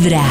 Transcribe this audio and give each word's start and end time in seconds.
Vibra. 0.00 0.22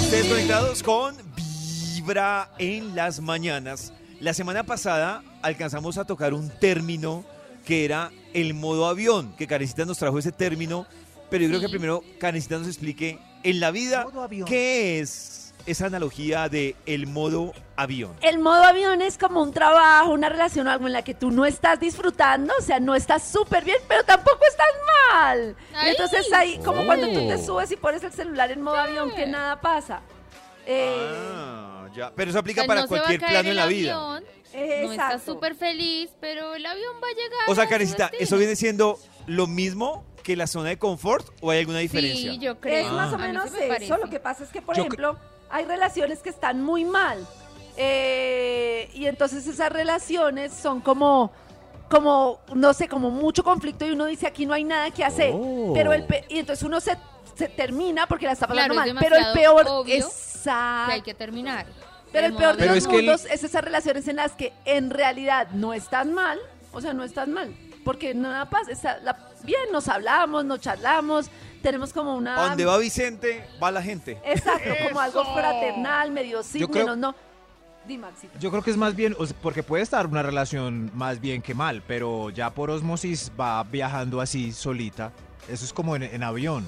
Ustedes 0.00 0.26
conectados 0.28 0.82
con 0.82 1.14
Vibra 1.36 2.50
en 2.58 2.96
las 2.96 3.20
mañanas. 3.20 3.92
La 4.20 4.32
semana 4.32 4.64
pasada 4.64 5.22
alcanzamos 5.42 5.98
a 5.98 6.06
tocar 6.06 6.32
un 6.32 6.48
término 6.48 7.26
que 7.66 7.84
era 7.84 8.10
el 8.32 8.54
modo 8.54 8.86
avión, 8.86 9.34
que 9.36 9.46
Karencita 9.46 9.84
nos 9.84 9.98
trajo 9.98 10.18
ese 10.18 10.32
término, 10.32 10.86
pero 11.28 11.44
yo 11.44 11.50
creo 11.50 11.60
que 11.60 11.68
primero 11.68 12.02
Karencita 12.18 12.56
nos 12.56 12.68
explique 12.68 13.18
en 13.42 13.60
la 13.60 13.70
vida 13.70 14.04
Modo 14.04 14.22
avión. 14.22 14.48
qué 14.48 15.00
es 15.00 15.47
esa 15.70 15.86
analogía 15.86 16.48
de 16.48 16.74
el 16.86 17.06
modo 17.06 17.52
avión. 17.76 18.12
El 18.22 18.38
modo 18.38 18.62
avión 18.64 19.02
es 19.02 19.18
como 19.18 19.42
un 19.42 19.52
trabajo, 19.52 20.10
una 20.12 20.28
relación 20.28 20.66
o 20.66 20.70
algo 20.70 20.86
en 20.86 20.92
la 20.92 21.02
que 21.02 21.14
tú 21.14 21.30
no 21.30 21.46
estás 21.46 21.78
disfrutando, 21.80 22.52
o 22.58 22.62
sea, 22.62 22.80
no 22.80 22.94
estás 22.94 23.22
súper 23.30 23.64
bien, 23.64 23.78
pero 23.86 24.02
tampoco 24.04 24.40
estás 24.48 24.66
mal. 25.12 25.56
Ay. 25.74 25.90
entonces 25.90 26.32
ahí, 26.32 26.58
como 26.64 26.84
cuando 26.86 27.06
tú 27.08 27.26
te 27.28 27.34
Oh. 27.34 27.44
subes 27.46 27.70
y 27.70 27.76
pones 27.76 28.02
el 28.02 28.12
celular 28.12 28.50
en 28.50 28.62
modo 28.62 28.76
avión, 28.76 29.10
que 29.12 29.26
nada 29.26 29.60
pasa. 29.60 30.00
Eh, 30.66 31.06
Ah, 31.34 31.88
ya. 31.94 32.12
Pero 32.14 32.30
eso 32.30 32.38
aplica 32.38 32.60
Pues 32.62 32.68
para 32.68 32.80
no 32.82 32.88
cualquier 32.88 33.20
plano 33.20 33.48
en 33.48 33.56
la 33.56 33.66
vida. 33.66 33.92
No 33.94 34.16
exacto. 34.52 34.92
estás 34.92 35.22
súper 35.22 35.54
feliz, 35.54 36.10
pero 36.20 36.54
el 36.54 36.64
avión 36.66 36.94
va 37.02 37.06
a 37.08 37.10
llegar. 37.12 37.40
O 37.48 37.54
sea, 37.54 37.66
Karencita. 37.68 38.10
¿eso 38.18 38.36
viene 38.36 38.56
siendo 38.56 38.98
lo 39.26 39.46
mismo 39.46 40.04
que 40.22 40.36
la 40.36 40.46
zona 40.46 40.68
de 40.70 40.78
confort 40.78 41.26
o 41.40 41.50
hay 41.50 41.60
alguna 41.60 41.78
diferencia? 41.78 42.32
Sí, 42.32 42.38
yo 42.38 42.58
creo. 42.60 42.86
Es 42.86 42.92
más 42.92 43.12
o 43.12 43.18
menos 43.18 43.50
me 43.52 43.58
eso. 43.60 43.68
parece. 43.68 43.96
Lo 43.98 44.10
que 44.10 44.20
pasa 44.20 44.44
es 44.44 44.50
que, 44.50 44.60
por 44.60 44.76
Yo 44.76 44.82
ejemplo, 44.82 45.18
hay 45.50 45.64
relaciones 45.64 46.20
que 46.20 46.30
están 46.30 46.62
muy 46.62 46.84
mal. 46.84 47.26
Eh, 47.76 48.90
y 48.94 49.06
entonces 49.06 49.46
esas 49.46 49.70
relaciones 49.72 50.52
son 50.52 50.80
como, 50.80 51.30
como, 51.88 52.40
no 52.54 52.74
sé, 52.74 52.88
como 52.88 53.10
mucho 53.10 53.44
conflicto 53.44 53.86
y 53.86 53.92
uno 53.92 54.06
dice 54.06 54.26
aquí 54.26 54.46
no 54.46 54.54
hay 54.54 54.64
nada 54.64 54.90
que 54.90 55.04
hacer. 55.04 55.30
Oh. 55.34 55.72
Pero 55.74 55.92
el 55.92 56.04
pe- 56.04 56.24
y 56.28 56.38
entonces 56.40 56.64
uno 56.64 56.80
se, 56.80 56.96
se 57.36 57.48
termina 57.48 58.06
porque 58.06 58.26
la 58.26 58.32
está 58.32 58.46
pasando 58.48 58.74
Claro, 58.74 58.88
es 58.88 58.94
mal. 58.94 59.04
Pero 59.04 59.16
el 59.16 59.32
peor 59.32 59.66
obvio 59.68 59.94
exacto. 59.94 60.86
que 60.88 60.92
hay 60.94 61.02
que 61.02 61.14
terminar. 61.14 61.66
Pero 62.10 62.26
el 62.26 62.34
peor 62.34 62.52
de 62.56 62.62
Pero 62.62 62.74
los 62.74 62.78
es 62.84 62.88
que 62.88 62.96
el- 62.98 63.04
mundos 63.06 63.24
es 63.26 63.44
esas 63.44 63.62
relaciones 63.62 64.08
en 64.08 64.16
las 64.16 64.32
que 64.32 64.52
en 64.64 64.90
realidad 64.90 65.48
no 65.52 65.72
están 65.72 66.12
mal, 66.12 66.38
o 66.72 66.80
sea, 66.80 66.92
no 66.94 67.04
están 67.04 67.32
mal, 67.32 67.54
porque 67.84 68.14
nada 68.14 68.48
pasa, 68.50 68.72
está 68.72 68.98
la- 68.98 69.27
bien, 69.44 69.60
nos 69.72 69.88
hablamos, 69.88 70.44
nos 70.44 70.60
charlamos, 70.60 71.30
tenemos 71.62 71.92
como 71.92 72.16
una... 72.16 72.36
¿A 72.44 72.48
dónde 72.48 72.64
va 72.64 72.78
Vicente? 72.78 73.44
Va 73.62 73.70
la 73.70 73.82
gente. 73.82 74.18
Exacto, 74.24 74.70
como 74.88 75.00
algo 75.00 75.24
fraternal, 75.34 76.10
medio 76.10 76.42
sí, 76.42 76.58
Yo 76.60 76.68
creo- 76.68 76.84
menos 76.84 76.98
no. 76.98 77.14
Yo 78.38 78.50
creo 78.50 78.62
que 78.62 78.70
es 78.70 78.76
más 78.76 78.94
bien, 78.94 79.16
porque 79.40 79.62
puede 79.62 79.82
estar 79.82 80.06
una 80.06 80.22
relación 80.22 80.90
más 80.94 81.20
bien 81.20 81.40
que 81.40 81.54
mal, 81.54 81.82
pero 81.86 82.28
ya 82.28 82.50
por 82.50 82.70
osmosis 82.70 83.32
va 83.40 83.62
viajando 83.64 84.20
así 84.20 84.52
solita. 84.52 85.10
Eso 85.48 85.64
es 85.64 85.72
como 85.72 85.96
en, 85.96 86.02
en 86.02 86.22
avión. 86.22 86.66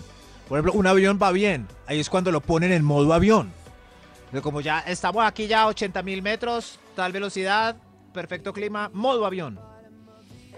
Por 0.48 0.56
ejemplo, 0.58 0.72
un 0.72 0.86
avión 0.86 1.18
va 1.22 1.30
bien, 1.30 1.68
ahí 1.86 2.00
es 2.00 2.08
cuando 2.08 2.32
lo 2.32 2.40
ponen 2.40 2.72
en 2.72 2.82
modo 2.82 3.12
avión. 3.12 3.52
De 4.32 4.40
como 4.40 4.62
ya 4.62 4.80
estamos 4.80 5.22
aquí 5.26 5.46
ya 5.46 5.62
a 5.62 5.66
80 5.66 6.02
mil 6.02 6.22
metros, 6.22 6.78
tal 6.96 7.12
velocidad, 7.12 7.76
perfecto 8.14 8.52
clima, 8.54 8.90
modo 8.94 9.26
avión. 9.26 9.60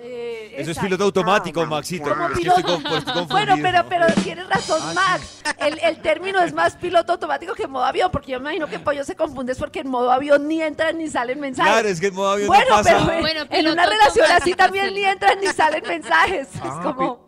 Eh, 0.05 0.55
Eso 0.58 0.72
es 0.72 0.78
piloto 0.78 1.05
automático, 1.05 1.64
Maxito. 1.64 2.11
Como 2.11 2.28
Es 2.28 2.39
que 2.39 2.48
estoy 2.48 2.62
con- 2.64 2.86
estoy 2.97 3.25
Bueno, 3.27 3.55
pero, 3.62 3.84
pero 3.89 4.06
tienes 4.22 4.48
razón, 4.48 4.81
Max. 4.94 5.42
El, 5.59 5.78
el 5.78 6.03
término 6.03 6.41
es 6.41 6.53
más 6.53 6.75
piloto 6.77 7.12
automático 7.12 7.55
que 7.55 7.69
modo 7.69 7.84
avión, 7.84 8.11
porque 8.11 8.33
yo 8.33 8.41
me 8.41 8.47
imagino 8.50 8.67
que 8.67 8.81
Pollo 8.81 9.05
se 9.05 9.14
confunde 9.14 9.53
es 9.53 9.59
porque 9.59 9.78
en 9.81 9.89
modo 9.89 10.11
avión 10.11 10.48
ni 10.48 10.61
entran 10.61 10.98
ni 10.98 11.09
salen 11.09 11.39
mensajes. 11.39 11.72
Claro, 11.72 11.89
es 11.89 12.00
que 12.00 12.06
el 12.06 12.12
modo 12.14 12.31
avión 12.33 12.48
Bueno, 12.48 12.64
no 12.69 12.77
pasa. 12.77 12.98
pero 12.98 13.12
en- 13.12 13.20
Bueno, 13.20 13.41
en 13.48 13.69
una 13.69 13.86
relación 13.86 14.27
así 14.33 14.55
también 14.55 14.92
ni 14.92 15.05
entran 15.05 15.39
ni 15.41 15.47
salen 15.48 15.84
mensajes. 15.86 16.48
Ah, 16.62 16.66
es 16.78 16.84
como, 16.84 17.20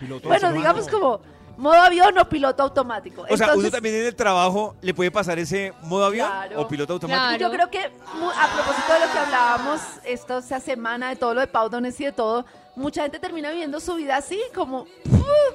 Piloto 0.00 0.28
bueno, 0.28 0.46
automático. 0.48 0.52
digamos 0.58 0.88
como 0.88 1.20
modo 1.60 1.74
avión 1.74 2.16
o 2.18 2.28
piloto 2.28 2.62
automático. 2.62 3.22
O 3.22 3.36
sea, 3.36 3.36
uno 3.36 3.44
Entonces, 3.46 3.70
también 3.72 3.94
en 3.96 4.06
el 4.06 4.16
trabajo 4.16 4.74
le 4.80 4.94
puede 4.94 5.10
pasar 5.10 5.38
ese 5.38 5.72
modo 5.82 6.06
avión 6.06 6.26
Claro. 6.26 6.60
o 6.62 6.68
piloto 6.68 6.94
automático. 6.94 7.38
Claro. 7.38 7.38
Yo 7.38 7.50
creo 7.50 7.70
que 7.70 7.84
a 7.84 8.48
propósito 8.54 8.92
de 8.94 9.00
lo 9.00 9.12
que 9.12 9.18
hablábamos 9.18 9.80
esta 10.04 10.38
esta 10.38 10.60
semana, 10.60 11.10
de 11.10 11.16
todo 11.16 11.34
lo 11.34 11.40
de 11.40 11.46
Pau 11.46 11.68
Donés 11.68 12.00
y 12.00 12.04
de 12.06 12.12
todo, 12.12 12.46
mucha 12.76 13.02
gente 13.02 13.18
termina 13.18 13.50
viviendo 13.50 13.78
su 13.78 13.94
vida 13.94 14.16
así, 14.16 14.40
como, 14.54 14.86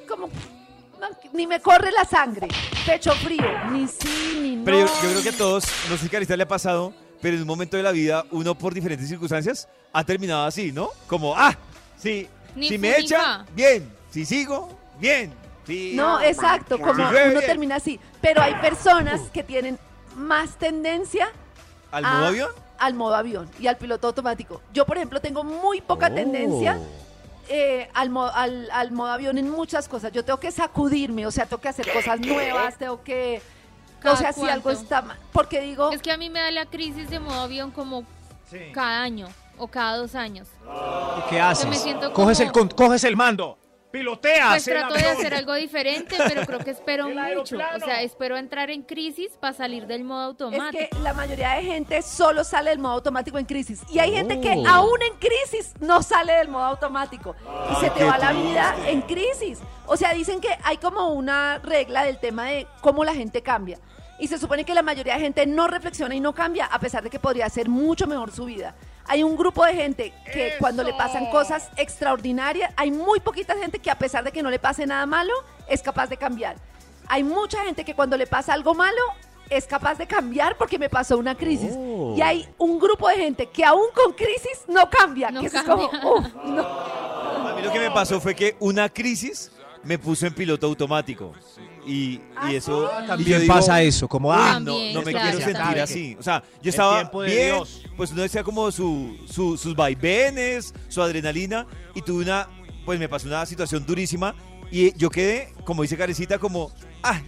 como 0.08 0.28
no, 1.00 1.08
ni 1.32 1.46
me 1.46 1.60
corre 1.60 1.90
la 1.90 2.04
sangre, 2.04 2.48
pecho 2.86 3.12
frío, 3.12 3.44
ni 3.70 3.88
sí, 3.88 4.38
ni 4.40 4.56
no. 4.56 4.64
Pero 4.64 4.78
yo, 4.80 4.86
yo 4.86 5.10
creo 5.10 5.22
que 5.22 5.28
a 5.30 5.36
todos, 5.36 5.64
no 5.90 5.96
sé 5.96 6.08
si 6.08 6.32
a 6.32 6.36
le 6.36 6.42
ha 6.44 6.48
pasado, 6.48 6.94
pero 7.20 7.34
en 7.34 7.42
un 7.42 7.48
momento 7.48 7.76
de 7.76 7.82
la 7.82 7.90
vida, 7.90 8.24
uno 8.30 8.54
por 8.54 8.72
diferentes 8.72 9.08
circunstancias 9.08 9.68
ha 9.92 10.04
terminado 10.04 10.44
así, 10.44 10.70
¿no? 10.70 10.90
Como, 11.06 11.34
ah, 11.36 11.56
sí, 11.96 12.28
Ni 12.54 12.68
si 12.68 12.74
fu 12.76 12.80
me 12.82 12.96
echa, 12.96 13.44
bien, 13.54 13.92
si 14.10 14.24
sigo, 14.24 14.68
bien. 14.98 15.45
No, 15.94 16.20
exacto, 16.20 16.78
como 16.78 17.02
uno 17.08 17.40
termina 17.40 17.76
así. 17.76 17.98
Pero 18.20 18.42
hay 18.42 18.54
personas 18.56 19.20
que 19.32 19.42
tienen 19.42 19.78
más 20.14 20.56
tendencia 20.56 21.28
¿Al 21.90 22.04
a- 22.04 22.12
modo 22.14 22.26
avión? 22.26 22.50
al 22.78 22.94
modo 22.94 23.14
avión 23.14 23.48
y 23.58 23.66
al 23.68 23.76
piloto 23.76 24.06
automático. 24.08 24.60
Yo, 24.72 24.84
por 24.86 24.96
ejemplo, 24.96 25.20
tengo 25.20 25.42
muy 25.44 25.80
poca 25.80 26.08
Oh. 26.10 26.14
tendencia 26.14 26.78
eh, 27.48 27.88
al, 27.94 28.10
mo- 28.10 28.26
al, 28.26 28.68
al 28.72 28.90
modo 28.92 29.12
avión 29.12 29.38
en 29.38 29.48
muchas 29.50 29.88
cosas. 29.88 30.12
Yo 30.12 30.24
tengo 30.24 30.38
que 30.40 30.50
sacudirme, 30.50 31.26
o 31.26 31.30
sea, 31.30 31.46
tengo 31.46 31.60
que 31.62 31.68
hacer 31.68 31.90
cosas 31.92 32.18
nuevas, 32.20 32.76
tengo 32.76 33.02
que... 33.02 33.40
O 33.98 34.02
¿Cada 34.02 34.16
sea, 34.16 34.32
si 34.32 34.42
algo 34.48 34.64
cuánto? 34.64 34.82
está 34.82 35.02
mal. 35.02 35.16
Porque 35.32 35.60
digo, 35.60 35.90
Es 35.90 36.02
que 36.02 36.12
a 36.12 36.16
mí 36.16 36.28
me 36.28 36.40
da 36.40 36.50
la 36.50 36.66
crisis 36.66 37.08
de 37.08 37.18
modo 37.18 37.40
avión 37.40 37.70
como 37.70 38.04
cada 38.74 39.02
año 39.02 39.28
o 39.58 39.68
cada 39.68 39.96
dos 39.96 40.14
años. 40.14 40.46
¿Y 41.18 41.30
qué 41.30 41.40
haces? 41.40 41.66
me 41.66 41.76
siento 41.76 42.12
Coges, 42.12 42.40
el, 42.40 42.52
con- 42.52 42.68
coges 42.68 43.04
el 43.04 43.16
mando, 43.16 43.58
piloteas 43.98 44.48
Pues 44.50 44.68
el 44.68 44.74
trato 44.74 44.94
de 44.94 45.06
hacer 45.06 45.34
algo 45.34 45.54
diferente, 45.54 46.16
pero 46.28 46.44
creo 46.46 46.58
que 46.60 46.70
espero 46.70 47.08
mucho. 47.36 47.56
O 47.56 47.78
sea, 47.80 48.02
espero 48.02 48.36
entrar 48.36 48.70
en 48.70 48.82
crisis 48.82 49.30
para 49.40 49.52
salir 49.54 49.86
del 49.86 50.04
modo 50.04 50.22
es 50.22 50.26
automático. 50.28 50.84
que 50.90 50.98
la 51.00 51.14
mayoría 51.14 51.52
de 51.54 51.62
gente 51.62 52.02
solo 52.02 52.44
sale 52.44 52.70
del 52.70 52.78
modo 52.78 52.94
automático 52.94 53.38
en 53.38 53.46
crisis. 53.46 53.82
Y 53.90 53.98
hay 53.98 54.12
gente 54.12 54.40
que 54.40 54.54
Oh. 54.56 54.68
aún 54.68 55.02
en 55.02 55.14
crisis 55.18 55.74
no 55.80 56.02
sale 56.02 56.32
del 56.34 56.48
modo 56.48 56.64
automático. 56.64 57.34
Y 57.72 57.80
se 57.80 57.90
te 57.90 57.98
qué 57.98 58.04
va 58.04 58.18
la 58.18 58.32
vida 58.32 58.74
en 58.86 59.02
crisis. 59.02 59.58
O 59.86 59.96
sea, 59.96 60.12
dicen 60.12 60.40
que 60.40 60.48
hay 60.64 60.76
como 60.78 61.08
una 61.10 61.58
regla 61.58 62.04
del 62.04 62.18
tema 62.18 62.44
de 62.46 62.66
cómo 62.80 63.04
la 63.04 63.14
gente 63.14 63.42
cambia. 63.42 63.78
Y 64.18 64.28
se 64.28 64.38
supone 64.38 64.64
que 64.64 64.72
la 64.74 64.82
mayoría 64.82 65.14
de 65.14 65.20
gente 65.20 65.46
no 65.46 65.66
reflexiona 65.66 66.14
y 66.14 66.20
no 66.20 66.34
cambia, 66.34 66.64
a 66.66 66.78
pesar 66.78 67.02
de 67.02 67.10
que 67.10 67.18
podría 67.18 67.48
ser 67.50 67.68
mucho 67.68 68.06
mejor 68.06 68.32
su 68.32 68.46
vida. 68.46 68.74
Hay 69.08 69.22
un 69.22 69.36
grupo 69.36 69.64
de 69.64 69.74
gente 69.74 70.12
que 70.32 70.54
cuando 70.58 70.82
le 70.82 70.92
pasan 70.92 71.26
cosas 71.30 71.70
extraordinarias, 71.76 72.72
hay 72.76 72.90
muy 72.90 73.20
poquita 73.20 73.56
gente 73.56 73.78
que 73.78 73.90
a 73.90 73.98
pesar 73.98 74.24
de 74.24 74.32
que 74.32 74.42
no 74.42 74.50
le 74.50 74.58
pase 74.58 74.86
nada 74.86 75.06
malo, 75.06 75.32
es 75.68 75.82
capaz 75.82 76.08
de 76.08 76.16
cambiar. 76.16 76.56
Hay 77.08 77.22
mucha 77.22 77.62
gente 77.62 77.84
que 77.84 77.94
cuando 77.94 78.16
le 78.16 78.26
pasa 78.26 78.52
algo 78.52 78.74
malo, 78.74 79.00
es 79.48 79.66
capaz 79.66 79.96
de 79.96 80.06
cambiar 80.06 80.56
porque 80.56 80.78
me 80.78 80.88
pasó 80.88 81.16
una 81.18 81.36
crisis. 81.36 81.72
Oh. 81.76 82.14
Y 82.16 82.22
hay 82.22 82.48
un 82.58 82.78
grupo 82.78 83.08
de 83.08 83.16
gente 83.16 83.46
que 83.46 83.64
aún 83.64 83.86
con 83.94 84.12
crisis 84.12 84.64
no 84.66 84.90
cambia. 84.90 85.30
No 85.30 85.40
que 85.40 85.50
cambia. 85.50 85.86
es 85.92 85.98
como, 86.00 86.14
uf, 86.14 86.34
no. 86.44 86.62
A 86.62 87.54
mí 87.54 87.62
lo 87.62 87.72
que 87.72 87.78
me 87.78 87.90
pasó 87.90 88.20
fue 88.20 88.34
que 88.34 88.56
una 88.58 88.88
crisis 88.88 89.52
me 89.86 89.98
puso 89.98 90.26
en 90.26 90.34
piloto 90.34 90.66
automático. 90.66 91.32
Y, 91.86 92.20
¿Ah, 92.36 92.52
y 92.52 92.56
eso... 92.56 92.88
sí? 92.88 93.04
y 93.04 93.06
También 93.06 93.30
yo 93.30 93.40
digo, 93.40 93.54
pasa 93.54 93.80
eso, 93.80 94.08
como, 94.08 94.30
"Uy, 94.30 94.36
ah, 94.36 94.58
no, 94.60 94.72
También, 94.72 94.94
no 94.94 95.02
me 95.02 95.12
claro. 95.12 95.38
quiero 95.38 95.52
sentir 95.56 95.80
así. 95.80 96.16
O 96.18 96.22
sea, 96.22 96.42
yo 96.60 96.70
estaba 96.70 97.04
bien, 97.24 97.54
Dios. 97.54 97.82
pues 97.96 98.10
uno 98.10 98.22
decía 98.22 98.42
como 98.42 98.70
su, 98.72 99.16
su- 99.30 99.56
sus 99.56 99.76
vaivenes, 99.76 100.74
su 100.88 101.00
adrenalina, 101.00 101.64
y 101.94 102.02
tuve 102.02 102.24
una, 102.24 102.48
pues 102.84 102.98
me 102.98 103.08
pasó 103.08 103.28
una 103.28 103.46
situación 103.46 103.86
durísima, 103.86 104.34
y 104.70 104.96
yo 104.98 105.10
quedé, 105.10 105.52
como 105.64 105.82
dice 105.82 105.96
Carecita, 105.96 106.38
como, 106.40 106.72
ah, 107.04 107.20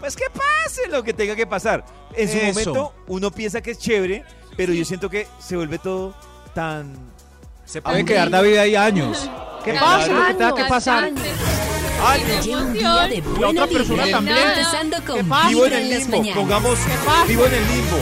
pues 0.00 0.16
que 0.16 0.24
pase 0.30 0.88
lo 0.90 1.04
que 1.04 1.12
tenga 1.12 1.36
que 1.36 1.46
pasar. 1.46 1.84
En 2.16 2.28
su 2.28 2.36
Eso. 2.38 2.46
momento 2.48 2.94
uno 3.06 3.30
piensa 3.30 3.60
que 3.60 3.70
es 3.70 3.78
chévere, 3.78 4.24
pero 4.56 4.72
yo 4.72 4.84
siento 4.84 5.08
que 5.08 5.28
se 5.38 5.54
vuelve 5.56 5.78
todo 5.78 6.12
tan... 6.54 6.92
se 7.64 7.80
puede 7.80 8.04
quedar 8.04 8.28
David 8.30 8.56
ahí 8.56 8.74
años. 8.74 9.30
¿Qué 9.64 9.74
pasa? 9.74 10.08
Lo 10.12 10.26
que 10.26 10.34
tenga 10.34 10.54
que 10.56 10.64
pasar. 10.64 11.12
Años. 12.02 12.28
¡Ay, 12.28 12.42
Lleva 12.42 12.62
un 12.62 12.72
día 12.72 13.08
de 13.08 13.20
buena 13.20 13.48
otra 13.64 13.66
persona 13.66 14.04
vibra. 14.04 14.18
también. 14.18 14.36
Empezando 14.38 14.96
con 15.06 15.28
pasa? 15.28 15.48
Vivo 15.48 15.66
en 15.66 15.72
el 15.72 15.88
limbo, 15.90 16.22
pongamos, 16.34 16.78
vivo 17.28 17.46
en 17.46 17.54
el 17.54 17.68
limbo. 17.68 17.96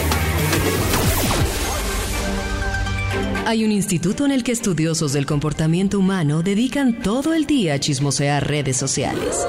Hay 3.47 3.65
un 3.65 3.73
instituto 3.73 4.25
en 4.25 4.31
el 4.33 4.45
que 4.45 4.53
estudiosos 4.53 5.13
del 5.13 5.27
comportamiento 5.27 5.99
humano 5.99 6.43
dedican 6.43 7.01
todo 7.03 7.35
el 7.35 7.47
día 7.47 7.75
a 7.75 7.81
chismosear 7.81 8.47
redes 8.47 8.77
sociales. 8.77 9.45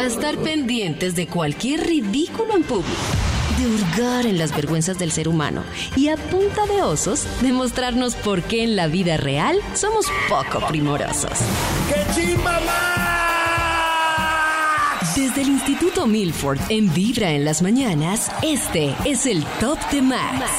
A 0.00 0.04
estar 0.06 0.36
pendientes 0.38 1.14
de 1.14 1.28
cualquier 1.28 1.86
ridículo 1.86 2.56
en 2.56 2.64
público. 2.64 2.90
De 3.58 3.66
hurgar 3.68 4.26
en 4.26 4.36
las 4.36 4.54
vergüenzas 4.56 4.98
del 4.98 5.12
ser 5.12 5.28
humano. 5.28 5.62
Y 5.94 6.08
a 6.08 6.16
punta 6.16 6.66
de 6.66 6.82
osos, 6.82 7.24
demostrarnos 7.40 8.16
por 8.16 8.42
qué 8.42 8.64
en 8.64 8.74
la 8.74 8.88
vida 8.88 9.16
real 9.16 9.58
somos 9.74 10.06
poco 10.28 10.66
primorosos. 10.66 11.30
Desde 15.16 15.42
el 15.42 15.48
Instituto 15.48 16.08
Milford, 16.08 16.58
en 16.70 16.92
Vibra 16.92 17.30
en 17.30 17.44
las 17.44 17.62
mañanas, 17.62 18.32
este 18.42 18.96
es 19.04 19.26
el 19.26 19.44
Top 19.60 19.78
de 19.92 20.02
Max. 20.02 20.50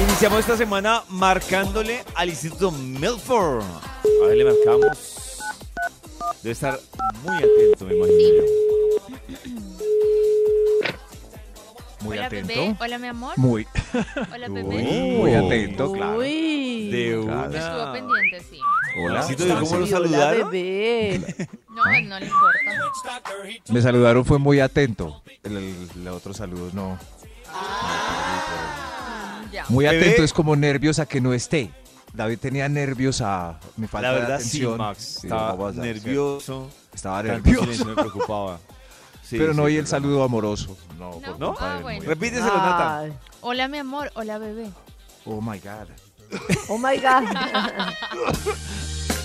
Iniciamos 0.00 0.38
esta 0.38 0.56
semana 0.56 1.02
marcándole 1.08 2.04
al 2.14 2.28
Instituto 2.28 2.70
Milford. 2.70 3.64
A 3.64 4.26
ver, 4.28 4.36
le 4.36 4.44
marcamos. 4.44 4.96
Debe 6.40 6.52
estar 6.52 6.78
muy 7.24 7.36
atento, 7.36 7.84
me 7.84 7.96
imagino 7.96 8.28
yo. 8.36 8.58
Muy 12.02 12.16
Hola, 12.16 12.28
bebé. 12.28 12.76
Hola, 12.78 12.98
mi 12.98 13.08
amor. 13.08 13.36
Muy. 13.38 13.66
Hola, 14.32 14.48
bebé. 14.48 15.16
Muy 15.18 15.34
atento, 15.34 15.92
claro. 15.92 16.18
Uy. 16.20 16.90
De 16.90 17.90
pendiente, 17.92 18.40
sí. 18.48 18.60
Hola. 19.04 19.20
Maxito, 19.20 19.46
¿y 19.46 19.50
cómo 19.50 19.70
lo 19.72 19.76
hola, 19.78 19.86
saludaron? 19.86 20.50
bebé. 20.50 21.48
No, 21.68 21.84
él 21.86 22.08
no 22.08 22.18
le 22.18 22.26
importa. 22.26 22.58
Me 23.68 23.80
saludaron, 23.82 24.24
fue 24.24 24.38
muy 24.38 24.60
atento. 24.60 25.22
El, 25.44 25.56
el- 25.56 25.88
el 25.96 26.08
otro 26.08 26.34
saludo 26.34 26.70
no. 26.72 26.98
Ya. 29.52 29.64
Muy 29.68 29.84
Bebé. 29.86 30.00
atento 30.00 30.22
es 30.24 30.32
como 30.32 30.56
nervios 30.56 30.98
a 30.98 31.06
que 31.06 31.20
no 31.20 31.32
esté. 31.32 31.70
David 32.12 32.38
tenía 32.38 32.68
nervios 32.68 33.20
a 33.20 33.58
mi 33.76 33.86
falta 33.86 34.08
La 34.08 34.14
de 34.14 34.20
verdad 34.20 34.38
sí, 34.40 34.44
atención. 34.58 34.78
Max. 34.78 35.18
Sí, 35.20 35.26
Estaba 35.26 35.72
nervioso. 35.72 36.70
Estaba 36.92 37.22
nervioso. 37.22 37.60
silencio 37.62 37.84
me 37.86 37.94
preocupaba. 37.94 38.58
Sí, 39.28 39.36
pero 39.36 39.52
no 39.52 39.64
sí, 39.64 39.66
oí 39.66 39.76
el 39.76 39.86
saludo 39.86 40.22
amoroso. 40.24 40.74
No, 40.98 41.10
No. 41.10 41.20
por 41.20 41.38
¿No? 41.38 41.54
Ah, 41.60 41.80
bueno. 41.82 42.02
Repíteselo, 42.06 42.46
Nata. 42.56 43.10
Hola, 43.42 43.68
mi 43.68 43.76
amor. 43.76 44.10
Hola, 44.14 44.38
bebé. 44.38 44.70
Oh 45.26 45.42
my 45.42 45.58
God. 45.58 45.88
Oh 46.68 46.78
my 46.78 46.96
God. 46.98 47.24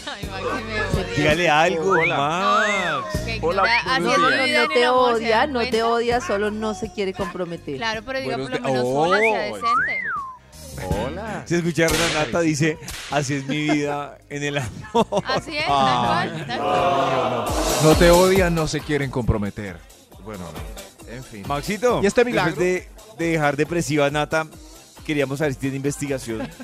Ay, 0.06 0.26
me 0.66 0.82
odia. 0.82 1.16
Dígale 1.16 1.50
algo, 1.50 1.92
Hola. 1.92 2.18
Max. 2.18 3.20
Hola, 3.42 3.64
así 3.64 3.92
es 3.92 4.00
No, 4.02 4.10
vida 4.10 4.18
no 4.18 4.30
en 4.44 4.56
el 4.56 4.68
te 4.70 4.86
amor, 4.86 5.18
¿se 5.18 5.24
odia, 5.26 5.38
dan 5.38 5.54
no 5.54 5.60
te 5.60 5.70
cuenta? 5.70 5.88
odia, 5.88 6.22
solo 6.22 6.52
no 6.52 6.74
se 6.74 6.92
quiere 6.92 7.14
comprometer. 7.14 7.78
Claro, 7.78 8.02
pero 8.06 8.20
diga 8.20 8.38
por 8.38 8.52
lo 8.52 8.60
menos 8.60 8.84
hola, 8.86 9.18
sea 9.20 9.52
Oh, 9.52 9.56
decente. 9.56 10.00
Hola. 11.06 11.44
Se 11.46 11.58
escucharon 11.58 11.96
a 11.96 12.20
Nata, 12.26 12.40
dice, 12.42 12.78
así 13.12 13.36
es 13.36 13.46
mi 13.46 13.70
vida 13.70 14.18
en 14.30 14.44
el 14.44 14.58
amor. 14.58 15.24
Así 15.26 15.56
es, 15.58 15.66
Ay, 15.68 16.30
tal 16.30 16.38
cual, 16.38 16.48
tal 16.48 16.60
cual. 16.60 17.46
No 17.84 17.96
te 17.96 18.12
odian, 18.12 18.56
no 18.56 18.68
se 18.68 18.80
quieren 18.82 19.12
comprometer. 19.12 19.78
Bueno, 20.24 20.46
no. 20.52 21.14
en 21.14 21.24
fin. 21.24 21.44
Maxito, 21.48 22.00
¿Y 22.02 22.08
este 22.08 22.26
milagro? 22.26 22.56
después 22.56 22.88
de, 23.18 23.24
de 23.26 23.32
dejar 23.34 23.56
depresiva 23.56 24.06
a 24.08 24.10
Nata, 24.10 24.48
queríamos 25.06 25.40
saber 25.40 25.54
si 25.54 25.60
tiene 25.60 25.76
investigación. 25.78 26.50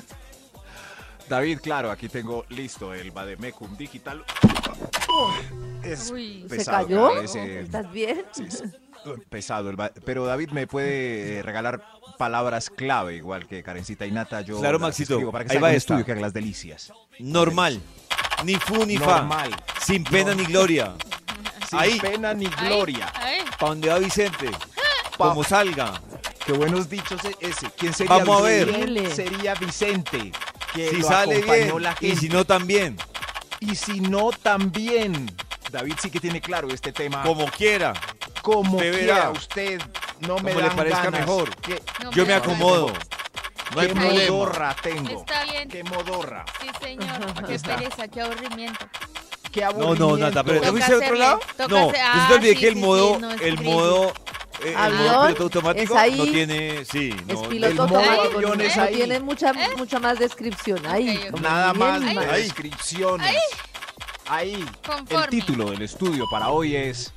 David, 1.30 1.60
claro, 1.60 1.92
aquí 1.92 2.08
tengo 2.08 2.44
listo 2.48 2.92
el 2.92 3.12
Bademecum 3.12 3.76
Digital. 3.76 4.24
Es 5.84 6.10
Uy. 6.10 6.44
¿Se 6.50 6.64
cayó? 6.64 7.20
ese- 7.20 7.60
¿Estás 7.60 7.90
bien? 7.92 8.24
sí, 8.32 8.44
es 8.48 8.64
pesado. 9.30 9.70
el 9.70 9.76
pero 10.04 10.26
David 10.26 10.50
me 10.50 10.66
puede 10.66 11.38
eh, 11.38 11.42
regalar 11.42 11.82
palabras 12.18 12.68
clave, 12.68 13.14
igual 13.14 13.46
que 13.46 13.62
Karencita 13.62 14.04
y 14.06 14.10
Nata. 14.10 14.40
Yo 14.40 14.58
Claro, 14.58 14.80
Maxito, 14.80 15.30
Para 15.30 15.44
que 15.44 15.52
ahí 15.52 15.62
va 15.62 15.72
estudio 15.72 16.04
que 16.04 16.10
haga 16.12 16.20
las 16.20 16.32
delicias. 16.34 16.92
Normal. 17.20 17.80
Ni 18.44 18.56
fu 18.56 18.84
ni 18.84 18.98
fa. 18.98 19.18
Normal. 19.20 19.54
Sin 19.80 20.02
pena 20.02 20.34
ni 20.34 20.44
gloria. 20.46 20.94
Sin 21.68 21.78
Ahí. 21.78 22.00
pena 22.00 22.34
ni 22.34 22.46
gloria. 22.46 23.06
¿Para 23.58 23.70
dónde 23.70 23.88
va 23.88 23.98
Vicente? 24.00 24.50
Pa- 25.16 25.28
Como 25.28 25.44
salga. 25.44 26.00
Qué 26.44 26.52
buenos 26.52 26.90
dichos 26.90 27.24
e- 27.24 27.36
ese. 27.40 27.70
¿Quién 27.78 27.94
sería 27.94 28.16
Vamos 28.18 28.40
a 28.40 28.44
ver. 28.44 29.10
Sería 29.14 29.54
Vicente? 29.54 30.32
Que 30.74 30.90
Si 30.90 30.96
lo 30.98 31.08
sale 31.08 31.40
bien. 31.42 31.82
la 31.82 31.96
Y 32.00 32.06
gente. 32.08 32.20
si 32.20 32.28
no, 32.28 32.44
también. 32.44 32.96
Y 33.60 33.74
si 33.74 34.00
no, 34.00 34.30
también. 34.30 35.30
David 35.70 35.94
sí 36.00 36.10
que 36.10 36.20
tiene 36.20 36.40
claro 36.40 36.68
este 36.68 36.92
tema. 36.92 37.22
Como 37.22 37.46
quiera. 37.46 37.92
Como 38.42 38.76
Usted 38.76 38.92
quiera 38.92 39.14
verá. 39.14 39.30
usted. 39.30 39.80
No 40.20 40.36
me 40.38 40.52
Como 40.52 40.64
le 40.64 40.70
parezca 40.74 41.04
ganas. 41.04 41.20
mejor. 41.20 41.54
¿Qué, 41.56 41.80
No 42.02 42.10
Yo 42.12 42.26
me 42.26 42.34
acomodo. 42.34 42.92
No 43.74 43.80
hay 43.80 43.88
qué 43.88 43.94
problema. 43.94 44.32
modorra 44.32 44.76
tengo? 44.82 45.20
Está 45.20 45.44
bien. 45.44 45.68
Qué 45.68 45.84
modorra. 45.84 46.44
Sí, 46.60 46.68
señor. 46.80 47.34
Qué 47.46 47.58
pereza, 47.58 48.08
qué 48.08 48.20
aburrimiento. 48.20 48.86
Qué 49.52 49.60
No, 49.62 49.66
aburrimiento. 49.68 50.08
no, 50.08 50.16
Nata, 50.16 50.44
pero 50.44 50.60
¿te 50.60 50.70
fuiste 50.70 50.92
a 50.92 50.96
otro 50.96 51.14
lado? 51.14 51.40
toca 51.56 51.68
No, 51.68 51.86
yo 51.86 51.92
te 51.92 52.00
ah, 52.00 52.28
olvidé 52.32 52.54
sí, 52.54 52.60
que 52.60 52.68
el 52.68 52.74
sí, 52.74 52.80
modo, 52.80 53.14
sí, 53.14 53.20
no, 53.20 53.30
el 53.32 53.38
crisis. 53.38 53.60
modo, 53.64 54.12
eh, 54.64 54.70
el 54.70 54.76
Avión, 54.76 55.04
modo 55.14 55.26
piloto 55.26 55.42
automático 55.44 55.94
es 55.94 56.00
ahí. 56.00 56.16
no 56.18 56.24
tiene, 56.24 56.84
sí, 56.84 57.14
no, 57.26 57.34
Es 57.34 57.40
el 57.42 57.48
piloto 57.48 57.82
automático, 57.82 58.22
avión 58.36 58.58
no, 58.58 58.86
tiene 58.88 59.20
mucha, 59.20 59.52
mucha 59.76 59.98
más 59.98 60.18
descripción. 60.18 60.84
Ahí, 60.86 61.20
Nada 61.40 61.72
más 61.74 62.02
Ahí. 62.02 62.42
descripciones. 62.42 63.36
Ahí. 64.28 64.64
Conforme. 64.86 65.24
El 65.24 65.30
título 65.30 65.70
del 65.70 65.82
estudio 65.82 66.24
para 66.30 66.50
hoy 66.50 66.76
es 66.76 67.12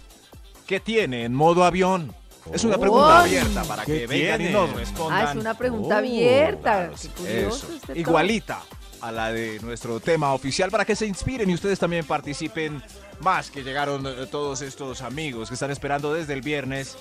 ¿Qué 0.66 0.80
tiene 0.80 1.26
en 1.26 1.34
modo 1.34 1.64
avión? 1.64 2.14
Es 2.52 2.64
una 2.64 2.76
Oh. 2.76 2.80
pregunta 2.80 3.22
abierta 3.22 3.64
para 3.64 3.86
¿Qué 3.86 4.00
que 4.00 4.08
vengan 4.08 4.42
y 4.42 4.50
nos 4.50 4.74
respondan. 4.74 5.28
Ah, 5.28 5.32
es 5.32 5.38
una 5.38 5.54
pregunta 5.54 5.96
Oh, 5.96 5.98
abierta. 6.00 6.62
Claro, 6.62 6.94
Qué 7.02 7.08
curioso 7.10 7.68
eso. 7.68 7.76
este. 7.76 8.00
Igualita 8.00 8.62
a 9.02 9.12
la 9.12 9.32
de 9.32 9.60
nuestro 9.62 10.00
tema 10.00 10.34
oficial 10.34 10.72
para 10.72 10.86
que 10.86 10.96
se 10.96 11.06
inspiren 11.06 11.50
y 11.50 11.54
ustedes 11.54 11.78
también 11.78 12.06
participen 12.06 12.82
más 13.20 13.52
que 13.52 13.64
llegaron 13.64 14.06
eh, 14.08 14.26
todos 14.32 14.62
estos 14.62 15.02
amigos 15.02 15.50
que 15.50 15.54
están 15.54 15.72
esperando 15.72 16.14
desde 16.14 16.34
el 16.34 16.42
viernes. 16.42 16.98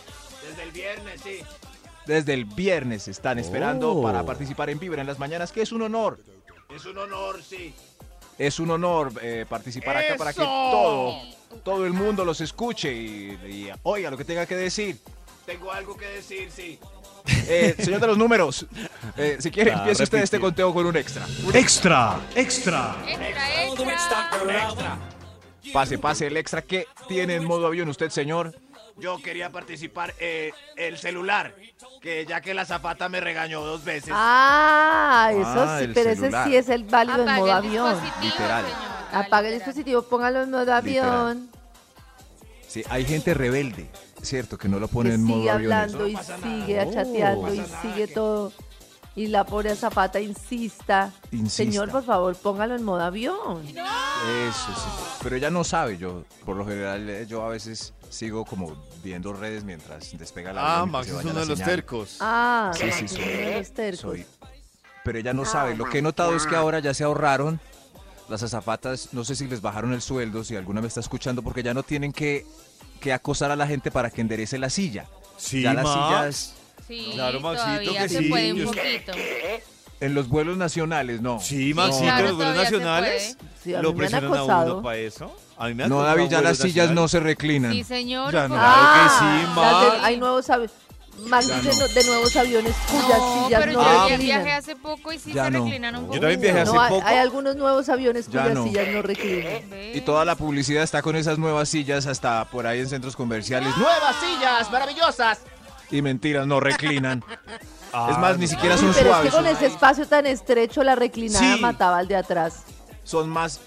Desde 0.53 0.63
el 0.65 0.73
viernes, 0.73 1.21
sí. 1.23 1.39
Desde 2.07 2.35
el 2.35 2.45
viernes 2.45 3.09
están 3.09 3.39
esperando 3.39 3.93
Oh. 3.93 4.03
para 4.03 4.25
participar 4.25 4.71
en 4.71 4.79
Vibra 4.79 5.01
en 5.01 5.07
las 5.07 5.19
mañanas, 5.19 5.53
que 5.53 5.63
es 5.63 5.73
un 5.73 5.83
honor. 5.83 6.19
Es 6.75 6.85
un 6.87 6.99
honor, 6.99 7.43
sí. 7.43 7.75
Es 8.39 8.59
un 8.59 8.71
honor 8.71 9.13
eh, 9.23 9.45
participar 9.49 9.97
acá 9.99 10.17
para 10.17 10.33
que 10.33 10.41
todo, 10.41 11.21
todo 11.63 11.87
el 11.87 11.93
mundo 11.93 12.25
los 12.25 12.41
escuche 12.41 12.93
y, 12.93 13.39
y 13.47 13.71
oiga 13.83 14.11
lo 14.11 14.17
que 14.17 14.25
tenga 14.25 14.47
que 14.47 14.57
decir. 14.57 14.99
Tengo 15.47 15.71
algo 15.71 15.97
que 15.97 16.07
decir, 16.07 16.51
sí. 16.51 16.79
Eh, 17.47 17.77
señor 17.79 18.01
de 18.01 18.07
los 18.09 18.19
números, 18.19 18.67
eh, 19.17 19.37
si 19.39 19.51
quiere, 19.51 19.71
Ah, 19.73 19.79
empiece 19.79 20.03
usted 20.03 20.19
este 20.19 20.41
conteo 20.41 20.73
con 20.75 20.87
un 20.87 20.97
extra. 20.97 21.25
Extra, 21.55 22.19
extra. 22.35 22.97
Extra, 23.07 24.31
extra. 24.67 24.99
Pase, 25.73 25.99
pase 25.99 26.27
el 26.27 26.37
extra 26.37 26.63
que 26.63 26.87
tiene 27.07 27.37
en 27.37 27.45
modo 27.45 27.67
avión 27.67 27.89
usted, 27.89 28.11
señor. 28.11 28.55
Yo 28.99 29.21
quería 29.23 29.51
participar 29.51 30.15
eh, 30.19 30.53
el 30.77 30.99
celular, 30.99 31.55
que 32.01 32.27
ya 32.27 32.41
que 32.41 32.53
la 32.55 32.65
zapata 32.67 33.09
me 33.09 33.21
regañó 33.21 33.63
dos 33.63 33.83
veces. 33.85 34.13
Ah, 34.15 35.31
eso 35.33 35.43
Ah, 35.47 35.77
sí, 35.79 35.85
el 35.85 35.95
pero 35.95 36.11
celular. 36.15 36.43
ese 36.43 36.51
sí 36.51 36.57
es 36.57 36.69
el 36.69 36.85
válido 36.85 37.23
en 37.23 37.29
Apague 37.29 37.41
modo 37.41 37.47
el 37.51 37.53
avión. 37.57 37.91
dispositivo, 37.95 38.25
Literal. 38.33 38.65
señor. 38.65 38.79
Apague 39.13 39.49
el 39.49 39.55
Literal. 39.55 39.55
dispositivo, 39.55 40.03
póngalo 40.03 40.43
en 40.43 40.51
modo 40.51 40.75
avión. 40.75 41.51
Sí, 42.69 42.85
hay 42.89 43.05
gente 43.05 43.35
rebelde, 43.35 43.91
cierto, 44.23 44.57
que 44.59 44.69
no 44.69 44.79
lo 44.79 44.89
pone 44.89 45.11
que 45.11 45.15
en 45.17 45.25
modo 45.25 45.39
sigue 45.41 45.51
avión. 45.51 45.73
hablando 45.73 46.07
y 46.07 46.17
sigue 46.17 46.91
chateando 46.93 47.55
y 47.55 47.63
sigue 47.83 48.07
todo. 48.09 48.53
Y 49.15 49.27
la 49.27 49.45
pobre 49.45 49.75
Zapata 49.77 50.21
insista. 50.21 51.13
Insista. 51.33 51.57
Señor, 51.65 51.91
por 51.91 52.03
favor, 52.03 52.35
póngalo 52.37 52.75
en 52.77 52.83
modo 52.83 53.03
avión. 53.03 53.63
Eso 53.69 54.73
sí. 54.75 55.19
Pero 55.23 55.37
ella 55.37 55.51
no 55.51 55.65
sabe, 55.65 55.99
yo 55.99 56.25
por 56.47 56.57
lo 56.57 56.65
general 56.67 57.09
eh, 57.11 57.27
yo 57.29 57.43
a 57.45 57.49
veces 57.49 57.93
sigo 58.13 58.45
como 58.45 58.77
viendo 59.03 59.33
redes 59.33 59.65
mientras 59.65 60.17
despega 60.19 60.53
la 60.53 60.81
Ah, 60.83 60.87
Max 60.87 61.09
es 61.09 61.15
uno 61.25 61.33
de 61.41 61.47
los 61.47 61.59
señal. 61.59 61.69
tercos. 61.71 62.17
Ah, 62.21 62.71
Sí, 62.75 62.91
sí, 62.93 63.09
soy. 63.09 63.23
uno 63.23 63.33
de 63.51 63.59
los 63.59 63.73
tercos. 63.73 64.01
Soy- 64.01 64.27
Pero 65.05 65.19
ella 65.19 65.33
no 65.33 65.45
sabe. 65.45 65.77
Lo 65.77 65.87
que 65.87 65.99
he 65.99 66.03
notado 66.03 66.37
es 66.37 66.47
que 66.47 66.55
ahora 66.55 66.79
ya 66.79 66.95
se 66.95 67.03
ahorraron 67.05 67.59
las 68.29 68.43
azafatas. 68.43 69.09
No 69.13 69.25
sé 69.25 69.35
si 69.35 69.49
les 69.49 69.61
bajaron 69.61 69.93
el 69.93 70.01
sueldo, 70.03 70.45
si 70.45 70.55
alguna 70.55 70.81
me 70.81 70.87
está 70.89 71.01
escuchando, 71.01 71.43
porque 71.43 71.63
ya 71.63 71.75
no 71.75 71.83
tienen 71.83 72.13
que, 72.13 72.47
que 73.01 73.13
acosar 73.13 73.51
a 73.51 73.57
la 73.57 73.67
gente 73.67 73.91
para 73.91 74.11
que 74.11 74.21
enderece 74.21 74.59
la 74.59 74.71
silla. 74.71 75.07
Sí, 75.37 75.63
ya 75.63 75.75
las 75.75 75.85
Max. 75.85 75.97
sillas 75.97 76.55
Sí, 76.87 77.11
Claro, 77.15 77.41
Maxito, 77.41 77.95
que 77.95 78.09
se 78.09 78.19
sí. 78.19 78.29
puede 78.29 78.53
un 78.53 78.65
poquito. 78.65 79.13
En 80.03 80.15
los 80.15 80.29
vuelos 80.29 80.57
nacionales, 80.57 81.21
no. 81.21 81.41
Sí, 81.41 81.71
No. 81.71 81.83
Maxito, 81.83 82.03
claro, 82.05 82.27
los 82.29 82.37
vuelos 82.37 82.55
todavía 82.55 82.71
se 82.71 82.77
nacionales 82.85 83.39
Sí, 83.63 83.75
a 83.75 83.79
mí 83.79 83.83
lo 83.85 83.93
me 83.93 83.95
han 83.95 83.97
presionan 84.11 84.33
a 84.33 84.37
acosado. 84.37 84.83
para 84.83 84.97
eso. 84.99 85.37
A 85.57 85.69
mí 85.69 85.75
me 85.75 85.85
han 85.85 85.89
No, 85.91 86.03
David, 86.03 86.25
ya 86.25 86.39
vuelos 86.39 86.43
las 86.45 86.59
sillas 86.59 86.91
no 86.91 87.03
nacionales. 87.03 87.11
se 87.13 87.21
reclinan. 87.21 87.73
Sí, 87.73 87.85
señor. 87.85 88.33
Ya 88.33 88.49
no. 88.49 88.55
por 88.55 88.59
Claro 88.65 89.03
que 89.05 89.09
sí, 89.11 89.25
las 89.47 89.55
Max. 89.55 89.93
de- 89.93 90.07
hay 90.07 90.17
nuevos 90.19 90.51
aviones. 90.51 90.73
Max 91.29 91.47
Ya 91.47 91.61
dice 91.61 91.79
no. 91.79 91.89
de 91.89 92.05
nuevos 92.05 92.37
aviones 92.37 92.75
cuyas 92.91 93.19
No, 93.19 93.45
sillas 93.45 93.61
pero 93.61 93.73
no 93.75 93.83
yo 93.83 93.85
ya 93.93 94.03
reclinan. 94.09 94.21
viajé 94.45 94.53
hace 94.53 94.77
poco 94.77 95.13
y 95.13 95.19
sí 95.19 95.33
Ya 95.33 95.45
se 95.45 95.51
no. 95.53 95.65
reclinan 95.65 95.95
un 95.97 96.03
poco. 96.07 96.15
Yo 96.15 96.21
también 96.21 96.41
viajé 96.41 96.61
hace 96.61 96.73
No, 96.73 96.81
hay, 96.81 96.89
poco. 96.91 97.07
hay 97.07 97.17
algunos 97.19 97.55
nuevos 97.57 97.89
aviones 97.91 98.27
Ya 98.29 98.41
cuyas 98.43 98.55
no. 98.55 98.65
sillas 98.65 98.89
no 98.89 99.03
reclinan. 99.03 99.63
Y 99.95 100.01
toda 100.01 100.25
la 100.25 100.35
publicidad 100.37 100.83
está 100.83 101.03
con 101.03 101.15
esas 101.15 101.39
nuevas 101.39 101.69
sillas 101.69 102.07
hasta 102.07 102.45
por 102.47 102.67
ahí 102.67 102.81
en 102.81 102.89
centros 102.89 103.15
comerciales. 103.15 103.77
¡Nuevas 103.77 104.17
sillas 104.21 104.73
maravillosas! 104.73 105.41
Y 105.91 106.01
mentiras, 106.03 106.47
no 106.47 106.59
reclinan. 106.61 107.23
Ah, 107.93 108.09
es 108.13 108.19
más, 108.19 108.39
ni 108.39 108.47
siquiera 108.47 108.77
son 108.77 108.93
Pero 108.95 109.01
es 109.11 109.15
suaves. 109.15 109.31
que 109.31 109.37
con 109.37 109.47
ese 109.47 109.67
espacio 109.67 110.07
tan 110.07 110.27
estrecho 110.27 110.83
la 110.83 110.95
reclinada 110.95 111.55
Sí. 111.57 111.61
mataba 111.61 111.99
al 111.99 112.09
de 112.09 112.17
atrás. 112.17 112.63
son 113.05 113.29
más, 113.29 113.61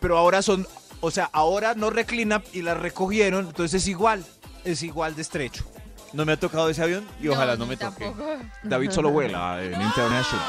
pero 0.00 0.18
ahora 0.18 0.42
son, 0.42 0.66
o 1.00 1.10
sea, 1.10 1.30
ahora 1.32 1.74
no 1.74 1.88
reclina 1.90 2.42
y 2.52 2.62
las 2.62 2.76
recogieron, 2.78 3.46
entonces 3.46 3.82
es 3.82 3.88
igual, 3.88 4.24
es 4.64 4.82
igual 4.82 5.14
de 5.16 5.22
estrecho. 5.22 5.64
No 6.12 6.24
me 6.26 6.32
ha 6.32 6.36
tocado 6.36 6.68
ese 6.68 6.82
avión 6.82 7.06
y 7.20 7.28
ojalá 7.28 7.56
no, 7.56 7.64
me 7.64 7.76
toque. 7.76 8.04
tampoco. 8.04 8.28
David 8.64 8.90
solo 8.90 9.10
vuela 9.10 9.62
en 9.64 9.80
International. 9.80 10.44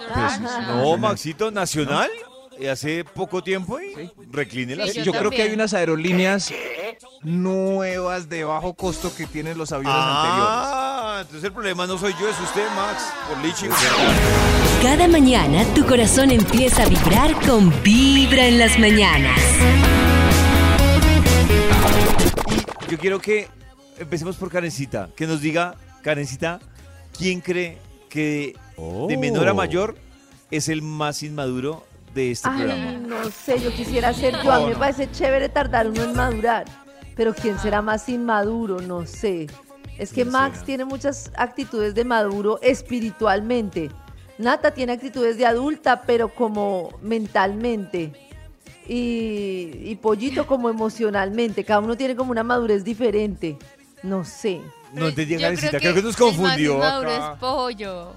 International. 0.00 0.76
No, 0.84 0.96
Maxito, 0.96 1.50
nacional. 1.50 2.08
Y 2.58 2.66
hace 2.66 3.04
poco 3.04 3.42
tiempo 3.42 3.80
y 3.80 4.12
recline 4.30 4.76
la 4.76 4.86
Sí. 4.86 4.98
Yo, 4.98 5.04
yo 5.04 5.12
creo 5.12 5.30
que 5.30 5.40
hay 5.42 5.54
unas 5.54 5.72
aerolíneas 5.72 6.52
nuevas 7.22 8.28
de 8.28 8.44
bajo 8.44 8.74
costo 8.74 9.10
que 9.16 9.26
tienen 9.26 9.56
los 9.58 9.72
aviones 9.72 9.96
anteriores. 9.98 10.68
Entonces 11.20 11.44
el 11.44 11.52
problema 11.52 11.86
no 11.86 11.98
soy 11.98 12.14
yo, 12.18 12.28
es 12.28 12.40
usted, 12.40 12.66
Max. 12.74 13.02
Por 13.28 13.38
Lichi. 13.44 13.66
Cada 14.82 15.06
mañana 15.08 15.64
tu 15.74 15.84
corazón 15.86 16.30
empieza 16.30 16.84
a 16.84 16.88
vibrar 16.88 17.34
con 17.46 17.70
Vibra 17.82 18.46
en 18.46 18.58
las 18.58 18.78
mañanas. 18.78 19.38
Yo 22.88 22.98
quiero 22.98 23.18
que 23.20 23.48
empecemos 23.98 24.36
por 24.36 24.50
Karencita. 24.50 25.10
Que 25.14 25.26
nos 25.26 25.40
diga, 25.40 25.74
Karencita, 26.02 26.58
¿quién 27.16 27.40
cree 27.40 27.78
que 28.08 28.56
de 29.08 29.16
menor 29.16 29.46
Oh. 29.46 29.50
a 29.50 29.54
mayor 29.54 29.96
es 30.50 30.68
el 30.68 30.80
más 30.82 31.22
inmaduro 31.22 31.86
de 32.14 32.32
este 32.32 32.48
Ay, 32.48 32.56
programa? 32.64 32.92
no 32.92 33.30
sé, 33.30 33.60
yo 33.60 33.70
quisiera 33.72 34.12
ser 34.14 34.34
yo. 34.42 34.50
A 34.52 34.60
mí 34.60 34.66
me 34.70 34.76
parece 34.76 35.10
chévere 35.10 35.48
tardar 35.50 35.86
uno 35.86 36.02
en 36.02 36.14
madurar. 36.14 36.64
Pero 37.14 37.34
¿quién 37.34 37.58
será 37.58 37.82
más 37.82 38.08
inmaduro? 38.08 38.80
No 38.80 39.06
sé. 39.06 39.46
Es 40.00 40.08
que 40.08 40.22
¿Quién 40.22 40.30
Max 40.32 40.54
será? 40.54 40.66
tiene 40.66 40.84
muchas 40.86 41.30
actitudes 41.36 41.94
de 41.94 42.04
maduro 42.04 42.58
espiritualmente. 42.62 43.90
Nata 44.38 44.70
tiene 44.72 44.92
actitudes 44.92 45.36
de 45.36 45.44
adulta, 45.44 46.02
pero 46.06 46.28
como 46.30 46.88
mentalmente. 47.02 48.12
Y, 48.88 49.70
y 49.84 49.98
Pollito 50.00 50.46
como 50.46 50.70
emocionalmente. 50.70 51.64
Cada 51.64 51.80
uno 51.80 51.96
tiene 51.96 52.16
como 52.16 52.30
una 52.30 52.42
madurez 52.42 52.82
diferente. 52.82 53.58
No 54.02 54.24
sé. 54.24 54.62
No 54.94 55.08
entendí, 55.08 55.34
Yo 55.34 55.40
Karencita, 55.40 55.78
creo 55.78 55.94
que 55.94 56.02
nos 56.02 56.16
confundió. 56.16 56.72
El 56.72 56.78
más 56.78 56.88
inmaduro 56.88 57.10
acá. 57.14 57.32
es 57.34 57.38
pollo. 57.38 58.12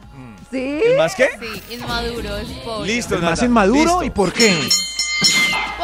¿Sí? 0.50 0.80
¿El 0.86 0.98
más 0.98 1.16
qué? 1.16 1.30
Sí, 1.40 1.76
inmaduro 1.76 2.38
es 2.38 2.50
pollo. 2.64 2.86
Listo, 2.86 3.16
¿El 3.16 3.22
más 3.22 3.44
inmaduro? 3.44 3.80
listo. 3.80 4.04
¿Y 4.04 4.10
por 4.10 4.32
qué? 4.32 4.58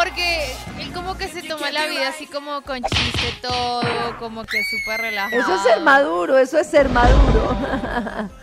Porque 0.03 0.53
él 0.79 0.93
como 0.93 1.17
que 1.17 1.27
se 1.27 1.41
toma 1.43 1.71
la 1.71 1.85
vida 1.87 2.07
así 2.09 2.25
como 2.25 2.61
con 2.61 2.81
chiste 2.81 3.33
todo, 3.41 3.81
como 4.17 4.43
que 4.45 4.63
súper 4.63 5.01
relajado. 5.01 5.41
Eso 5.41 5.55
es 5.55 5.61
ser 5.63 5.81
maduro, 5.81 6.37
eso 6.37 6.57
es 6.57 6.67
ser 6.67 6.87
maduro. 6.89 7.57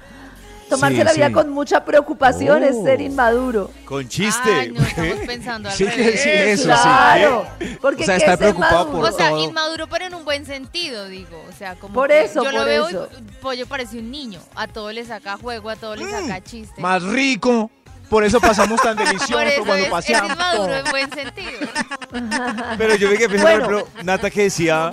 Tomarse 0.69 0.97
Sí, 0.99 1.05
la 1.05 1.13
vida 1.13 1.27
sí. 1.29 1.33
con 1.33 1.49
mucha 1.51 1.85
preocupación 1.85 2.65
es 2.65 2.75
Oh. 2.75 2.85
ser 2.85 3.01
inmaduro. 3.01 3.71
Con 3.85 4.09
chiste. 4.09 4.51
Ay, 4.53 4.73
no, 4.73 4.83
estamos 4.83 5.19
pensando 5.27 5.69
al 5.69 5.75
Sí, 5.77 5.85
revés. 5.85 6.21
sí, 6.23 6.29
eso 6.29 6.63
sí. 6.65 6.69
claro, 6.69 7.47
porque 7.81 8.03
O 8.03 8.07
sea, 8.07 8.17
¿qué 8.17 8.25
está 8.25 8.33
es 8.33 8.39
ser 8.39 8.39
preocupado 8.39 8.85
maduro? 8.87 9.01
por 9.01 9.11
O 9.11 9.17
sea, 9.17 9.29
todo. 9.31 9.45
inmaduro, 9.45 9.87
pero 9.87 10.05
en 10.07 10.15
un 10.17 10.25
buen 10.25 10.45
sentido, 10.45 11.07
digo. 11.07 11.41
O 11.49 11.53
sea, 11.57 11.77
como 11.77 11.95
Por 11.95 12.09
que 12.09 12.25
eso, 12.25 12.43
yo 12.43 12.51
lo 12.51 12.59
por 12.59 12.67
veo 12.67 12.89
eso. 12.89 13.09
y 13.17 13.23
Pollo 13.41 13.67
parece 13.69 13.99
un 14.01 14.11
niño. 14.11 14.41
A 14.57 14.67
todo 14.67 14.91
le 14.93 15.05
saca 15.05 15.37
juego, 15.39 15.71
a 15.71 15.77
todo 15.77 15.95
le 15.95 16.05
saca 16.11 16.43
chiste. 16.43 16.81
Más 16.83 17.01
rico. 17.03 17.71
Por 18.09 18.25
eso 18.25 18.41
pasamos 18.41 18.81
tan 18.81 18.97
delicioso 18.97 19.33
Por 19.33 19.47
eso 19.47 19.59
cuando 19.65 19.75
es, 19.77 19.85
es 19.85 19.91
paseamos. 19.91 20.33
inmaduro 20.33 20.75
en 20.77 20.85
buen 20.91 21.11
sentido. 21.13 21.69
Pero 22.79 22.95
yo 22.97 23.11
vi 23.11 23.19
que 23.19 23.27
Bueno. 23.27 23.43
por 23.43 23.51
ejemplo, 23.51 23.89
Nata 24.05 24.31
que 24.31 24.43
decía 24.45 24.91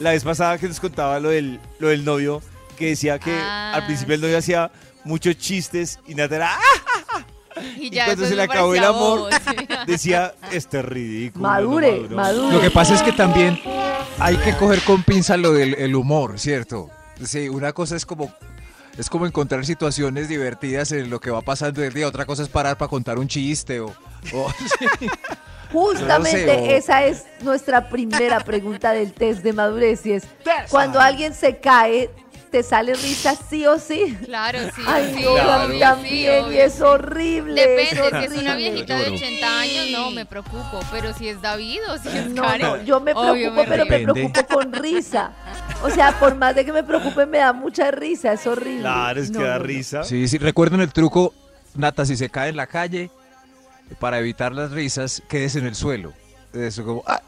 la 0.00 0.10
vez 0.10 0.24
pasada 0.24 0.58
que 0.58 0.68
nos 0.68 0.80
contaba 0.80 1.20
lo 1.20 1.30
del, 1.30 1.60
lo 1.78 1.88
del 1.88 2.04
novio, 2.04 2.42
que 2.76 2.86
decía 2.88 3.18
que 3.18 3.32
Ah, 3.40 3.72
al 3.74 3.86
principio 3.86 4.14
el 4.14 4.20
novio 4.20 4.36
hacía 4.38 4.70
muchos 5.04 5.38
chistes 5.38 6.00
y 6.06 6.14
Nata 6.14 6.36
era, 6.36 6.50
¡ah! 6.56 7.24
Y 7.78 7.86
Y 7.86 7.90
ya 7.90 8.04
cuando 8.06 8.22
después 8.24 8.28
se 8.28 8.34
le 8.36 8.46
me 8.46 8.52
acabó 8.52 8.74
el 8.74 8.84
amor, 8.84 9.30
sí. 9.32 9.66
decía, 9.86 10.34
este 10.52 10.80
es 10.80 10.84
ridículo. 10.84 11.42
Madure, 11.48 11.92
maduró". 11.92 12.16
madure. 12.16 12.52
Lo 12.56 12.60
que 12.60 12.70
pasa 12.70 12.94
es 12.94 13.02
que 13.02 13.12
también 13.12 13.58
hay 14.18 14.36
que 14.36 14.54
coger 14.56 14.82
con 14.82 15.02
pinza 15.04 15.36
lo 15.38 15.52
del 15.52 15.74
el 15.74 15.94
humor, 15.94 16.38
¿cierto? 16.38 16.90
Sí, 17.24 17.48
una 17.48 17.72
cosa 17.72 17.96
es 17.96 18.04
como 18.04 18.30
es 18.98 19.10
como 19.10 19.26
encontrar 19.26 19.64
situaciones 19.66 20.28
divertidas 20.28 20.92
en 20.92 21.10
lo 21.10 21.20
que 21.20 21.30
va 21.30 21.40
pasando 21.42 21.82
el 21.84 21.92
día, 21.92 22.06
otra 22.08 22.24
cosa 22.26 22.42
es 22.42 22.48
parar 22.48 22.76
para 22.78 22.88
contar 22.88 23.18
un 23.18 23.28
chiste 23.28 23.80
o, 23.80 23.86
o- 24.32 24.50
sí. 24.98 25.06
Justamente 25.72 26.46
No 26.46 26.54
sé, 26.54 26.60
o- 26.62 26.70
esa 26.76 27.04
es 27.04 27.24
nuestra 27.42 27.88
primera 27.88 28.40
pregunta 28.40 28.92
del 28.92 29.12
test 29.12 29.42
de 29.42 29.52
madurez 29.52 30.06
y 30.06 30.12
es, 30.12 30.24
cuando 30.70 31.00
alguien 31.00 31.34
se 31.34 31.58
cae, 31.58 32.08
¿te 32.56 32.62
sale 32.62 32.94
risa 32.94 33.36
sí 33.50 33.66
o 33.66 33.78
sí? 33.78 34.16
Claro, 34.24 34.58
sí. 34.74 34.82
Ay, 34.86 35.12
sí, 35.14 35.22
no, 35.22 35.68
sí, 35.70 35.78
también, 35.78 36.52
y 36.54 36.56
es 36.56 36.80
horrible. 36.80 37.60
Depende, 37.60 38.08
es 38.08 38.30
si 38.30 38.36
es 38.36 38.42
una 38.42 38.56
viejita 38.56 38.98
de 38.98 39.10
80 39.10 39.60
años, 39.60 39.90
no, 39.92 40.10
me 40.10 40.24
preocupo. 40.24 40.80
Pero 40.90 41.12
si 41.12 41.28
es 41.28 41.42
David 41.42 41.80
o 41.90 41.98
si 41.98 42.08
es 42.16 42.30
No, 42.30 42.40
Karen, 42.40 42.66
no, 42.66 42.82
yo 42.82 42.98
me 42.98 43.12
obvio, 43.12 43.52
preocupo, 43.52 43.64
pero 43.68 43.84
me 43.84 43.98
preocupo 44.00 44.46
con 44.46 44.72
risa. 44.72 45.32
O 45.82 45.90
sea, 45.90 46.18
por 46.18 46.34
más 46.34 46.54
de 46.54 46.64
que 46.64 46.72
me 46.72 46.82
preocupe, 46.82 47.26
me 47.26 47.36
da 47.38 47.52
mucha 47.52 47.90
risa, 47.90 48.32
es 48.32 48.46
horrible. 48.46 48.80
Claro, 48.80 49.20
es 49.20 49.30
No, 49.30 49.40
que 49.40 49.44
da 49.44 49.52
no, 49.56 49.58
no. 49.58 49.64
risa. 49.66 50.02
Sí, 50.04 50.26
sí, 50.26 50.38
recuerden 50.38 50.80
el 50.80 50.90
truco, 50.94 51.34
Nata, 51.74 52.06
si 52.06 52.16
se 52.16 52.30
cae 52.30 52.48
en 52.48 52.56
la 52.56 52.66
calle, 52.68 53.10
para 54.00 54.18
evitar 54.18 54.54
las 54.54 54.70
risas, 54.70 55.22
quédese 55.28 55.58
en 55.58 55.66
el 55.66 55.74
suelo. 55.74 56.14
Eso 56.54 56.86
como, 56.86 57.02
ah, 57.06 57.20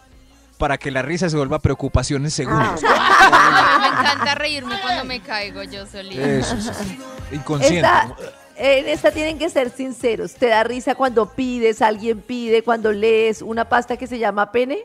para 0.59 0.77
que 0.77 0.91
la 0.91 1.03
risa 1.03 1.31
se 1.31 1.37
vuelva 1.37 1.59
preocupación 1.61 2.25
en 2.25 2.31
segundos. 2.31 2.83
A 2.85 3.79
mí 3.79 3.81
me 3.83 3.87
encanta 3.89 4.35
reírme 4.35 4.81
cuando 4.83 5.05
me 5.05 5.21
caigo 5.21 5.63
yo 5.63 5.87
solita. 5.87 6.23
Eso, 6.23 6.57
sí, 6.61 6.71
sí. 6.85 6.99
Inconsciente. 7.33 7.77
Esta, 7.89 8.15
en 8.57 8.89
esta 8.89 9.11
tienen 9.13 9.39
que 9.39 9.49
ser 9.49 9.71
sinceros. 9.71 10.35
¿Te 10.35 10.49
da 10.49 10.65
risa 10.65 10.95
cuando 10.97 11.33
pides, 11.33 11.81
alguien 11.81 12.21
pide, 12.21 12.63
cuando 12.63 12.93
lees 12.93 13.41
una 13.41 13.69
pasta 13.69 13.97
que 13.97 14.07
se 14.07 14.19
llama 14.19 14.51
pene? 14.53 14.85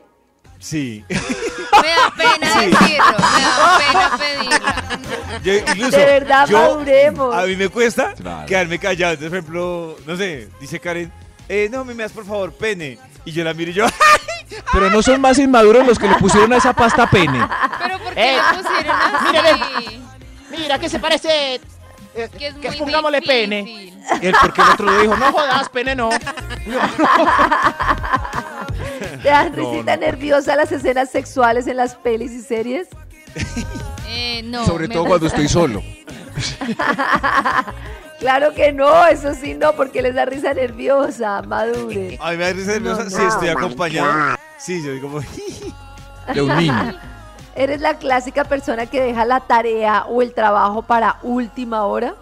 Sí. 0.60 1.04
Me 1.10 1.88
da 1.88 2.14
pena 2.16 2.60
decirlo, 2.60 3.18
me 3.18 3.42
da 3.42 3.78
pena 3.78 4.16
pedirla. 4.16 5.40
Yo 5.42 5.54
incluso, 5.54 5.96
De 5.96 6.04
verdad, 6.04 6.46
yo- 6.48 6.56
maduremos. 6.58 7.34
A 7.34 7.42
mí 7.46 7.56
me 7.56 7.68
cuesta 7.68 8.14
Claro. 8.14 8.46
quedarme 8.46 8.78
callado. 8.78 9.14
Entonces, 9.14 9.30
por 9.30 9.38
ejemplo, 9.38 9.96
no 10.06 10.16
sé, 10.16 10.48
dice 10.60 10.78
Karen, 10.78 11.12
eh, 11.48 11.68
no, 11.70 11.84
me 11.84 11.94
das 11.94 12.12
por 12.12 12.24
favor 12.24 12.52
pene. 12.52 12.96
Y 13.24 13.32
yo 13.32 13.42
la 13.42 13.52
miro 13.54 13.72
y 13.72 13.74
yo, 13.74 13.86
Pero 14.72 14.90
no 14.90 15.02
son 15.02 15.20
más 15.20 15.38
inmaduros 15.38 15.86
los 15.86 15.98
que 15.98 16.08
le 16.08 16.14
pusieron 16.16 16.52
a 16.52 16.56
esa 16.56 16.72
pasta 16.72 17.08
pene. 17.08 17.46
Pero 17.82 17.98
¿por 17.98 18.14
qué 18.14 18.34
Eh, 18.34 18.36
lo 18.36 18.62
pusieron 18.62 18.96
así? 18.96 20.00
Mira, 20.50 20.78
que 20.78 20.88
se 20.88 20.98
parece. 20.98 21.54
eh, 21.54 21.60
Que 22.38 22.46
es 22.48 22.54
que 22.56 22.68
muy 22.70 22.78
pongámosle 22.78 23.22
pene. 23.22 23.92
Él, 24.20 24.34
porque 24.40 24.60
el 24.62 24.68
otro 24.68 24.90
le 24.90 25.02
dijo, 25.02 25.16
no 25.16 25.32
jodas, 25.32 25.68
pene 25.70 25.94
no. 25.96 26.10
¿Te 29.22 29.28
dan 29.28 29.52
risita 29.54 29.96
nerviosa 29.96 30.54
las 30.56 30.70
escenas 30.72 31.10
sexuales 31.10 31.66
en 31.66 31.76
las 31.78 31.94
pelis 31.96 32.32
y 32.32 32.42
series? 32.42 32.86
Eh, 34.08 34.42
no, 34.44 34.64
sobre 34.66 34.88
todo 34.88 35.06
cuando 35.06 35.26
estoy 35.26 35.48
solo. 35.48 35.82
Claro 38.24 38.54
que 38.54 38.72
no, 38.72 39.06
eso 39.06 39.34
sí 39.34 39.52
no, 39.52 39.74
porque 39.74 40.00
les 40.00 40.14
da 40.14 40.24
risa 40.24 40.54
nerviosa, 40.54 41.42
madure. 41.42 42.18
a 42.22 42.30
mí 42.30 42.36
me 42.38 42.44
da 42.44 42.52
risa 42.54 42.72
nerviosa 42.72 43.04
No, 43.04 43.10
si 43.10 43.16
no. 43.18 43.28
estoy 43.28 43.48
acompañado. 43.50 44.36
Sí, 44.56 44.82
yo 44.82 44.92
digo 44.92 45.08
como, 45.10 45.20
De 46.34 46.40
un 46.40 46.56
niño. 46.56 46.94
¿Eres 47.54 47.82
la 47.82 47.98
clásica 47.98 48.44
persona 48.44 48.86
que 48.86 49.02
deja 49.02 49.26
la 49.26 49.40
tarea 49.40 50.06
o 50.08 50.22
el 50.22 50.32
trabajo 50.32 50.80
para 50.80 51.18
última 51.22 51.84
hora? 51.84 52.14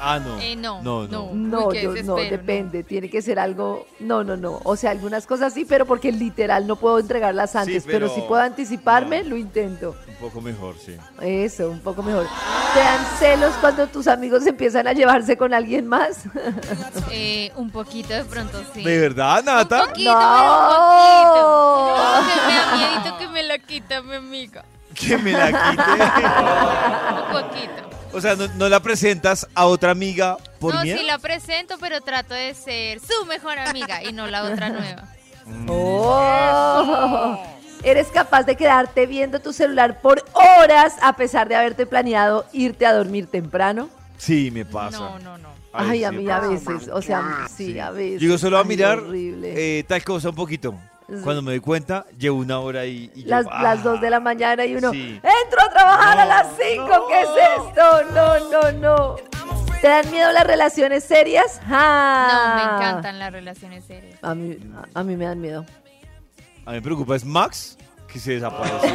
Ah, 0.00 0.18
no. 0.18 0.38
Eh, 0.40 0.56
no, 0.56 0.82
no, 0.82 1.06
no. 1.06 1.30
no. 1.32 1.34
No, 1.60 1.66
Uy, 1.68 1.76
qué 1.76 1.82
yo 1.82 1.88
no, 1.90 1.94
desespero, 2.16 2.30
depende, 2.30 2.82
tiene 2.84 3.08
que 3.10 3.22
ser 3.22 3.38
algo, 3.38 3.86
no, 4.00 4.24
no, 4.24 4.36
no, 4.36 4.60
o 4.64 4.76
sea, 4.76 4.90
algunas 4.90 5.26
cosas 5.26 5.52
sí, 5.54 5.64
pero 5.68 5.86
porque 5.86 6.10
literal 6.12 6.66
no 6.66 6.76
puedo 6.76 6.98
entregarlas 6.98 7.54
antes, 7.56 7.84
pero, 7.84 8.06
pero- 8.06 8.14
si 8.14 8.20
puedo 8.22 8.42
anticiparme, 8.42 9.22
no. 9.22 9.30
lo 9.30 9.36
intento. 9.36 9.94
Un 10.08 10.14
poco 10.28 10.40
mejor, 10.40 10.74
sí. 10.78 10.96
Eso, 11.20 11.70
un 11.70 11.80
poco 11.80 12.02
mejor. 12.02 12.26
¿Te 12.74 12.80
dan 12.80 13.04
celos 13.18 13.52
cuando 13.60 13.86
tus 13.86 14.06
amigos 14.06 14.46
empiezan 14.46 14.86
a 14.86 14.92
llevarse 14.92 15.36
con 15.36 15.52
alguien 15.54 15.86
más? 15.86 16.24
Eh, 17.12 17.50
un 17.56 17.70
poquito 17.70 18.14
de 18.14 18.24
pronto 18.24 18.62
sí. 18.72 18.82
¿De 18.84 18.98
verdad, 18.98 19.42
Nata? 19.42 19.82
Un 19.82 19.88
poquito, 19.88 20.12
No. 20.12 20.18
pero 21.34 22.20
un 22.20 22.20
poquito. 22.20 22.34
Que 22.34 22.46
me 22.46 22.54
da 22.56 22.76
miedito 22.76 23.18
que 23.18 23.28
me 23.28 23.42
la 23.42 23.58
quita 23.58 24.02
mi 24.02 24.14
amiga. 24.14 24.64
Que 24.94 25.16
me 25.18 25.32
la 25.32 25.46
quite. 25.46 27.20
Un 27.20 27.42
poquito. 27.42 27.89
O 28.12 28.20
sea, 28.20 28.34
¿no, 28.36 28.46
no 28.56 28.68
la 28.68 28.80
presentas 28.80 29.46
a 29.54 29.66
otra 29.66 29.90
amiga 29.90 30.36
por 30.58 30.74
no, 30.74 30.82
miedo? 30.82 30.98
sí 30.98 31.04
la 31.04 31.18
presento, 31.18 31.76
pero 31.80 32.00
trato 32.00 32.34
de 32.34 32.54
ser 32.54 33.00
su 33.00 33.26
mejor 33.26 33.58
amiga 33.58 34.02
y 34.02 34.12
no 34.12 34.26
la 34.26 34.44
otra 34.44 34.68
nueva. 34.70 35.08
Oh. 35.68 37.42
Eres 37.82 38.08
capaz 38.08 38.42
de 38.44 38.56
quedarte 38.56 39.06
viendo 39.06 39.40
tu 39.40 39.52
celular 39.52 40.00
por 40.02 40.22
horas 40.34 40.94
a 41.02 41.16
pesar 41.16 41.48
de 41.48 41.54
haberte 41.56 41.86
planeado 41.86 42.44
irte 42.52 42.84
a 42.84 42.92
dormir 42.92 43.26
temprano. 43.26 43.88
Sí, 44.18 44.50
me 44.50 44.66
pasa. 44.66 44.98
No, 44.98 45.18
no, 45.18 45.38
no. 45.38 45.48
Ay, 45.72 46.04
a 46.04 46.10
sí 46.10 46.16
mí 46.16 46.28
a 46.28 46.40
veces, 46.40 46.88
o 46.92 47.00
sea, 47.00 47.46
sí, 47.54 47.78
a 47.78 47.90
veces. 47.90 48.20
Llego 48.20 48.36
solo 48.36 48.58
a 48.58 48.62
Ay, 48.62 48.66
mirar 48.66 48.98
horrible. 48.98 49.78
eh, 49.78 49.84
tal 49.84 50.02
cosa 50.04 50.28
un 50.28 50.34
poquito. 50.34 50.74
Sí. 51.10 51.16
Cuando 51.24 51.42
me 51.42 51.50
doy 51.50 51.60
cuenta, 51.60 52.06
llevo 52.18 52.38
una 52.38 52.60
hora 52.60 52.86
y, 52.86 53.10
y 53.14 53.24
yo, 53.24 53.28
las, 53.30 53.46
ah, 53.50 53.62
las 53.62 53.82
dos 53.82 54.00
de 54.00 54.08
la 54.10 54.20
mañana 54.20 54.64
y 54.64 54.76
uno, 54.76 54.90
sí. 54.92 55.20
entro 55.22 55.60
a 55.62 55.68
trabajar 55.70 56.18
a 56.20 56.24
No, 56.24 56.28
las 56.28 56.46
5, 56.56 57.06
¿qué 57.08 57.20
es 57.20 57.28
esto? 57.58 58.04
No, 58.14 58.38
no, 58.50 58.72
no. 58.72 59.16
¿Te 59.80 59.88
dan 59.88 60.08
miedo 60.10 60.30
las 60.32 60.46
relaciones 60.46 61.02
serias? 61.04 61.60
No, 61.62 61.68
¡Ja! 61.74 62.52
me 62.54 62.62
encantan 62.86 63.18
las 63.18 63.32
relaciones 63.32 63.84
serias. 63.84 64.18
A 64.22 64.34
mí, 64.34 64.56
a, 64.94 65.00
a 65.00 65.02
mí 65.02 65.16
me 65.16 65.24
dan 65.24 65.40
miedo. 65.40 65.64
A 66.66 66.70
mí 66.70 66.76
me 66.76 66.82
preocupa 66.82 67.16
es 67.16 67.24
Max, 67.24 67.76
que 68.06 68.20
se 68.20 68.32
desapareció. 68.34 68.90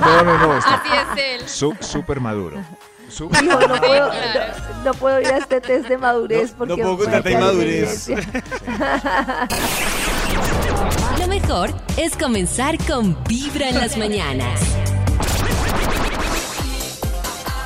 No, 0.00 0.22
no, 0.24 0.38
no. 0.38 0.58
Está 0.58 0.74
Así 0.74 0.88
es 0.92 1.06
él. 1.42 1.48
su- 1.48 1.76
súper 1.80 2.20
maduro. 2.20 2.62
Su- 3.08 3.26
Hijo, 3.30 3.60
no 3.68 3.76
puedo, 3.80 4.10
claro. 4.10 4.54
no, 4.78 4.84
no 4.84 4.94
puedo 4.94 5.20
ir 5.20 5.26
a 5.28 5.36
este 5.36 5.60
test 5.60 5.86
de 5.88 5.96
madurez 5.98 6.50
No- 6.52 6.58
porque 6.58 6.70
no 6.70 6.76
puedo 6.76 6.88
con 6.88 6.96
puede 7.06 7.10
tanta 7.12 7.28
quedar 7.28 7.42
en 7.42 7.48
inmadurez. 7.48 8.08
mejor 11.40 11.70
es 11.96 12.16
comenzar 12.16 12.78
con 12.86 13.16
Vibra 13.24 13.68
en 13.68 13.74
las 13.74 13.96
mañanas. 13.96 14.60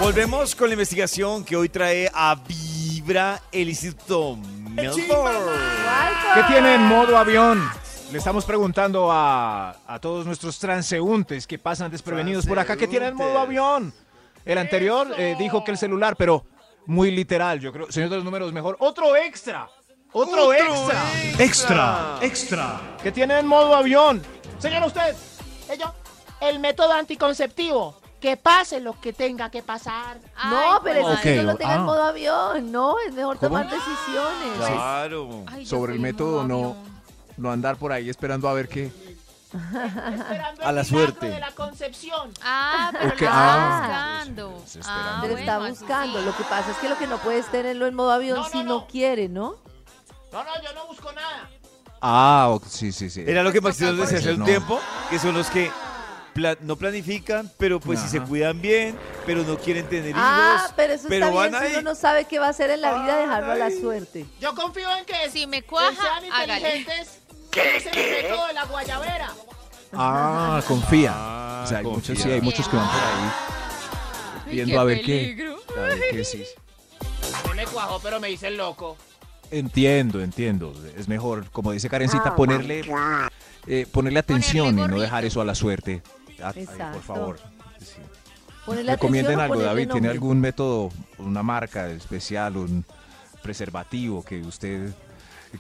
Volvemos 0.00 0.54
con 0.54 0.68
la 0.68 0.72
investigación 0.72 1.44
que 1.44 1.54
hoy 1.54 1.68
trae 1.68 2.10
a 2.14 2.34
Vibra 2.34 3.42
el 3.52 3.68
Instituto 3.68 4.37
Melbourne. 4.70 5.50
¿Qué 6.34 6.42
tiene 6.44 6.76
en 6.76 6.82
modo 6.84 7.18
avión? 7.18 7.62
Le 8.10 8.16
estamos 8.16 8.46
preguntando 8.46 9.12
a, 9.12 9.76
a 9.87 9.98
todos 9.98 10.25
nuestros 10.25 10.58
transeúntes 10.58 11.46
que 11.46 11.58
pasan 11.58 11.90
desprevenidos 11.90 12.46
por 12.46 12.58
acá. 12.58 12.75
¿Qué 12.75 12.88
tiene 12.88 13.08
en 13.08 13.16
modo 13.16 13.38
avión? 13.38 13.92
El 14.46 14.56
anterior 14.56 15.08
eh, 15.18 15.37
dijo 15.38 15.62
que 15.62 15.72
el 15.72 15.76
celular, 15.76 16.16
pero 16.16 16.46
muy 16.87 17.10
literal, 17.10 17.60
yo 17.60 17.70
creo. 17.70 17.92
Señor 17.92 18.08
de 18.08 18.16
los 18.16 18.25
números, 18.25 18.50
mejor. 18.50 18.76
Otro 18.80 19.14
extra. 19.14 19.68
Otro, 20.12 20.53
extra. 20.53 21.03
Extra, 21.38 22.19
extra. 22.23 22.81
Que 23.03 23.12
tiene 23.12 23.38
en 23.38 23.47
modo 23.47 23.75
avión. 23.75 24.23
Señor 24.59 24.85
usted. 24.85 25.15
Ello. 25.71 25.93
El 26.41 26.59
método 26.61 26.93
anticonceptivo. 26.93 27.97
Que 28.21 28.37
pase 28.37 28.81
lo 28.81 28.99
que 29.00 29.12
tenga 29.12 29.49
que 29.50 29.62
pasar. 29.62 30.19
No, 30.50 30.81
pero 30.83 31.03
pues, 31.03 31.15
eso 31.15 31.23
sí 31.23 31.29
Ok, 31.31 31.37
no 31.37 31.43
lo 31.53 31.57
tenga 31.57 31.75
en 31.75 31.81
ah. 31.81 31.85
modo 31.85 32.03
avión, 32.03 32.73
no, 32.73 32.97
es 33.07 33.15
mejor 33.15 33.37
¿Cómo? 33.38 33.49
tomar 33.50 33.71
decisiones. 33.71 34.59
Claro. 34.59 35.45
ay, 35.47 35.65
Sobre 35.67 35.93
el 35.93 36.00
método, 36.00 36.43
no. 36.45 36.75
No 37.37 37.53
andar 37.53 37.77
por 37.77 37.93
ahí 37.93 38.09
esperando 38.11 38.49
a 38.49 38.55
ver 38.55 38.69
qué. 38.69 38.91
Esperando 39.53 40.65
A 40.65 40.73
la 40.73 40.81
el 40.81 40.87
milagro 40.87 40.87
suerte. 41.15 41.27
de 41.31 41.38
la 41.41 41.53
concepción. 41.53 42.31
Ah, 42.43 42.91
pero 42.93 43.15
Ok, 43.15 43.21
lo 43.21 43.29
ah. 43.31 44.25
Ah. 44.85 45.19
Pero 45.23 45.37
está 45.38 45.59
buscando. 45.61 46.19
sí. 46.19 46.25
Lo 46.27 46.37
que 46.37 46.43
pasa 46.45 46.71
es 46.73 46.77
que 46.79 46.88
lo 46.88 46.99
que 46.99 47.07
no 47.07 47.19
puede 47.19 47.38
es 47.38 47.47
tenerlo 47.47 47.87
en 47.87 47.95
modo 47.95 48.11
avión 48.11 48.38
No, 48.38 48.43
no, 48.43 48.49
si 48.50 48.59
no, 48.59 48.65
no. 48.81 48.87
quiere, 48.88 49.29
¿no? 49.29 49.55
No, 50.32 50.44
no, 50.44 50.62
yo 50.62 50.73
no 50.75 50.87
busco 50.87 51.11
nada. 51.12 51.49
Ah, 52.00 52.49
ok, 52.50 52.64
sí, 52.68 52.92
sí, 52.92 53.11
sí. 53.11 53.25
Era 53.26 53.42
lo 53.42 53.50
que 53.52 53.61
Maxito 53.61 53.92
nos 53.92 54.00
decía 54.11 54.18
hace 54.18 54.32
un 54.35 54.40
No. 54.40 54.44
tiempo, 54.44 54.80
que 55.11 55.18
son 55.18 55.35
los 55.37 55.49
que 55.49 55.70
pla- 56.35 56.56
no 56.61 56.76
planifican, 56.76 57.50
pero 57.58 57.80
pues 57.80 57.99
si 58.00 58.08
se 58.08 58.18
Ajá. 58.18 58.26
cuidan 58.26 58.61
bien, 58.61 58.97
pero 59.26 59.42
no 59.42 59.56
quieren 59.58 59.88
tener 59.88 60.11
hijos. 60.11 60.23
Ah, 60.23 60.73
pero 60.76 60.92
eso 60.92 61.06
pero 61.08 61.26
está 61.26 61.40
bien. 61.49 61.54
Si 61.61 61.66
ahí. 61.66 61.73
uno 61.80 61.90
no 61.90 61.94
sabe 61.97 62.26
qué 62.26 62.38
va 62.38 62.47
a 62.47 62.50
hacer 62.50 62.70
en 62.70 62.82
la 62.82 63.02
vida, 63.02 63.16
dejarlo 63.16 63.52
a 63.52 63.56
la 63.56 63.70
suerte. 63.70 64.26
Yo 64.40 64.54
confío 64.54 64.88
en 64.97 65.04
que 65.06 65.30
Si 65.32 65.47
me 65.49 65.62
que 65.62 65.66
cuaja, 65.68 66.00
sean 66.00 66.32
hágale. 66.32 66.54
inteligentes. 66.76 67.18
Es 67.56 67.87
el 67.87 67.97
método 67.97 68.47
de 68.47 68.52
la 68.52 68.64
guayabera. 68.66 69.30
Ah, 69.92 70.62
confía. 70.68 71.12
Ah, 71.16 71.62
o 71.64 71.66
sea, 71.66 71.78
hay 71.78 71.85
confía. 71.85 72.11
muchos, 72.12 72.23
sí, 72.25 72.30
hay 72.30 72.40
muchos 72.42 72.68
que 72.68 72.76
van 72.76 72.87
por 72.87 73.00
ahí 73.00 73.32
Ay, 74.47 74.52
viendo 74.54 74.73
qué 74.75 74.78
a 74.78 74.85
ver 74.85 75.00
peligro. 75.00 75.56
qué. 75.66 75.80
A 75.80 75.82
ver 75.82 76.00
qué 76.12 76.25
sí. 76.25 76.44
Mí 77.49 77.54
me 77.56 77.64
cuajó, 77.66 77.99
pero 78.00 78.20
me 78.20 78.30
hice 78.30 78.49
el 78.49 78.56
loco. 78.58 78.97
Entiendo, 79.50 80.21
entiendo. 80.23 80.75
Es 80.97 81.09
mejor, 81.09 81.50
como 81.50 81.73
dice 81.73 81.88
Karencita, 81.88 82.35
ponerle, 82.37 82.83
eh, 83.67 83.87
ponerle 83.90 84.19
atención 84.21 84.78
y 84.78 84.83
no 84.87 84.99
dejar 85.00 85.25
eso 85.25 85.40
a 85.40 85.45
la 85.45 85.55
suerte. 85.55 86.02
Ah, 86.43 86.52
ay, 86.55 86.67
por 86.93 87.02
favor. 87.02 87.40
Sí. 87.81 88.00
Ponerle 88.67 88.93
Recomienden 88.93 89.40
algo, 89.40 89.55
ponerle 89.55 89.69
David. 89.87 89.93
¿Tiene 89.93 90.09
algún 90.09 90.40
método, 90.40 90.90
una 91.19 91.43
marca 91.43 91.88
especial, 91.88 92.57
un 92.59 92.85
preservativo 93.43 94.23
que 94.23 94.40
usted 94.43 94.90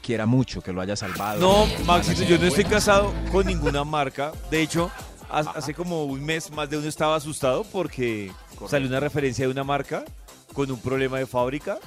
quiera 0.02 0.26
mucho, 0.26 0.60
que 0.60 0.72
lo 0.72 0.80
haya 0.82 0.94
salvado? 0.96 1.40
No, 1.40 1.84
Maxito, 1.84 2.22
yo 2.24 2.38
no 2.38 2.44
estoy 2.46 2.64
casado 2.64 3.12
con 3.32 3.46
ninguna 3.46 3.82
marca. 3.84 4.32
De 4.50 4.60
hecho, 4.60 4.90
ha- 5.30 5.40
hace 5.40 5.72
como 5.72 6.04
un 6.04 6.22
mes 6.22 6.50
más 6.52 6.68
de 6.68 6.76
uno 6.76 6.86
estaba 6.86 7.16
asustado 7.16 7.64
porque 7.64 8.30
salió 8.68 8.88
una 8.88 9.00
referencia 9.00 9.46
de 9.46 9.50
una 9.52 9.64
marca 9.64 10.04
con 10.52 10.70
un 10.70 10.78
problema 10.80 11.18
de 11.18 11.26
fábrica 11.26 11.78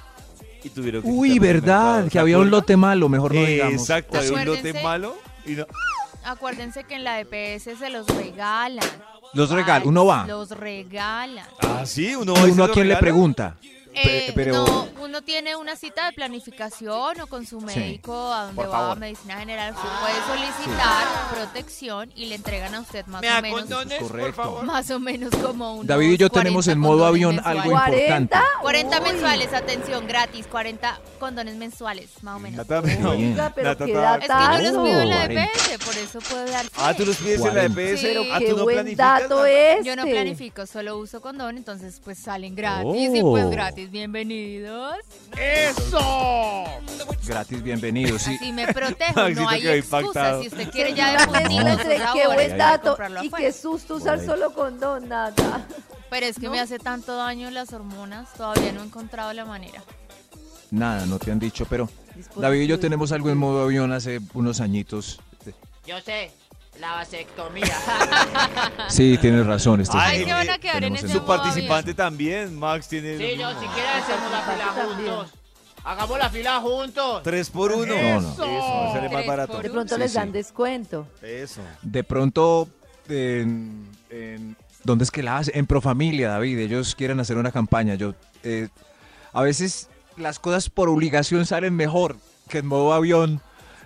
y 0.63 0.70
tuvieron 0.70 1.01
que 1.01 1.08
Uy, 1.10 1.39
verdad, 1.39 2.06
que 2.06 2.12
¿Se 2.12 2.20
había 2.20 2.38
un 2.38 2.50
lote 2.50 2.77
malo, 2.77 3.10
mejor 3.10 3.34
no 3.34 3.44
digamos. 3.44 3.74
Exacto, 3.82 4.18
había 4.18 4.32
un 4.34 4.46
lote 4.46 4.60
Acuérdense. 4.60 4.84
malo 4.84 5.15
y 5.46 5.51
no. 5.51 5.65
Acuérdense 6.24 6.84
que 6.84 6.96
en 6.96 7.03
la 7.03 7.20
EPS 7.20 7.77
se 7.80 7.89
los 7.89 8.08
regalan. 8.08 8.86
Los 9.34 9.50
regalos, 9.50 9.84
Ay, 9.84 9.89
uno 9.89 10.06
va. 10.06 10.25
Los 10.27 10.51
regalan. 10.51 11.46
Ah, 11.62 11.86
sí, 11.86 12.15
uno 12.15 12.34
¿Y 12.34 12.36
va 12.36 12.41
y 12.41 12.46
se 12.46 12.51
uno 12.51 12.63
a 12.63 12.68
lo 12.68 12.74
quién 12.74 12.88
le 12.88 12.98
pregunta? 12.98 13.56
Eh, 13.93 14.31
pero- 14.36 14.53
no, 14.65 14.88
uno 15.01 15.21
tiene 15.21 15.55
una 15.55 15.75
cita 15.75 16.05
de 16.05 16.13
planificación 16.13 17.19
o 17.21 17.27
con 17.27 17.45
su 17.45 17.60
médico 17.62 18.13
a 18.33 18.45
donde 18.45 18.63
va 18.65 18.67
a 18.77 18.81
favor. 18.81 19.00
medicina 19.00 19.36
general. 19.38 19.74
Usted 19.74 19.89
puede 20.01 20.39
solicitar 20.39 21.05
protección 21.33 22.12
y 22.15 22.25
le 22.25 22.36
entregan 22.36 22.75
a 22.75 22.81
usted 22.81 23.05
más 23.07 23.21
¿Me 23.21 23.29
o 23.31 23.41
menos. 23.41 23.60
condones, 23.62 24.00
por 24.00 24.07
correcto. 24.12 24.33
favor? 24.43 24.63
Más 24.65 24.89
o 24.91 25.00
menos 25.00 25.29
como 25.41 25.75
un. 25.75 25.88
David 25.88 26.12
y 26.12 26.17
yo 26.17 26.29
tenemos 26.29 26.67
en 26.67 26.79
modo 26.79 27.05
avión 27.05 27.39
algo 27.43 27.71
importante. 27.71 28.38
40 28.62 28.98
Uy. 29.01 29.03
mensuales, 29.12 29.54
atención, 29.54 30.08
gratis. 30.08 30.47
40 30.47 30.99
condones 31.19 31.56
mensuales, 31.56 32.10
más 32.21 32.36
o 32.38 32.39
menos. 32.39 32.58
Nata, 32.58 32.82
pero-. 32.82 33.12
Oiga, 33.12 33.51
pero 33.56 33.69
Nata, 33.69 33.88
Nata. 33.88 34.15
Es 34.56 34.60
que 34.60 34.65
yo 34.65 34.71
los 34.71 34.88
pido 34.88 35.01
en 35.01 35.10
la 35.10 35.15
40. 35.17 35.43
EPS, 35.43 35.86
por 35.86 35.97
eso 35.97 36.19
puedo 36.19 36.45
dar. 36.45 36.65
Ah, 36.77 36.93
tú 36.95 37.06
los 37.06 37.15
pides 37.17 37.39
en 37.39 37.45
la 37.47 37.51
40. 37.69 37.82
EPS. 37.82 38.01
Sí. 38.01 38.30
Ah, 38.32 38.39
Qué 38.39 38.49
tú 38.49 38.58
no 38.58 38.63
buen 38.63 38.75
planificas. 38.77 39.21
dato 39.21 39.45
este. 39.45 39.84
Yo 39.84 39.95
no 39.95 40.04
planifico, 40.06 40.65
solo 40.65 40.97
uso 40.97 41.21
condón, 41.21 41.58
entonces 41.58 41.99
pues 42.04 42.17
salen 42.19 42.56
gratis 42.56 43.12
y 43.13 43.21
Oh. 43.21 43.32
pues 43.32 43.49
gratis, 43.49 43.81
bienvenidos. 43.89 44.96
¡Eso! 45.38 46.65
Gratis, 47.26 47.63
bienvenido. 47.63 48.20
Sí. 48.20 48.36
Así 48.36 48.52
me 48.52 48.67
protejo, 48.67 49.30
no 49.36 49.50
hay 49.50 49.67
excusa. 49.67 50.02
impactado. 50.02 50.41
Si 50.41 50.48
usted 50.50 50.70
quiere 50.72 50.94
ya 50.94 51.12
de 51.12 51.28
pues 51.28 52.02
qué 52.13 52.28
buen 52.28 52.58
dato 52.58 52.98
y 53.22 53.30
qué 53.30 53.52
susto 53.52 53.96
usar 53.96 54.24
solo 54.24 54.54
condón, 54.54 55.10
nada. 55.10 55.65
Pero 56.10 56.26
es 56.26 56.36
que 56.38 56.48
¿no? 56.48 56.52
me 56.52 56.60
hace 56.60 56.78
tanto 56.78 57.15
daño 57.15 57.50
las 57.52 57.72
hormonas, 57.74 58.34
todavía 58.34 58.72
no 58.74 58.82
he 58.82 58.86
encontrado 58.86 59.32
la 59.34 59.46
manera. 59.46 59.82
Nada, 60.70 61.06
no 61.06 61.20
te 61.20 61.32
han 61.32 61.39
dicho, 61.39 61.65
pero 61.70 61.89
David 62.36 62.62
y 62.62 62.67
yo 62.67 62.80
tenemos 62.80 63.12
algo 63.12 63.30
en 63.30 63.38
modo 63.38 63.63
avión 63.63 63.91
hace 63.91 64.20
unos 64.34 64.62
añitos. 64.62 65.20
Yo 65.86 66.00
sé, 66.02 66.32
la 66.79 66.93
vasectomía. 66.93 67.65
Sí, 68.89 69.17
tienes 69.21 69.45
razón. 69.45 69.81
Este 69.81 69.97
Ay, 69.97 70.17
Ahí 70.17 70.21
es- 70.21 70.27
se 70.27 70.34
van 70.34 70.49
a 70.49 70.57
quedar 70.57 70.84
en 70.84 70.95
ese 70.95 71.07
Su 71.07 71.25
participante 71.25 71.93
también, 71.93 72.57
Max, 72.57 72.88
tiene 72.88 73.17
sí, 73.17 73.38
yo, 73.38 73.49
si 73.60 73.65
quieres 73.67 73.91
hacemos 74.03 74.31
la 74.31 74.41
fila 74.41 74.84
juntos. 74.86 75.31
Hagamos 75.84 76.19
la 76.19 76.29
fila 76.29 76.60
juntos. 76.60 77.23
tres 77.23 77.49
por 77.49 77.71
uno. 77.71 77.95
No, 77.95 78.21
no. 78.21 78.29
Eso, 78.31 78.93
sale 78.93 79.10
más 79.10 79.25
barato. 79.25 79.60
De 79.62 79.69
pronto 79.69 79.95
Sí, 79.95 79.99
les 80.01 80.12
sí. 80.12 80.17
dan 80.17 80.31
descuento. 80.31 81.07
Eso. 81.21 81.62
De 81.81 82.03
pronto, 82.03 82.67
en, 83.10 83.88
en- 84.10 84.55
¿dónde 84.84 85.03
es 85.05 85.12
que 85.12 85.23
la 85.23 85.38
hace? 85.38 85.57
En 85.57 85.65
Profamilia, 85.65 86.29
David. 86.29 86.60
Ellos 86.60 86.93
quieren 86.95 87.19
hacer 87.19 87.38
una 87.38 87.51
campaña. 87.51 87.95
Yo, 87.95 88.13
eh, 88.43 88.67
a 89.34 89.41
veces 89.41 89.89
las 90.17 90.38
cosas 90.39 90.69
por 90.69 90.88
obligación 90.89 91.45
salen 91.45 91.75
mejor 91.75 92.15
que 92.49 92.60
en 92.60 92.67
modo 92.67 92.93
avión. 92.93 93.41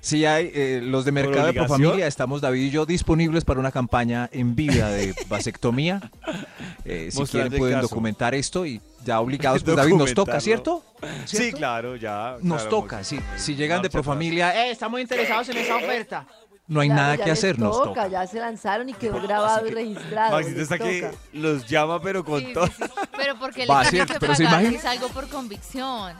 Si 0.05 0.23
hay 0.23 0.51
eh, 0.53 0.81
los 0.83 1.03
de 1.03 1.11
mercado 1.11 1.47
de? 1.47 1.53
Profamilia, 1.53 2.05
estamos 2.05 2.39
David 2.39 2.61
y 2.61 2.69
yo 2.69 2.85
disponibles 2.85 3.43
para 3.43 3.59
una 3.59 3.71
campaña 3.71 4.29
en 4.31 4.55
vida 4.55 4.89
de 4.91 5.15
vasectomía. 5.27 5.99
Eh, 6.87 7.09
si 7.11 7.23
quieren 7.23 7.51
pueden 7.57 7.77
caso. 7.77 7.87
documentar 7.87 8.35
esto 8.35 8.63
y 8.63 8.79
ya 9.03 9.19
obligados, 9.19 9.63
pues 9.63 9.75
David 9.75 9.95
nos 9.95 10.13
toca, 10.13 10.33
Documentarlo. 10.39 10.41
¿cierto? 10.41 10.83
Sí, 11.25 11.37
¿Cierto? 11.37 11.57
claro, 11.57 11.95
ya. 11.95 12.35
Nos 12.43 12.61
claro, 12.61 12.69
toca, 12.69 13.03
sí. 13.03 13.19
Si 13.37 13.55
llegan 13.55 13.81
de. 13.81 13.89
Profamilia, 13.89 14.67
Eh, 14.67 14.69
estamos 14.69 14.99
interesados 15.01 15.49
en 15.49 15.57
esa 15.57 15.77
oferta. 15.77 16.27
no 16.67 16.81
hay 16.81 16.89
Claro, 16.89 17.01
nada 17.01 17.17
que 17.17 17.31
hacer, 17.31 17.57
nos 17.57 17.81
toca. 17.81 18.07
Ya 18.07 18.27
se 18.27 18.37
lanzaron 18.39 18.87
y 18.87 18.93
quedó 18.93 19.19
grabado 19.19 19.65
y 19.65 19.71
registrado. 19.71 20.33
Maxito 20.37 20.61
está 20.61 20.77
que 20.77 21.01
toca. 21.01 21.13
los 21.33 21.67
llama, 21.67 21.99
pero 21.99 22.23
con 22.23 22.39
Sí, 22.41 22.53
todo. 22.53 22.67
sí. 22.67 22.83
Pero 23.17 23.39
porque 23.39 23.65
Va, 23.65 23.81
le 23.83 23.89
cierto, 23.89 24.13
pero 24.19 24.35
se 24.35 24.43
pagar 24.43 24.61
imagina- 24.61 24.79
si 24.81 24.87
salgo 24.87 25.07
por 25.09 25.27
convicción. 25.27 26.13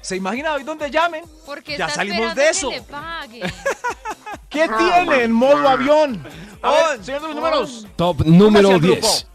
¿Se 0.00 0.16
imagina 0.16 0.54
hoy 0.54 0.62
dónde 0.64 0.90
llamen? 0.90 1.24
Porque 1.44 1.76
Ya 1.76 1.86
está 1.86 1.96
salimos 1.96 2.34
de 2.34 2.42
que 2.42 2.48
eso. 2.48 2.70
le 2.70 2.82
pague. 2.82 3.40
¿Qué 4.48 4.68
tiene 4.68 5.22
en 5.24 5.32
modo 5.32 5.68
avión? 5.68 6.26
A 6.62 6.70
ver, 6.70 6.84
On. 6.98 7.04
señor 7.04 7.20
de 7.22 7.26
los 7.28 7.36
números. 7.36 7.86
Top 7.96 8.20
número 8.24 8.70
Póngase 8.70 8.92
al 8.94 9.00
10. 9.00 9.26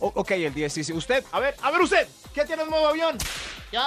O- 0.00 0.12
ok, 0.14 0.30
el 0.32 0.54
10, 0.54 0.72
sí, 0.72 0.84
sí. 0.84 0.92
Usted, 0.92 1.24
A 1.32 1.40
ver, 1.40 1.56
a 1.62 1.70
ver 1.70 1.80
usted. 1.80 2.06
¿Qué 2.32 2.44
tiene 2.44 2.62
en 2.62 2.70
modo 2.70 2.88
avión? 2.88 3.18
Yo, 3.72 3.82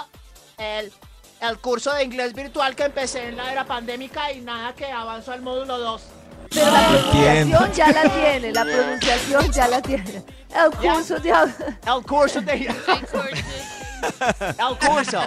el, 0.58 0.91
el 1.39 1.58
curso 1.60 1.93
de 1.93 2.04
inglés 2.04 2.34
virtual 2.34 2.76
que 2.76 2.84
empecé 2.84 3.30
en 3.30 3.38
la 3.38 3.52
era 3.52 3.65
pandémica 3.65 4.32
y 4.32 4.41
nada 4.41 4.74
que 4.76 4.86
avanzó 4.91 5.32
al 5.32 5.41
módulo 5.41 5.78
2. 5.78 6.02
Pero 6.50 6.69
la 6.69 6.88
pronunciación 6.89 7.71
ya 7.74 7.88
la 7.91 8.02
tiene, 8.10 8.52
la 8.52 8.63
pronunciación 8.65 9.52
ya 9.54 9.67
la 9.69 9.82
tiene. 9.82 10.24
El 10.54 10.71
curso 10.71 11.17
ya... 11.19 11.43
El 11.88 12.04
curso 12.06 12.41
de... 12.41 12.76
Corte. 14.01 14.45
El 14.61 14.89
curso. 14.89 15.21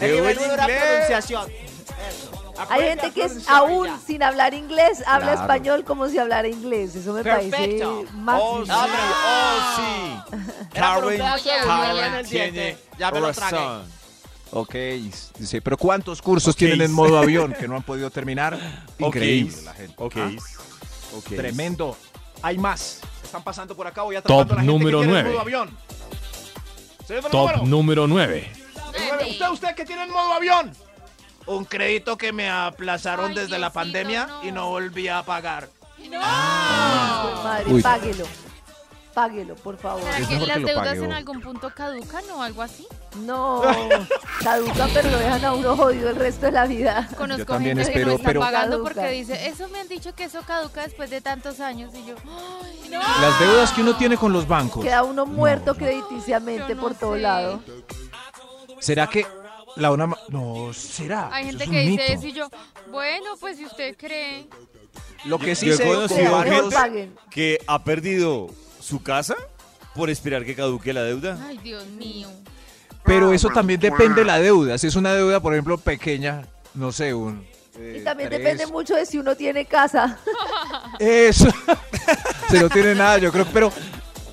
Nivel 0.00 0.36
de 0.38 0.44
pronunciación. 0.44 1.50
Eso. 1.50 2.42
Hay 2.68 2.82
gente 2.82 3.10
que 3.12 3.24
es 3.24 3.48
aún 3.48 3.86
ya. 3.86 3.98
sin 4.06 4.22
hablar 4.22 4.54
inglés, 4.54 5.02
habla 5.06 5.32
Claro. 5.32 5.40
español 5.40 5.84
como 5.84 6.08
si 6.08 6.18
hablara 6.18 6.46
inglés. 6.48 6.94
Eso 6.94 7.12
me 7.12 7.24
parece 7.24 7.50
Perfecto. 7.50 8.04
Oh, 8.28 8.64
sí, 8.64 8.70
Hombre. 8.70 8.98
oh, 9.24 9.76
sí. 9.76 10.36
Un 10.36 10.68
Karen, 10.72 11.18
Karen 11.18 12.04
en 12.04 12.14
el 12.14 12.28
tiene. 12.28 12.76
Ya 12.98 13.10
me 13.10 13.20
lo 13.20 13.32
tragué. 13.32 13.56
Ok, 14.54 14.74
sí, 15.42 15.60
pero 15.62 15.78
¿cuántos 15.78 16.20
cursos 16.20 16.54
tienen 16.54 16.82
en 16.82 16.92
modo 16.92 17.16
avión 17.18 17.54
que 17.58 17.66
no 17.66 17.74
han 17.76 17.82
podido 17.82 18.10
terminar? 18.10 18.58
Increíble 18.98 19.56
Ok, 19.56 19.64
la 19.64 19.74
gente. 19.74 19.94
Ok. 19.96 20.16
Ah, 20.18 20.30
ok. 21.16 21.24
Tremendo. 21.36 21.96
Hay 22.42 22.58
más. 22.58 23.00
Están 23.24 23.42
pasando 23.42 23.74
por 23.74 23.86
acá, 23.86 24.02
voy 24.02 24.16
Top 24.20 24.50
la 24.50 24.56
gente 24.56 24.66
número 24.66 25.00
que 25.00 25.06
tiene 25.06 25.18
en 25.20 25.24
nueve. 25.24 25.30
modo 25.30 25.40
avión. 25.40 25.78
Top 27.20 27.32
número. 27.32 27.66
número 27.66 28.06
9. 28.06 28.50
El 28.94 29.02
nueve. 29.08 29.26
¿Usted, 29.30 29.48
usted 29.50 29.74
que 29.74 29.84
tiene 29.84 30.04
en 30.04 30.10
modo 30.10 30.32
avión? 30.32 30.72
Un 31.46 31.64
crédito 31.64 32.16
que 32.16 32.32
me 32.32 32.48
aplazaron 32.48 33.30
Ay, 33.30 33.34
desde 33.36 33.58
la 33.58 33.72
pandemia 33.72 34.26
no. 34.26 34.44
y 34.44 34.52
no 34.52 34.68
volví 34.70 35.08
a 35.08 35.22
pagar. 35.22 35.68
No. 36.08 36.20
Madre, 36.20 37.64
Uy. 37.72 37.82
páguelo. 37.82 38.24
Páguelo, 39.14 39.54
por 39.56 39.76
favor. 39.76 40.02
¿Será 40.02 40.18
Es 40.18 40.26
que 40.26 40.34
mejor 40.34 40.46
que 40.48 40.52
las 40.54 40.60
lo 40.62 40.66
deudas 40.68 40.86
pague 40.88 41.04
en 41.04 41.12
algún 41.12 41.40
punto 41.42 41.70
caducan 41.74 42.24
o 42.34 42.42
algo 42.42 42.62
así? 42.62 42.86
No, 43.16 43.60
caduca, 44.42 44.88
pero 44.94 45.10
lo 45.10 45.18
dejan 45.18 45.44
a 45.44 45.52
uno 45.52 45.76
jodido 45.76 46.08
el 46.10 46.16
resto 46.16 46.46
de 46.46 46.52
la 46.52 46.64
vida. 46.66 47.08
Conozco 47.18 47.44
también 47.52 47.76
gente 47.76 47.92
que 47.92 47.98
espero, 47.98 48.06
no 48.12 48.16
está 48.16 48.26
pero- 48.28 48.40
pagando 48.40 48.76
Caduca. 48.82 48.94
porque 48.94 49.10
dice, 49.10 49.46
eso 49.48 49.68
me 49.68 49.80
han 49.80 49.88
dicho 49.88 50.14
que 50.14 50.24
eso 50.24 50.40
caduca 50.46 50.82
después 50.82 51.10
de 51.10 51.20
tantos 51.20 51.60
años 51.60 51.92
y 51.94 52.06
yo, 52.06 52.14
¡ay, 52.24 52.88
no! 52.90 52.98
Las 53.00 53.38
deudas 53.38 53.72
que 53.72 53.82
uno 53.82 53.96
tiene 53.96 54.16
con 54.16 54.32
los 54.32 54.48
bancos. 54.48 54.82
Queda 54.82 55.02
uno 55.02 55.26
muerto 55.26 55.72
no. 55.74 55.78
crediticiamente 55.78 56.68
Yo 56.70 56.74
no 56.76 56.80
por 56.80 56.94
todo 56.94 57.14
sé. 57.14 57.20
lado. 57.20 57.60
¿Será 58.80 59.06
que 59.08 59.26
la 59.76 59.90
una... 59.92 60.06
ma- 60.06 60.18
No, 60.28 60.72
¿será? 60.72 61.28
Hay 61.32 61.48
Eso 61.48 61.58
gente 61.58 61.64
es 61.64 61.70
que 61.70 61.80
dice 61.80 61.90
mito. 62.02 62.12
eso 62.14 62.26
y 62.28 62.32
yo, 62.32 62.48
bueno, 62.90 63.36
pues 63.38 63.58
si 63.58 63.66
usted 63.66 63.94
cree. 63.96 64.46
Lo 65.24 65.38
que 65.38 65.54
sí 65.54 65.66
Yo 65.66 65.74
he 65.74 65.76
sé 65.76 65.84
conocido 65.84 66.08
con 66.08 66.16
Pero 66.16 66.32
varios- 66.32 66.54
mejor 66.56 66.72
varios... 66.72 66.74
paguen. 66.74 67.18
que 67.30 67.58
ha 67.66 67.84
perdido 67.84 68.48
su 68.82 69.02
casa 69.02 69.36
por 69.94 70.10
esperar 70.10 70.44
que 70.44 70.54
caduque 70.54 70.92
la 70.92 71.02
deuda. 71.02 71.38
Ay, 71.46 71.58
Dios 71.58 71.86
mío. 71.86 72.28
Pero 73.04 73.32
eso 73.32 73.48
también 73.48 73.80
depende 73.80 74.20
de 74.20 74.24
la 74.24 74.38
deuda. 74.38 74.78
Si 74.78 74.86
es 74.86 74.96
una 74.96 75.12
deuda, 75.14 75.40
por 75.40 75.52
ejemplo, 75.54 75.76
pequeña, 75.78 76.46
no 76.74 76.92
sé, 76.92 77.12
un... 77.14 77.44
eh, 77.76 77.98
Y 78.00 78.04
también 78.04 78.28
tres- 78.28 78.42
depende 78.42 78.66
mucho 78.68 78.94
de 78.94 79.04
si 79.06 79.18
uno 79.18 79.34
tiene 79.36 79.64
casa. 79.66 80.18
Eso. 80.98 81.48
Se 82.48 82.60
no 82.60 82.68
tiene 82.68 82.94
nada, 82.94 83.18
yo 83.18 83.32
creo. 83.32 83.46
Pero, 83.52 83.72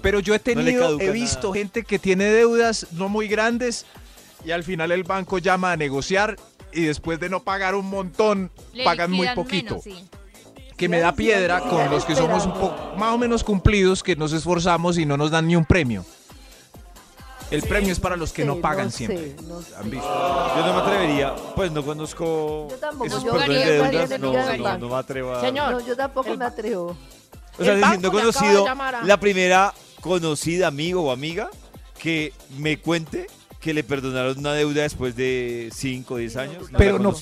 pero 0.02 0.20
yo 0.20 0.34
he 0.36 0.40
tenido, 0.40 1.00
he 1.00 1.12
visto 1.12 1.48
nada. 1.50 1.54
gente 1.60 1.84
que 1.84 1.98
tiene 2.00 2.26
deudas 2.26 2.88
no 2.92 3.10
muy 3.10 3.28
grandes 3.28 3.86
y 4.46 4.52
al 4.52 4.64
final 4.64 4.92
el 4.92 5.04
banco 5.04 5.38
llama 5.40 5.72
a 5.72 5.78
negociar 5.78 6.36
y 6.72 6.84
después 6.84 7.20
de 7.20 7.30
no 7.30 7.44
pagar 7.44 7.74
un 7.76 7.88
montón, 7.90 8.52
Le 8.74 8.84
pagan 8.84 9.10
muy 9.12 9.28
poquito. 9.30 9.82
menos, 9.82 9.84
sí. 9.84 10.06
Que 10.80 10.90
me 10.90 11.00
da 11.00 11.12
piedra 11.12 11.60
con 11.60 11.90
los 11.92 12.06
que 12.06 12.16
somos 12.16 12.46
un 12.46 12.54
poco 12.54 12.96
más 12.98 13.14
o 13.14 13.18
menos 13.18 13.44
cumplidos, 13.44 14.02
que 14.02 14.16
nos 14.16 14.32
esforzamos 14.34 14.98
y 14.98 15.06
no 15.06 15.18
nos 15.18 15.30
dan 15.30 15.46
ni 15.48 15.56
un 15.56 15.66
premio. 15.66 16.06
El 17.52 17.64
premio 17.64 17.92
es 17.92 18.00
para 18.00 18.16
los 18.16 18.32
que 18.32 18.46
no 18.46 18.56
sé, 18.56 18.62
pagan 18.62 18.86
no 18.86 18.92
siempre. 18.92 19.36
sé, 19.38 19.44
no 19.48 19.62
sé. 19.62 19.76
¿Han 19.76 19.90
visto? 19.90 20.08
Yo 20.56 20.66
no 20.68 20.74
me 20.74 20.82
atrevería, 20.82 21.36
pues 21.56 21.72
no 21.72 21.84
conozco 21.84 22.68
Yo 22.70 22.76
tampoco, 22.78 23.06
esos 23.06 23.24
yo 23.24 23.32
perdones 23.32 23.66
de 23.66 23.72
deudas, 23.74 24.20
no, 24.20 24.58
no, 24.58 24.78
no 24.78 24.90
me 24.90 24.96
atrevo 24.96 25.34
a... 25.34 25.42
Señor. 25.42 25.72
No, 25.72 25.80
yo 25.86 25.98
tampoco 25.98 26.30
El 26.30 26.38
me 26.38 26.46
atrevo. 26.46 26.96
O 27.58 27.64
sea, 27.64 27.76
no 27.76 27.98
de 27.98 28.10
conocido 28.10 28.68
a- 28.68 29.02
la 29.04 29.20
primera 29.20 29.74
conocida 30.00 30.68
amigo 30.68 31.02
o 31.02 31.12
amiga 31.12 31.50
que 31.98 32.34
me 32.58 32.80
cuente 32.80 33.28
que 33.60 33.74
le 33.74 33.84
perdonaron 33.84 34.38
una 34.38 34.54
deuda 34.54 34.84
después 34.84 35.16
de 35.16 35.70
5 35.74 36.14
o 36.14 36.18
10 36.18 36.36
años. 36.38 36.72
No 36.72 36.78
Pero 36.78 37.00
no-. 37.00 37.14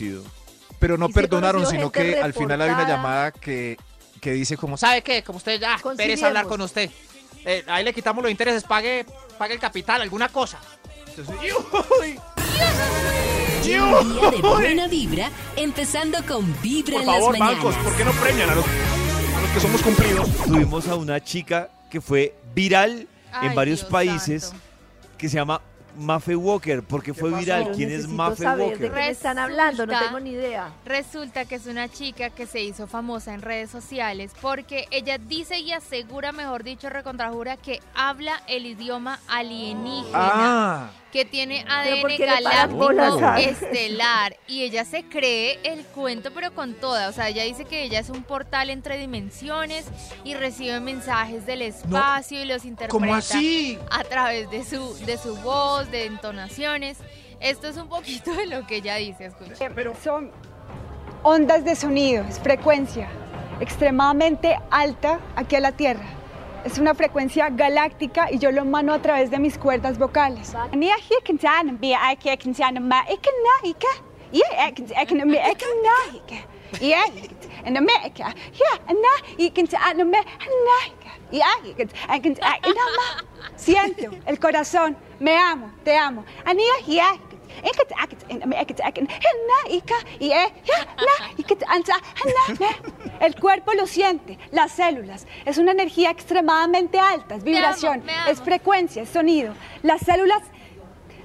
Pero 0.80 0.98
no 0.98 1.10
perdonaron, 1.10 1.66
sino 1.66 1.92
que 1.92 2.20
al 2.20 2.34
final 2.34 2.62
hay 2.62 2.70
una 2.70 2.78
reportada. 2.80 2.98
llamada 2.98 3.32
que, 3.32 3.78
que 4.22 4.32
dice 4.34 4.58
como, 4.58 4.78
¿Sabe 4.78 5.02
qué? 5.02 5.24
Como 5.24 5.38
usted 5.38 5.60
ya, 5.60 5.78
pereza 5.96 6.28
hablar 6.28 6.46
con 6.46 6.62
usted. 6.62 6.90
Eh, 7.46 7.64
ahí 7.68 7.84
le 7.84 7.94
quitamos 7.94 8.22
los 8.22 8.30
intereses, 8.32 8.64
pague, 8.64 9.06
pague 9.38 9.54
el 9.56 9.60
capital, 9.60 10.02
alguna 10.02 10.30
cosa. 10.30 10.60
Día 13.64 13.84
de 14.32 14.42
buena 14.42 14.88
vibra, 14.88 15.30
empezando 15.56 16.20
con 16.26 16.46
Vibra 16.62 16.94
por 16.94 17.02
en 17.02 17.06
favor, 17.08 17.32
las 17.38 17.40
bancos, 17.40 17.64
mañanas. 17.76 17.84
¿por 17.86 17.96
qué 17.98 18.06
no 18.06 18.12
premian 18.12 18.50
a 18.50 18.56
los, 18.56 18.66
a 18.66 19.42
los 19.42 19.50
que 19.52 19.60
somos 19.60 19.82
cumplidos? 19.82 20.30
Tuvimos 20.46 20.88
a 20.88 20.96
una 20.96 21.24
chica 21.24 21.70
que 21.90 22.00
fue 22.02 22.36
viral 22.54 23.08
en 23.42 23.50
Ay, 23.50 23.56
varios 23.56 23.80
Dios 23.80 23.92
países 23.92 24.44
santo. 24.46 24.64
que 25.18 25.28
se 25.30 25.36
llama 25.36 25.62
Mafe 25.98 26.36
Walker. 26.36 26.84
¿Por 26.84 27.04
qué 27.04 27.14
fue 27.14 27.32
viral? 27.32 27.72
¿Quién 27.76 27.92
es 27.92 28.08
Mafe 28.08 28.44
saber 28.44 28.58
de 28.58 28.64
Walker? 28.72 28.90
qué 28.90 28.96
me 28.96 29.10
están 29.10 29.38
hablando, 29.40 29.86
no 29.86 29.94
Resulta- 29.94 30.06
tengo 30.08 30.20
ni 30.20 30.32
idea. 30.32 30.70
Resulta 30.86 31.46
que 31.46 31.56
es 31.56 31.66
una 31.66 31.90
chica 31.90 32.30
que 32.30 32.46
se 32.46 32.62
hizo 32.62 32.88
famosa 32.88 33.34
en 33.34 33.42
redes 33.42 33.70
sociales 33.70 34.32
porque 34.42 34.88
ella 34.92 35.18
dice 35.18 35.60
y 35.60 35.72
asegura, 35.74 36.32
mejor 36.32 36.64
dicho, 36.64 36.90
recontrajura, 36.90 37.58
que 37.58 37.80
habla 37.96 38.42
el 38.48 38.66
idioma 38.66 39.20
alienígena. 39.28 40.12
Ah, 40.14 40.90
que 41.12 41.26
tiene 41.26 41.66
¿Pero 41.84 42.08
ADN 42.08 42.18
galáctico 42.18 43.36
estelar 43.38 44.38
y 44.48 44.64
ella 44.64 44.86
se 44.86 45.04
cree 45.04 45.60
el 45.64 45.84
cuento 45.86 46.32
pero 46.34 46.54
con 46.54 46.74
toda, 46.74 47.10
o 47.10 47.12
sea, 47.12 47.30
ella 47.30 47.44
dice 47.44 47.66
que 47.66 47.84
ella 47.84 48.00
es 48.00 48.10
un 48.10 48.24
portal 48.24 48.70
entre 48.70 48.98
dimensiones 48.98 49.86
y 50.24 50.34
recibe 50.34 50.80
mensajes 50.80 51.46
del 51.46 51.62
espacio 51.62 52.42
y 52.42 52.46
los 52.46 52.66
interpreta 52.66 52.92
¿cómo 52.92 53.16
así? 53.16 53.78
a 53.90 54.04
través 54.04 54.50
de 54.50 54.64
su 54.64 54.96
de 55.06 55.18
su 55.18 55.36
voz, 55.38 55.90
de 55.92 56.06
entonaciones. 56.06 56.98
Esto 57.40 57.68
es 57.68 57.78
un 57.78 57.88
poquito 57.88 58.34
de 58.34 58.48
lo 58.48 58.66
que 58.66 58.78
ella 58.78 58.96
dice, 58.96 59.26
escucha. 59.26 59.72
Son 60.04 60.32
ondas 61.22 61.64
de 61.64 61.76
sonido, 61.76 62.24
es 62.24 62.40
frecuencia 62.40 63.08
extremadamente 63.60 64.58
alta 64.70 65.20
aquí 65.36 65.56
a 65.56 65.60
la 65.60 65.72
Tierra. 65.72 66.06
Es 66.66 66.78
una 66.80 66.94
frecuencia 66.94 67.50
galáctica 67.50 68.32
y 68.32 68.40
yo 68.40 68.52
lo 68.52 68.66
mano 68.66 68.94
a 68.94 69.02
través 69.02 69.32
de 69.32 69.40
mis 69.40 69.58
cuerdas 69.58 69.98
vocales. 69.98 70.54
Siento 83.56 84.12
el 84.26 84.40
corazón, 84.40 84.98
me 85.20 85.38
amo, 85.38 85.72
te 85.84 85.98
amo. 85.98 86.26
El 93.20 93.36
cuerpo 93.36 93.74
lo 93.74 93.88
siente, 93.88 94.38
las 94.52 94.72
células. 94.72 95.28
Es 95.46 95.58
una 95.58 95.72
energía 95.72 96.12
extremadamente 96.12 97.00
alta, 97.00 97.36
es 97.36 97.44
vibración, 97.44 98.04
me 98.06 98.14
amo. 98.14 98.32
es 98.32 98.42
frecuencia, 98.42 99.04
es 99.04 99.10
sonido. 99.10 99.54
Las 99.84 100.02
células 100.02 100.42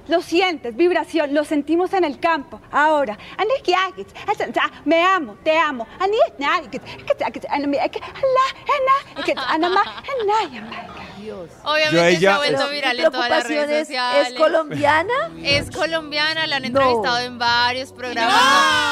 lo 0.07 0.21
sientes, 0.21 0.75
vibración, 0.75 1.33
lo 1.33 1.43
sentimos 1.45 1.93
en 1.93 2.03
el 2.03 2.19
campo. 2.19 2.61
Ahora, 2.71 3.17
me 4.85 5.03
amo, 5.03 5.35
te 5.43 5.57
amo. 5.57 5.87
Dios. 11.19 11.49
Obviamente 11.63 11.99
a 12.01 12.09
ella- 12.09 12.19
se 12.19 12.27
ha 12.27 12.37
vuelto 12.37 12.57
Pero, 12.57 12.69
viral 12.71 12.97
¿mi 12.97 13.03
en 13.03 13.11
todas 13.11 13.29
las 13.29 13.47
redes 13.47 13.69
es, 13.69 13.87
sociales. 13.87 14.27
¿es 14.29 14.33
colombiana? 14.37 15.13
Es 15.41 15.71
colombiana, 15.71 16.47
la 16.47 16.57
han 16.57 16.61
No. 16.63 16.67
entrevistado 16.67 17.19
en 17.19 17.37
varios 17.39 17.93
programas. 17.93 18.33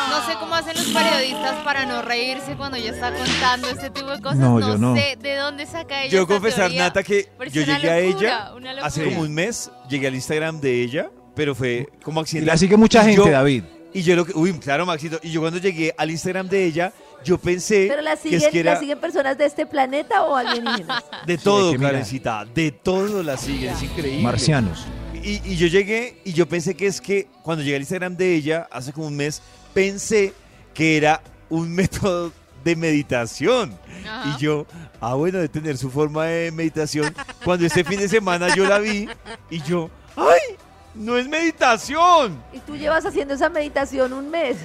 No, 0.09 0.19
no 0.19 0.25
sé 0.25 0.33
cómo 0.39 0.55
hacen 0.55 0.75
los 0.77 0.85
periodistas 0.87 1.55
para 1.65 1.85
no 1.85 2.01
reírse 2.01 2.55
cuando 2.55 2.77
ella 2.77 2.91
está 2.91 3.13
contando 3.13 3.67
este 3.69 3.89
tipo 3.89 4.09
de 4.11 4.21
cosas. 4.21 4.37
No, 4.37 4.59
No, 4.59 4.67
yo 4.67 4.77
no. 4.77 4.95
sé 4.95 5.17
de 5.19 5.35
dónde 5.35 5.65
saca 5.65 6.03
ella 6.03 6.11
Yo 6.11 6.25
confesar, 6.27 6.67
teoría, 6.67 6.83
Nata, 6.83 7.03
que 7.03 7.29
yo 7.51 7.63
una 7.63 7.77
llegué 7.79 7.89
a 7.91 7.99
locura, 7.99 8.19
ella 8.27 8.53
una 8.55 8.85
hace 8.85 9.03
como 9.05 9.21
un 9.21 9.33
mes, 9.33 9.69
llegué 9.91 10.07
al 10.07 10.15
Instagram 10.15 10.59
de 10.59 10.81
ella, 10.81 11.11
pero 11.35 11.53
fue 11.53 11.87
como 12.03 12.21
Y 12.21 12.23
accidental. 12.23 12.53
la 12.53 12.57
sigue 12.57 12.77
mucha 12.77 13.01
Y 13.03 13.13
gente, 13.13 13.25
yo- 13.25 13.31
David. 13.31 13.63
Y 13.93 14.03
yo 14.03 14.15
lo 14.15 14.25
que, 14.25 14.31
uy, 14.35 14.53
claro, 14.53 14.85
Maxito, 14.85 15.19
y 15.21 15.31
yo 15.31 15.41
cuando 15.41 15.59
llegué 15.59 15.93
al 15.97 16.09
Instagram 16.09 16.47
de 16.47 16.63
ella, 16.65 16.93
yo 17.25 17.37
pensé 17.37 17.87
¿Pero 17.89 18.01
la 18.01 18.15
que 18.15 18.21
siguen, 18.21 18.39
es 18.41 18.47
que 18.47 18.63
la 18.63 18.71
era 18.71 18.79
siguen 18.79 18.99
personas 19.01 19.37
de 19.37 19.45
este 19.45 19.65
planeta 19.65 20.23
o 20.23 20.33
alienígenas? 20.35 21.03
de 21.27 21.37
todo, 21.37 21.73
que. 21.73 21.77
Karencita, 21.79 22.45
de 22.45 22.71
todo 22.71 23.21
la 23.21 23.35
siguen, 23.35 23.73
es 23.73 23.83
increíble. 23.83 24.23
Marcianos. 24.23 24.85
Y, 25.21 25.41
y 25.45 25.57
yo 25.57 25.67
llegué 25.67 26.21
y 26.23 26.31
yo 26.31 26.47
pensé 26.47 26.73
que 26.73 26.87
es 26.87 27.01
que 27.01 27.27
cuando 27.43 27.63
llegué 27.63 27.75
al 27.75 27.81
Instagram 27.81 28.15
de 28.15 28.33
ella, 28.33 28.67
hace 28.71 28.93
como 28.93 29.07
un 29.07 29.15
mes, 29.17 29.41
pensé 29.73 30.33
que 30.73 30.95
era 30.95 31.21
un 31.49 31.69
método 31.75 32.31
de 32.63 32.75
meditación. 32.75 33.77
Ajá. 34.05 34.35
Y 34.37 34.41
yo, 34.41 34.65
ah, 34.99 35.13
bueno, 35.15 35.39
de 35.39 35.47
tener 35.49 35.77
su 35.77 35.89
forma 35.91 36.25
de 36.25 36.51
meditación. 36.51 37.13
Cuando 37.43 37.65
este 37.65 37.83
fin 37.83 37.99
de 37.99 38.07
semana 38.09 38.53
yo 38.55 38.65
la 38.67 38.79
vi 38.79 39.07
y 39.49 39.61
yo, 39.61 39.89
¡ay! 40.15 40.55
¡No 40.95 41.17
es 41.17 41.27
meditación! 41.27 42.41
Y 42.53 42.59
tú 42.59 42.75
llevas 42.75 43.05
haciendo 43.05 43.33
esa 43.33 43.49
meditación 43.49 44.11
un 44.13 44.29
mes. 44.29 44.57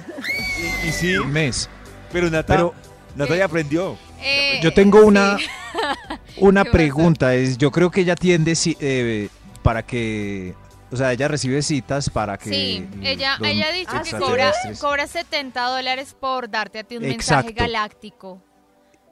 Y, 0.83 0.87
y 0.89 0.91
sí, 0.91 1.15
Un 1.17 1.31
mes. 1.31 1.69
pero 2.11 2.29
Nata, 2.29 2.53
Pero- 2.55 2.73
Nata 3.15 3.45
aprendió. 3.45 3.97
Eh, 4.21 4.59
Yo 4.63 4.73
tengo 4.73 5.05
una, 5.05 5.37
sí. 5.37 5.45
una 6.37 6.63
pregunta. 6.71 7.33
Es, 7.35 7.57
yo 7.57 7.71
creo 7.71 7.89
que 7.91 8.01
ella 8.01 8.15
tiende 8.15 8.55
si- 8.55 8.75
eh, 8.79 9.29
para 9.63 9.83
que... 9.83 10.53
O 10.91 10.95
sea, 10.95 11.11
ella 11.11 11.27
recibe 11.27 11.61
citas 11.61 12.09
para 12.09 12.37
que... 12.37 12.49
Sí, 12.49 12.87
ella, 13.01 13.37
los 13.39 13.49
ella 13.49 13.67
ha 13.67 13.71
dicho 13.73 13.91
Ah, 13.93 14.01
que 14.03 14.11
cobra, 14.17 14.53
cobra 14.79 15.05
70 15.07 15.61
dólares 15.69 16.15
por 16.17 16.49
darte 16.49 16.79
a 16.79 16.83
ti 16.83 16.95
un 16.97 17.03
Exacto. 17.05 17.47
mensaje 17.47 17.53
galáctico. 17.53 18.41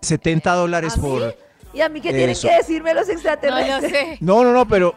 70 0.01 0.53
dólares 0.53 0.93
¿Ah, 0.97 1.01
por... 1.01 1.31
sí? 1.31 1.37
¿Y 1.73 1.81
a 1.81 1.89
mí 1.89 1.99
qué 1.99 2.11
tienen 2.11 2.29
Eso. 2.29 2.47
que 2.47 2.55
decirme 2.55 2.93
los 2.93 3.07
No 3.07 3.13
extraterrestres? 3.13 3.91
sé. 3.91 4.17
No, 4.21 4.43
no, 4.45 4.53
no, 4.53 4.65
pero 4.65 4.95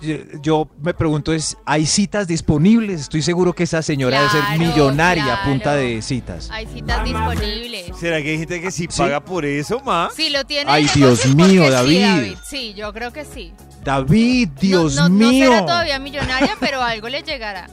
yo, 0.00 0.16
yo 0.42 0.68
me 0.80 0.94
pregunto 0.94 1.32
es, 1.32 1.56
¿hay 1.64 1.86
citas 1.86 2.26
disponibles? 2.26 3.02
Estoy 3.02 3.22
seguro 3.22 3.52
que 3.52 3.64
esa 3.64 3.82
señora 3.82 4.18
debe 4.18 4.30
ser 4.30 4.58
millonaria 4.58 5.34
a 5.34 5.44
punta 5.44 5.74
de 5.74 6.02
citas. 6.02 6.48
Hay 6.52 6.66
citas 6.66 7.04
disponibles. 7.04 7.96
¿Será 7.98 8.22
que 8.22 8.30
hay 8.30 8.38
gente 8.38 8.60
que 8.60 8.70
sí, 8.70 8.86
¿Sí? 8.88 8.98
paga 9.02 9.20
por 9.24 9.44
eso, 9.44 9.80
ma? 9.80 10.10
Si 10.14 10.30
lo 10.30 10.44
tiene 10.44 10.70
Ay, 10.70 10.88
Dios 10.94 11.26
mío, 11.34 11.64
sí, 11.64 11.70
David. 11.70 12.34
Sí, 12.48 12.74
yo 12.74 12.92
creo 12.92 13.12
que 13.12 13.24
sí. 13.24 13.52
David, 13.84 14.48
Dios 14.60 14.96
no, 14.96 15.08
no, 15.08 15.14
mío. 15.14 15.48
No 15.48 15.52
será 15.52 15.66
todavía 15.66 15.98
millonaria, 15.98 16.56
pero 16.60 16.82
algo 16.82 17.08
le 17.08 17.22
llegará. 17.22 17.68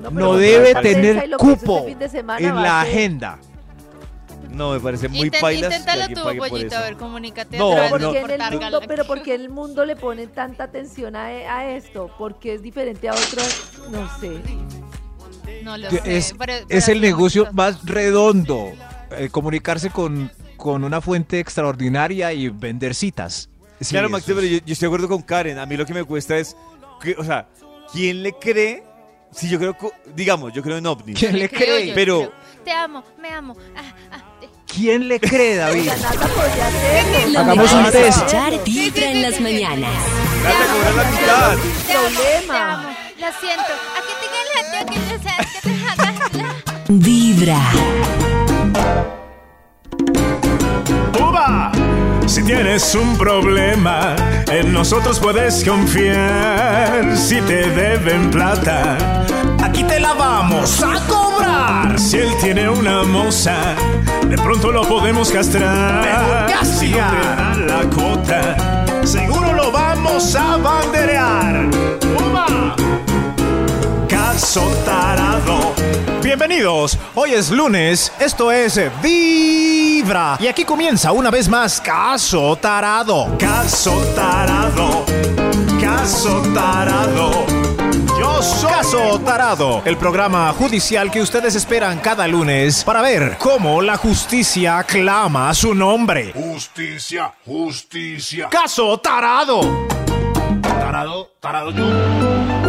No, 0.00 0.10
No 0.10 0.34
debe 0.34 0.74
tener 0.76 1.28
cupo 1.38 1.86
en 2.38 2.54
la 2.54 2.82
agenda. 2.82 3.38
No, 4.50 4.72
me 4.72 4.80
parece 4.80 5.08
muy 5.08 5.28
Inten- 5.30 5.40
pailas. 5.40 5.70
que 5.70 5.76
inténtalo 5.78 6.14
tú, 6.14 6.38
pollito, 6.38 6.66
eso. 6.66 6.76
a 6.78 6.80
ver, 6.82 6.96
comunícate 6.96 7.58
No, 7.58 7.72
a 7.72 7.88
porque, 7.88 8.18
en 8.20 8.30
el 8.40 8.50
mundo, 8.52 8.80
pero 8.86 9.04
porque 9.06 9.34
el 9.34 9.48
mundo 9.50 9.84
le 9.84 9.96
pone 9.96 10.26
tanta 10.26 10.64
atención 10.64 11.16
a, 11.16 11.26
a 11.26 11.70
esto, 11.70 12.10
porque 12.18 12.54
es 12.54 12.62
diferente 12.62 13.08
a 13.08 13.12
otros, 13.12 13.72
no 13.90 14.08
sé. 14.18 14.30
No 15.62 15.76
lo 15.76 15.90
sé. 15.90 16.00
es, 16.04 16.34
pero- 16.38 16.52
es 16.68 16.88
el 16.88 17.00
negocio 17.00 17.48
más 17.52 17.84
redondo. 17.84 18.72
eh, 19.10 19.28
comunicarse 19.30 19.88
con, 19.90 20.30
con 20.58 20.84
una 20.84 21.00
fuente 21.00 21.40
extraordinaria 21.40 22.32
y 22.32 22.48
vender 22.50 22.94
citas. 22.94 23.48
Sí, 23.80 23.90
claro, 23.94 24.14
es- 24.16 24.24
pero 24.24 24.42
yo, 24.42 24.58
yo 24.58 24.72
estoy 24.72 24.76
de 24.76 24.86
acuerdo 24.86 25.08
con 25.08 25.22
Karen. 25.22 25.58
A 25.58 25.64
mí 25.66 25.76
lo 25.76 25.86
que 25.86 25.94
me 25.94 26.04
cuesta 26.04 26.36
es, 26.36 26.54
que, 27.00 27.14
o 27.16 27.24
sea, 27.24 27.48
¿quién 27.92 28.22
le 28.22 28.32
cree 28.34 28.82
Sí, 29.30 29.48
yo 29.48 29.58
creo, 29.58 29.76
digamos, 30.14 30.52
yo 30.54 30.62
creo 30.62 30.78
en 30.78 30.86
ovnis. 30.86 31.18
¿Quién 31.18 31.38
le 31.38 31.48
cree? 31.50 31.92
Pero-. 31.94 32.32
Te 32.64 32.72
amo, 32.72 33.04
me 33.20 33.28
amo. 33.28 33.54
Ah, 33.76 33.92
ah. 34.12 34.27
¿Quién 34.74 35.08
le 35.08 35.18
cree, 35.18 35.56
David? 35.62 35.88
Hagamos 37.36 37.72
un 37.72 37.86
es 37.86 37.92
test. 37.92 38.18
escuchar 38.18 38.52
Vibra 38.64 39.10
en 39.10 39.22
las 39.22 39.40
mañanas. 39.40 39.90
Date 40.42 40.62
a 40.62 40.66
cobrar 40.72 40.94
la 40.94 41.04
mitad. 41.10 41.56
Problema. 41.90 42.96
Lo 43.18 43.26
siento. 43.40 43.72
Queda 44.06 44.84
que 44.86 44.98
te 45.00 45.28
sabes 45.28 45.46
que 46.20 46.38
te. 46.38 46.92
Vibra. 46.92 47.60
¡Uva! 51.20 51.72
Si 52.26 52.42
tienes 52.42 52.94
un 52.94 53.16
problema, 53.18 54.14
en 54.50 54.72
nosotros 54.72 55.18
puedes 55.18 55.64
confiar. 55.64 57.16
Si 57.16 57.40
te 57.42 57.68
deben 57.70 58.30
plata, 58.30 58.96
aquí 59.68 59.84
te 59.84 60.00
la 60.00 60.14
vamos 60.14 60.82
a 60.82 61.00
cobrar. 61.06 61.98
Si 61.98 62.16
él 62.16 62.30
tiene 62.40 62.68
una 62.68 63.02
moza, 63.04 63.56
de 64.26 64.36
pronto 64.38 64.72
lo 64.72 64.82
podemos 64.82 65.30
castrar. 65.30 66.04
Si 66.64 66.90
no 66.90 66.96
te 66.96 66.98
da 66.98 67.54
la 67.54 67.90
cuota, 67.90 68.84
seguro 69.04 69.52
lo 69.52 69.70
vamos 69.70 70.34
a 70.34 70.56
banderear. 70.56 71.68
¡Uva! 72.30 72.76
Caso 74.08 74.62
tarado. 74.84 75.74
Bienvenidos, 76.22 76.98
hoy 77.14 77.32
es 77.32 77.50
lunes, 77.50 78.12
esto 78.18 78.50
es 78.52 78.80
Vibra. 79.02 80.36
Y 80.40 80.46
aquí 80.46 80.64
comienza 80.64 81.12
una 81.12 81.30
vez 81.30 81.48
más 81.48 81.80
Caso 81.80 82.56
Tarado. 82.56 83.36
Caso 83.38 83.92
tarado, 84.14 85.04
caso 85.80 86.42
tarado. 86.54 87.57
Yo 88.18 88.42
soy 88.42 88.70
Caso 88.70 89.20
Tarado, 89.20 89.82
el 89.84 89.96
programa 89.96 90.52
judicial 90.52 91.10
que 91.10 91.20
ustedes 91.20 91.54
esperan 91.54 91.98
cada 91.98 92.26
lunes 92.26 92.82
para 92.82 93.02
ver 93.02 93.36
cómo 93.38 93.80
la 93.80 93.96
justicia 93.96 94.82
clama 94.84 95.52
su 95.54 95.74
nombre. 95.74 96.32
Justicia, 96.32 97.32
justicia. 97.44 98.48
Caso 98.48 98.98
Tarado. 98.98 99.60
Tarado, 100.62 101.30
tarado 101.40 101.70
yo. 101.70 101.86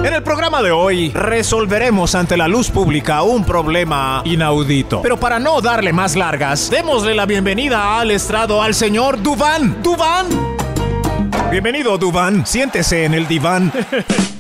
En 0.03 0.13
el 0.13 0.23
programa 0.23 0.61
de 0.61 0.71
hoy 0.71 1.09
resolveremos 1.11 2.15
ante 2.15 2.37
la 2.37 2.47
luz 2.47 2.69
pública 2.69 3.21
un 3.23 3.43
problema 3.43 4.21
inaudito. 4.25 5.01
Pero 5.01 5.19
para 5.19 5.39
no 5.39 5.61
darle 5.61 5.93
más 5.93 6.15
largas, 6.15 6.69
démosle 6.69 7.15
la 7.15 7.25
bienvenida 7.25 7.99
al 7.99 8.11
estrado 8.11 8.61
al 8.61 8.73
señor 8.73 9.21
Duván. 9.21 9.81
Duván. 9.81 10.27
Bienvenido, 11.49 11.97
Duván. 11.97 12.45
Siéntese 12.45 13.05
en 13.05 13.13
el 13.13 13.27
diván. 13.27 13.71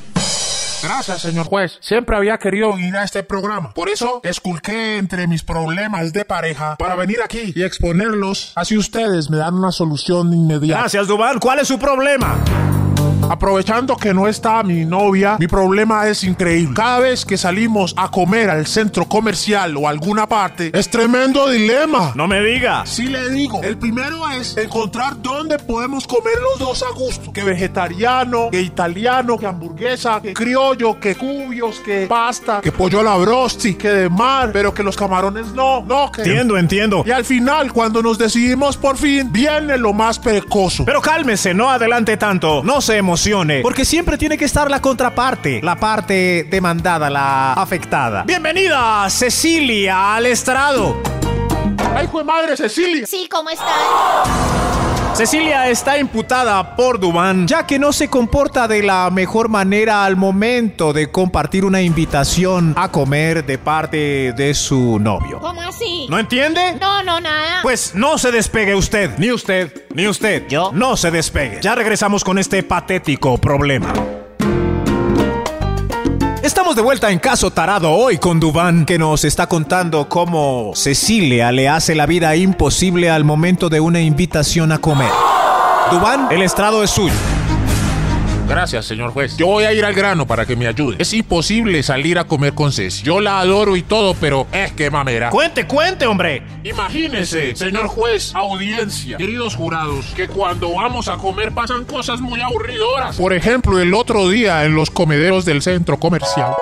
Gracias, 0.83 1.21
señor 1.21 1.45
juez. 1.45 1.77
Siempre 1.81 2.15
había 2.15 2.37
querido 2.37 2.77
ir 2.77 2.95
a 2.95 3.03
este 3.03 3.23
programa. 3.23 3.73
Por 3.73 3.89
eso 3.89 4.21
esculqué 4.23 4.97
entre 4.97 5.27
mis 5.27 5.43
problemas 5.43 6.13
de 6.13 6.25
pareja 6.25 6.75
para 6.77 6.95
venir 6.95 7.17
aquí 7.23 7.53
y 7.55 7.63
exponerlos. 7.63 8.53
Así 8.55 8.77
ustedes 8.77 9.29
me 9.29 9.37
dan 9.37 9.55
una 9.55 9.71
solución 9.71 10.33
inmediata. 10.33 10.81
Gracias, 10.81 11.07
Duván. 11.07 11.39
¿Cuál 11.39 11.59
es 11.59 11.67
su 11.67 11.77
problema? 11.79 12.37
Aprovechando 13.29 13.95
que 13.95 14.11
no 14.11 14.27
está 14.27 14.63
mi 14.63 14.85
novia, 14.85 15.37
mi 15.39 15.47
problema 15.47 16.07
es 16.07 16.23
increíble. 16.23 16.73
Cada 16.75 16.99
vez 16.99 17.25
que 17.25 17.37
salimos 17.37 17.93
a 17.95 18.09
comer 18.09 18.49
al 18.49 18.65
centro 18.65 19.05
comercial 19.05 19.77
o 19.77 19.87
alguna 19.87 20.27
parte, 20.27 20.71
es 20.73 20.89
tremendo 20.89 21.47
dilema. 21.47 22.11
No 22.15 22.27
me 22.27 22.41
diga. 22.41 22.87
Sí 22.87 23.07
le 23.07 23.29
digo, 23.29 23.61
el 23.61 23.77
primero 23.77 24.27
es 24.31 24.57
encontrar 24.57 25.21
dónde 25.21 25.59
podemos 25.59 26.07
comer 26.07 26.33
los 26.41 26.57
dos 26.57 26.83
a 26.83 26.91
gusto. 26.93 27.31
Que 27.31 27.43
vegetariano, 27.43 28.49
que 28.49 28.61
italiano, 28.61 29.37
que 29.37 29.45
hamburguesa, 29.45 30.19
que 30.21 30.33
criollo, 30.33 30.99
que 30.99 31.15
cubios, 31.15 31.79
que 31.81 32.07
pasta, 32.07 32.61
que 32.61 32.71
pollo 32.71 33.01
a 33.01 33.03
la 33.03 33.15
brosti, 33.15 33.75
que 33.75 33.89
de 33.89 34.09
mar, 34.09 34.49
pero 34.51 34.73
que 34.73 34.81
los 34.81 34.97
camarones 34.97 35.53
no, 35.53 35.83
no, 35.83 36.11
que... 36.11 36.23
Entiendo, 36.23 36.57
entiendo. 36.57 37.03
Y 37.05 37.11
al 37.11 37.25
final, 37.25 37.71
cuando 37.71 38.01
nos 38.01 38.17
decidimos 38.17 38.75
por 38.75 38.97
fin, 38.97 39.31
viene 39.31 39.77
lo 39.77 39.93
más 39.93 40.17
perecoso. 40.17 40.83
Pero 40.83 40.99
cálmese, 40.99 41.53
no 41.53 41.69
adelante 41.69 42.17
tanto, 42.17 42.63
no 42.63 42.81
se 42.81 42.88
emocione, 42.97 43.61
porque 43.61 43.85
siempre 43.85 44.17
tiene 44.17 44.37
que 44.37 44.45
estar 44.45 44.69
la 44.69 44.81
contraparte, 44.81 45.61
la 45.61 45.75
parte 45.75 46.45
demandada, 46.49 47.09
la 47.09 47.53
afectada. 47.53 48.23
Bienvenida, 48.23 49.09
Cecilia, 49.09 50.15
al 50.15 50.25
estrado. 50.25 51.01
¡Ay, 51.95 52.05
hijo 52.05 52.19
de 52.19 52.23
madre, 52.23 52.57
Cecilia! 52.57 53.05
Sí, 53.07 53.27
¿cómo 53.29 53.49
están? 53.49 54.68
Cecilia 55.19 55.67
está 55.67 55.97
imputada 55.97 56.77
por 56.77 56.97
Dubán, 56.97 57.45
ya 57.45 57.67
que 57.67 57.77
no 57.77 57.91
se 57.91 58.07
comporta 58.09 58.69
de 58.69 58.81
la 58.81 59.09
mejor 59.09 59.49
manera 59.49 60.05
al 60.05 60.15
momento 60.15 60.93
de 60.93 61.11
compartir 61.11 61.65
una 61.65 61.81
invitación 61.81 62.73
a 62.77 62.89
comer 62.89 63.45
de 63.45 63.57
parte 63.57 64.31
de 64.31 64.53
su 64.53 64.97
novio. 64.97 65.39
¿Cómo 65.39 65.59
así? 65.59 66.07
¿No 66.09 66.19
entiende? 66.19 66.77
No, 66.79 67.03
no, 67.03 67.19
nada. 67.19 67.59
Pues 67.63 67.95
no 67.95 68.17
se 68.17 68.31
despegue 68.31 68.75
usted, 68.75 69.17
ni 69.17 69.29
usted, 69.29 69.87
ni 69.93 70.07
usted. 70.07 70.47
¿Yo? 70.47 70.71
No 70.73 70.95
se 70.95 71.11
despegue. 71.11 71.59
Ya 71.61 71.75
regresamos 71.75 72.23
con 72.23 72.39
este 72.39 72.63
patético 72.63 73.37
problema. 73.39 73.91
Estamos 76.49 76.75
de 76.75 76.81
vuelta 76.81 77.11
en 77.11 77.19
Caso 77.19 77.51
Tarado 77.51 77.91
hoy 77.91 78.17
con 78.17 78.39
Dubán, 78.39 78.83
que 78.83 78.97
nos 78.97 79.23
está 79.23 79.45
contando 79.45 80.09
cómo 80.09 80.71
Cecilia 80.73 81.51
le 81.51 81.69
hace 81.69 81.93
la 81.93 82.07
vida 82.07 82.35
imposible 82.35 83.11
al 83.11 83.23
momento 83.23 83.69
de 83.69 83.79
una 83.79 84.01
invitación 84.01 84.71
a 84.71 84.79
comer. 84.79 85.11
Dubán, 85.91 86.27
el 86.31 86.41
estrado 86.41 86.83
es 86.83 86.89
suyo. 86.89 87.13
Gracias, 88.49 88.85
señor 88.85 89.11
juez. 89.11 89.37
Yo 89.37 89.45
voy 89.45 89.65
a 89.65 89.73
ir 89.73 89.85
al 89.85 89.93
grano 89.93 90.25
para 90.25 90.43
que 90.43 90.55
me 90.55 90.65
ayude. 90.65 90.95
Es 90.97 91.13
imposible 91.13 91.83
salir 91.83 92.17
a 92.17 92.23
comer 92.23 92.55
con 92.55 92.71
Ceci. 92.71 93.03
Yo 93.03 93.21
la 93.21 93.39
adoro 93.39 93.75
y 93.75 93.83
todo, 93.83 94.15
pero 94.15 94.47
es 94.51 94.71
que 94.71 94.89
mamera. 94.89 95.29
Cuente, 95.29 95.67
cuente, 95.67 96.07
hombre. 96.07 96.41
Imagínese, 96.63 97.55
señor 97.55 97.85
juez, 97.87 98.33
audiencia, 98.33 99.17
queridos 99.17 99.55
jurados, 99.55 100.07
que 100.15 100.27
cuando 100.27 100.73
vamos 100.73 101.07
a 101.07 101.17
comer 101.17 101.53
pasan 101.53 101.85
cosas 101.85 102.21
muy 102.21 102.41
aburridoras. 102.41 103.17
Por 103.17 103.33
ejemplo, 103.33 103.79
el 103.79 103.93
otro 103.93 104.27
día 104.27 104.65
en 104.65 104.73
los 104.73 104.89
comederos 104.89 105.45
del 105.45 105.61
centro 105.61 105.99
comercial. 105.99 106.53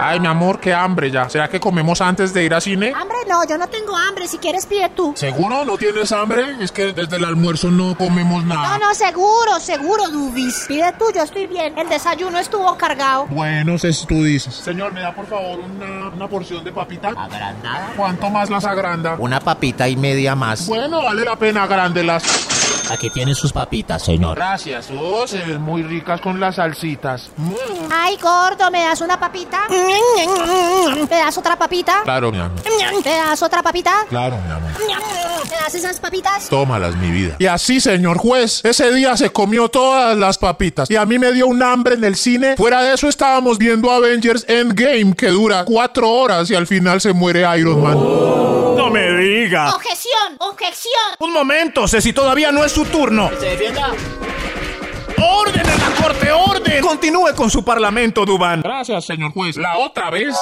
Ay, 0.00 0.20
mi 0.20 0.26
amor, 0.26 0.58
qué 0.58 0.72
hambre 0.72 1.10
ya. 1.10 1.28
¿Será 1.28 1.48
que 1.48 1.60
comemos 1.60 2.00
antes 2.00 2.32
de 2.32 2.44
ir 2.44 2.54
al 2.54 2.62
cine? 2.62 2.92
Hambre 2.96 3.18
no, 3.28 3.46
yo 3.46 3.58
no 3.58 3.66
tengo 3.68 3.94
hambre. 3.94 4.26
Si 4.26 4.38
quieres, 4.38 4.64
pide 4.64 4.88
tú. 4.90 5.12
¿Seguro 5.16 5.64
no 5.66 5.76
tienes 5.76 6.12
hambre? 6.12 6.56
Es 6.60 6.72
que 6.72 6.92
desde 6.94 7.16
el 7.16 7.24
almuerzo 7.24 7.70
no 7.70 7.94
comemos 7.96 8.42
No, 8.44 8.54
nada. 8.54 8.78
no, 8.78 8.94
seguro, 8.94 9.58
seguro, 9.60 10.08
Dubis. 10.08 10.64
Pide 10.66 10.92
tú, 10.98 11.06
yo 11.14 11.22
estoy 11.24 11.46
bien. 11.46 11.76
El 11.78 11.88
desayuno 11.88 12.38
estuvo 12.38 12.74
cargado. 12.78 13.26
Bueno, 13.26 13.76
si 13.78 14.06
tú 14.06 14.24
dices. 14.24 14.54
Señor, 14.54 14.92
¿me 14.92 15.00
da 15.02 15.14
por 15.14 15.26
favor 15.26 15.58
una, 15.60 16.08
una 16.08 16.28
porción 16.28 16.64
de 16.64 16.72
papita? 16.72 17.08
¿Agrandada? 17.08 17.92
¿Cuánto 17.96 18.30
más 18.30 18.48
las 18.48 18.64
agranda? 18.64 19.16
Una 19.18 19.40
papita 19.40 19.88
y 19.88 19.96
media 19.96 20.34
más. 20.34 20.66
Bueno, 20.66 21.02
vale 21.02 21.24
la 21.24 21.36
pena 21.36 21.64
agrándelas. 21.64 22.22
Aquí 22.90 23.10
tiene 23.10 23.34
sus 23.34 23.52
papitas, 23.52 24.02
señor. 24.02 24.36
Gracias, 24.36 24.88
oh, 24.98 25.26
se 25.26 25.38
ven 25.38 25.60
muy 25.60 25.82
ricas 25.82 26.20
con 26.20 26.40
las 26.40 26.56
salsitas. 26.56 27.30
Ay, 27.90 28.16
gordo, 28.16 28.70
¿me 28.70 28.80
das 28.80 29.00
una 29.00 29.18
papita? 29.18 29.62
¿Me 29.68 31.16
das 31.16 31.36
otra 31.36 31.56
papita? 31.56 32.00
Claro, 32.04 32.32
mi 32.32 32.38
amor. 32.38 32.60
¿Me 33.04 33.10
das 33.10 33.42
otra 33.42 33.62
papita? 33.62 34.06
Claro, 34.08 34.36
mi 34.44 34.52
amor. 34.52 34.70
¿Me 35.50 35.56
das 35.56 35.74
esas 35.74 36.00
papitas? 36.00 36.48
Tómalas, 36.48 36.96
mi 36.96 37.10
vida. 37.10 37.36
Y 37.38 37.46
así, 37.46 37.80
señor 37.80 38.18
juez, 38.18 38.64
ese 38.64 38.92
día 38.92 39.16
se 39.16 39.30
comió 39.30 39.68
todas 39.68 40.16
las 40.16 40.38
papitas. 40.38 40.90
Y 40.90 40.96
a 40.96 41.04
mí 41.04 41.18
me 41.18 41.32
dio 41.32 41.46
un 41.46 41.62
hambre 41.62 41.94
en 41.94 42.04
el 42.04 42.16
cine. 42.16 42.56
Fuera 42.56 42.82
de 42.82 42.94
eso, 42.94 43.08
estábamos 43.08 43.58
viendo 43.58 43.90
Avengers 43.90 44.44
Endgame, 44.48 45.14
que 45.14 45.28
dura 45.28 45.64
cuatro 45.64 46.10
horas 46.10 46.50
y 46.50 46.54
al 46.54 46.66
final 46.66 47.00
se 47.00 47.12
muere 47.12 47.44
Iron 47.58 47.82
Man. 47.82 47.94
No 47.94 48.90
me 48.90 49.07
diga. 49.18 49.74
Objeción, 49.74 50.36
objeción. 50.38 50.92
Un 51.18 51.32
momento, 51.32 51.86
Ceci, 51.88 52.12
todavía 52.12 52.52
no 52.52 52.64
es 52.64 52.72
su 52.72 52.84
turno. 52.84 53.30
Se 53.38 53.46
defienda. 53.46 53.92
¡Orden 55.20 55.68
en 55.68 55.78
la 55.80 55.90
corte, 56.02 56.30
orden! 56.32 56.80
Continúe 56.80 57.34
con 57.34 57.50
su 57.50 57.64
parlamento, 57.64 58.24
Dubán. 58.24 58.62
Gracias, 58.62 59.04
señor 59.04 59.32
juez. 59.32 59.56
¿La 59.56 59.76
otra 59.78 60.10
vez? 60.10 60.36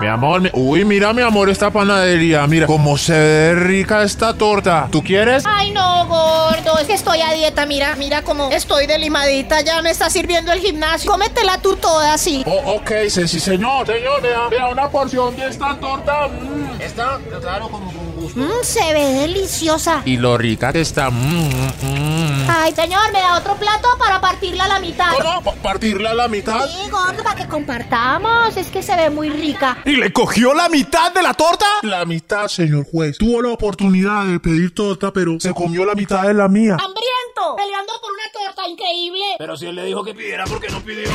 Mi 0.00 0.08
amor, 0.08 0.40
mi- 0.40 0.50
uy, 0.52 0.84
mira, 0.84 1.12
mi 1.12 1.22
amor, 1.22 1.48
esta 1.48 1.70
panadería. 1.70 2.44
Mira 2.48 2.66
cómo 2.66 2.98
se 2.98 3.12
ve 3.12 3.54
rica 3.54 4.02
esta 4.02 4.34
torta. 4.34 4.88
¿Tú 4.90 5.02
quieres? 5.02 5.44
Ay, 5.46 5.70
no, 5.70 6.06
gordo. 6.06 6.76
Es 6.80 6.88
que 6.88 6.94
estoy 6.94 7.20
a 7.20 7.32
dieta. 7.32 7.66
Mira, 7.66 7.94
mira 7.94 8.22
cómo 8.22 8.50
estoy 8.50 8.86
delimadita. 8.88 9.60
Ya 9.60 9.80
me 9.80 9.90
está 9.90 10.10
sirviendo 10.10 10.50
el 10.52 10.58
gimnasio. 10.58 11.08
Cómetela 11.08 11.58
tú 11.58 11.76
toda 11.76 12.14
así. 12.14 12.42
Oh, 12.46 12.72
ok, 12.78 12.90
sí, 13.08 13.28
sí, 13.28 13.38
señor. 13.38 13.86
Señor, 13.86 14.20
vea, 14.22 14.48
vea 14.50 14.68
una 14.68 14.88
porción 14.88 15.36
de 15.36 15.46
esta 15.48 15.76
torta. 15.76 16.26
Mm. 16.26 16.80
Está, 16.82 17.18
claro, 17.40 17.68
como 17.68 17.92
con 17.92 18.12
gusto. 18.16 18.40
Mmm, 18.40 18.64
se 18.64 18.92
ve 18.92 19.04
deliciosa. 19.20 20.02
Y 20.04 20.16
lo 20.16 20.36
rica 20.36 20.72
que 20.72 20.80
está. 20.80 21.10
Mm, 21.10 21.48
mm. 21.82 22.21
Ay, 22.48 22.72
señor, 22.74 23.00
me 23.12 23.20
da 23.20 23.38
otro 23.38 23.54
plato 23.56 23.88
para 23.98 24.20
partirla 24.20 24.64
a 24.64 24.68
la 24.68 24.80
mitad. 24.80 25.12
¿Cómo? 25.16 25.42
¿Pa- 25.42 25.54
¿Partirla 25.62 26.10
a 26.10 26.14
la 26.14 26.28
mitad? 26.28 26.68
Sí, 26.68 26.90
gordo, 26.90 27.22
para 27.22 27.36
que 27.36 27.46
compartamos. 27.48 28.56
Es 28.56 28.68
que 28.68 28.82
se 28.82 28.94
ve 28.96 29.10
muy 29.10 29.30
rica. 29.30 29.78
¿Y 29.84 29.96
le 29.96 30.12
cogió 30.12 30.54
la 30.54 30.68
mitad 30.68 31.12
de 31.12 31.22
la 31.22 31.34
torta? 31.34 31.66
La 31.82 32.04
mitad, 32.04 32.48
señor 32.48 32.86
juez. 32.90 33.18
Tuvo 33.18 33.42
la 33.42 33.50
oportunidad 33.50 34.24
de 34.26 34.40
pedir 34.40 34.74
torta, 34.74 35.12
pero 35.12 35.38
se 35.40 35.52
comió 35.54 35.84
la 35.84 35.94
mitad 35.94 36.22
de 36.22 36.34
la 36.34 36.48
mía. 36.48 36.72
¡Hambriento! 36.74 37.56
Peleando 37.56 37.92
por 38.00 38.12
una 38.12 38.46
torta 38.54 38.68
increíble. 38.68 39.24
Pero 39.38 39.56
si 39.56 39.66
él 39.66 39.76
le 39.76 39.84
dijo 39.84 40.04
que 40.04 40.14
pidiera, 40.14 40.44
¿por 40.44 40.60
qué 40.60 40.68
no 40.68 40.80
pidió? 40.80 41.10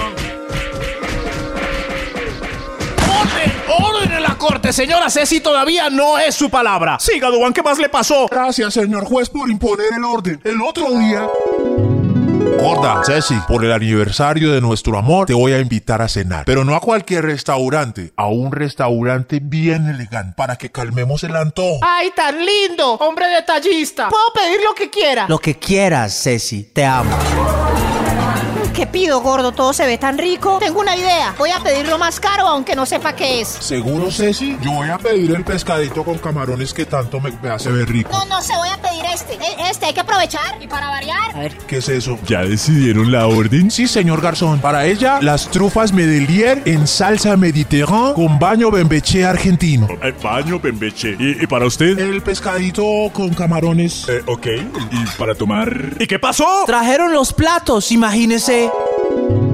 ¡Orden! 3.21 3.53
¡Orden 3.67 4.11
en 4.13 4.23
la 4.23 4.35
corte! 4.35 4.71
Señora 4.71 5.09
Ceci 5.09 5.39
todavía 5.39 5.89
no 5.89 6.17
es 6.17 6.35
su 6.35 6.49
palabra. 6.49 6.97
Siga, 6.99 7.29
Duan, 7.29 7.53
¿qué 7.53 7.63
más 7.63 7.79
le 7.79 7.89
pasó? 7.89 8.27
Gracias, 8.29 8.73
señor 8.73 9.05
juez, 9.05 9.29
por 9.29 9.49
imponer 9.49 9.87
el 9.95 10.03
orden. 10.03 10.39
El 10.43 10.61
otro 10.61 10.91
día... 10.97 11.27
Gorda, 12.59 13.01
Ceci, 13.05 13.35
por 13.47 13.63
el 13.63 13.71
aniversario 13.71 14.51
de 14.51 14.61
nuestro 14.61 14.97
amor, 14.97 15.27
te 15.27 15.33
voy 15.33 15.53
a 15.53 15.59
invitar 15.59 16.01
a 16.01 16.07
cenar. 16.07 16.45
Pero 16.45 16.63
no 16.63 16.75
a 16.75 16.79
cualquier 16.79 17.25
restaurante, 17.25 18.13
a 18.15 18.27
un 18.27 18.51
restaurante 18.51 19.39
bien 19.41 19.87
elegante, 19.87 20.33
para 20.35 20.55
que 20.55 20.71
calmemos 20.71 21.23
el 21.23 21.35
antojo. 21.35 21.79
¡Ay, 21.83 22.11
tan 22.15 22.35
lindo! 22.43 22.93
Hombre 22.93 23.27
detallista. 23.27 24.09
Puedo 24.09 24.33
pedir 24.33 24.59
lo 24.63 24.73
que 24.73 24.89
quiera. 24.89 25.27
Lo 25.27 25.39
que 25.39 25.59
quieras, 25.59 26.19
Ceci, 26.23 26.63
te 26.73 26.85
amo. 26.85 27.15
¿Qué 28.77 28.85
pido, 28.85 29.21
gordo? 29.21 29.53
Todo 29.53 29.73
se 29.73 29.87
ve 29.87 29.97
tan 29.97 30.19
rico. 30.19 30.57
Tengo 30.59 30.79
una 30.79 30.95
idea. 30.95 31.33
Voy 31.39 31.49
a 31.49 31.59
pedirlo 31.61 31.97
más 31.97 32.19
caro, 32.19 32.47
aunque 32.47 32.75
no 32.75 32.85
sepa 32.85 33.13
qué 33.15 33.41
es. 33.41 33.47
¿Seguro, 33.47 34.11
Ceci? 34.11 34.55
Yo 34.61 34.71
voy 34.71 34.89
a 34.89 34.99
pedir 34.99 35.31
el 35.35 35.43
pescadito 35.43 36.03
con 36.03 36.19
camarones 36.19 36.75
que 36.75 36.85
tanto 36.85 37.19
me, 37.19 37.31
me 37.41 37.49
hace 37.49 37.71
ver 37.71 37.89
rico. 37.89 38.11
No, 38.11 38.23
no 38.25 38.39
se 38.39 38.55
voy 38.55 38.69
a 38.69 38.77
pedir 38.79 39.03
este. 39.11 39.33
E- 39.33 39.69
Este 39.71 39.87
hay 39.87 39.93
que 39.95 40.01
aprovechar. 40.01 40.61
Y 40.61 40.67
para 40.67 40.89
variar. 40.89 41.17
A 41.35 41.39
ver, 41.39 41.57
¿Qué 41.65 41.77
es 41.77 41.89
eso? 41.89 42.19
¿Ya 42.27 42.41
decidieron 42.43 43.11
la 43.11 43.25
orden? 43.25 43.71
Sí, 43.71 43.87
señor 43.87 44.21
Garzón. 44.21 44.59
Para 44.59 44.85
ella, 44.85 45.17
las 45.23 45.49
trufas 45.49 45.91
Medelier 45.91 46.61
en 46.65 46.85
salsa 46.85 47.35
mediterránea 47.35 48.13
con 48.13 48.37
baño 48.37 48.69
bembeche 48.69 49.25
argentino. 49.25 49.87
Eh, 50.03 50.13
baño, 50.21 50.61
pembeche. 50.61 51.15
¿Y, 51.19 51.43
y 51.43 51.47
para 51.47 51.65
usted? 51.65 51.97
El 51.97 52.21
pescadito 52.21 52.83
con 53.11 53.33
camarones. 53.33 54.07
Eh, 54.07 54.21
ok. 54.27 54.45
¿Y 54.91 55.05
para 55.17 55.33
tomar? 55.33 55.95
¿Y 55.99 56.05
qué 56.05 56.19
pasó? 56.19 56.45
trajeron 56.67 57.11
los 57.11 57.33
platos, 57.33 57.91
imagínese. 57.91 58.66
Ay, 58.67 59.46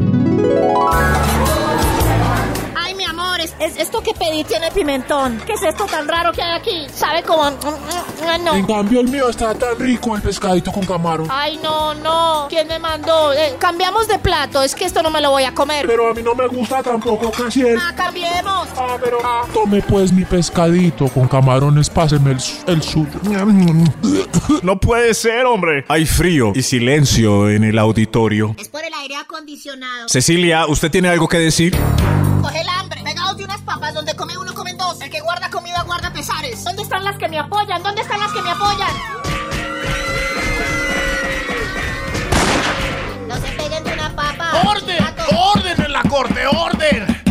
esto 3.78 4.02
que 4.02 4.14
pedí 4.14 4.44
tiene 4.44 4.72
pimentón. 4.72 5.42
¿Qué 5.46 5.54
es 5.54 5.64
esto 5.64 5.86
tan 5.86 6.08
raro 6.08 6.32
que 6.32 6.42
hay 6.42 6.60
aquí? 6.60 6.88
Sabe 6.94 7.24
como... 7.24 7.50
No. 8.44 8.56
En 8.56 8.66
cambio, 8.66 9.02
el 9.02 9.08
mío 9.10 9.30
está 9.30 9.54
tan 9.54 9.78
rico, 9.78 10.16
el 10.16 10.22
pescadito 10.22 10.72
con 10.72 10.86
camarón. 10.86 11.28
Ay, 11.30 11.60
no, 11.62 11.94
no. 11.94 12.48
¿Quién 12.50 12.68
me 12.68 12.80
mandó? 12.80 13.34
Eh, 13.34 13.56
cambiamos 13.60 14.08
de 14.08 14.18
plato. 14.18 14.64
Es 14.64 14.76
que 14.76 14.86
esto 14.86 15.04
no 15.04 15.10
me 15.10 15.22
lo 15.22 15.32
voy 15.32 15.44
a 15.44 15.54
comer. 15.54 15.86
Pero 15.86 16.10
a 16.10 16.14
mí 16.14 16.24
no 16.24 16.34
me 16.34 16.48
gusta 16.48 16.82
tampoco 16.82 17.32
casi 17.32 17.62
el... 17.62 17.78
Ah, 17.78 17.94
cambiemos. 17.96 18.68
Ah, 18.78 18.98
pero... 19.04 19.20
ah, 19.24 19.44
tome 19.54 19.82
pues 19.82 20.12
mi 20.12 20.24
pescadito 20.26 21.08
con 21.10 21.28
camarones, 21.28 21.90
páseme 21.90 22.32
el, 22.32 22.40
el 22.68 22.82
suyo. 22.82 23.20
No 24.64 24.80
puede 24.80 25.14
ser, 25.14 25.46
hombre. 25.46 25.86
Hay 25.88 26.06
frío 26.06 26.52
y 26.56 26.62
silencio 26.62 27.50
en 27.50 27.64
el 27.64 27.78
auditorio. 27.80 28.56
Es 28.58 28.68
por 28.70 28.84
el 28.84 28.94
aire 28.94 29.16
acondicionado. 29.16 30.08
Cecilia, 30.10 30.66
¿usted 30.68 30.92
tiene 30.92 31.10
algo 31.10 31.28
que 31.28 31.38
decir? 31.40 31.78
Coge 32.42 32.62
el 32.62 32.68
hambre. 32.70 33.02
Pegados 33.04 33.38
de 33.38 33.46
unas 33.46 33.62
papas 33.64 33.94
donde 33.94 34.16
come 34.16 34.38
uno, 34.38 34.54
comen 34.54 34.78
dos. 34.78 35.00
El 35.02 35.10
que 35.10 35.20
guarda 35.22 35.50
comida, 35.50 35.84
guarda 35.84 36.12
pesares. 36.12 36.64
¿Dónde 36.64 36.84
están 36.84 37.04
las 37.04 37.18
que 37.18 37.28
me 37.28 37.40
apoyan? 37.40 37.82
¿Dónde 37.82 38.02
están 38.02 38.20
las 38.20 38.32
que 38.32 38.42
me 38.42 38.50
apoyan? 38.52 38.90
No 43.28 43.36
se 43.36 43.48
peguen 43.54 43.84
de 43.84 43.94
una 43.94 44.16
papa. 44.16 44.52
¡Orden! 44.68 44.98
¡Orden 45.56 45.86
en 45.86 45.94
la 45.94 46.02
corte! 46.04 46.48
¡Orden! 46.48 47.24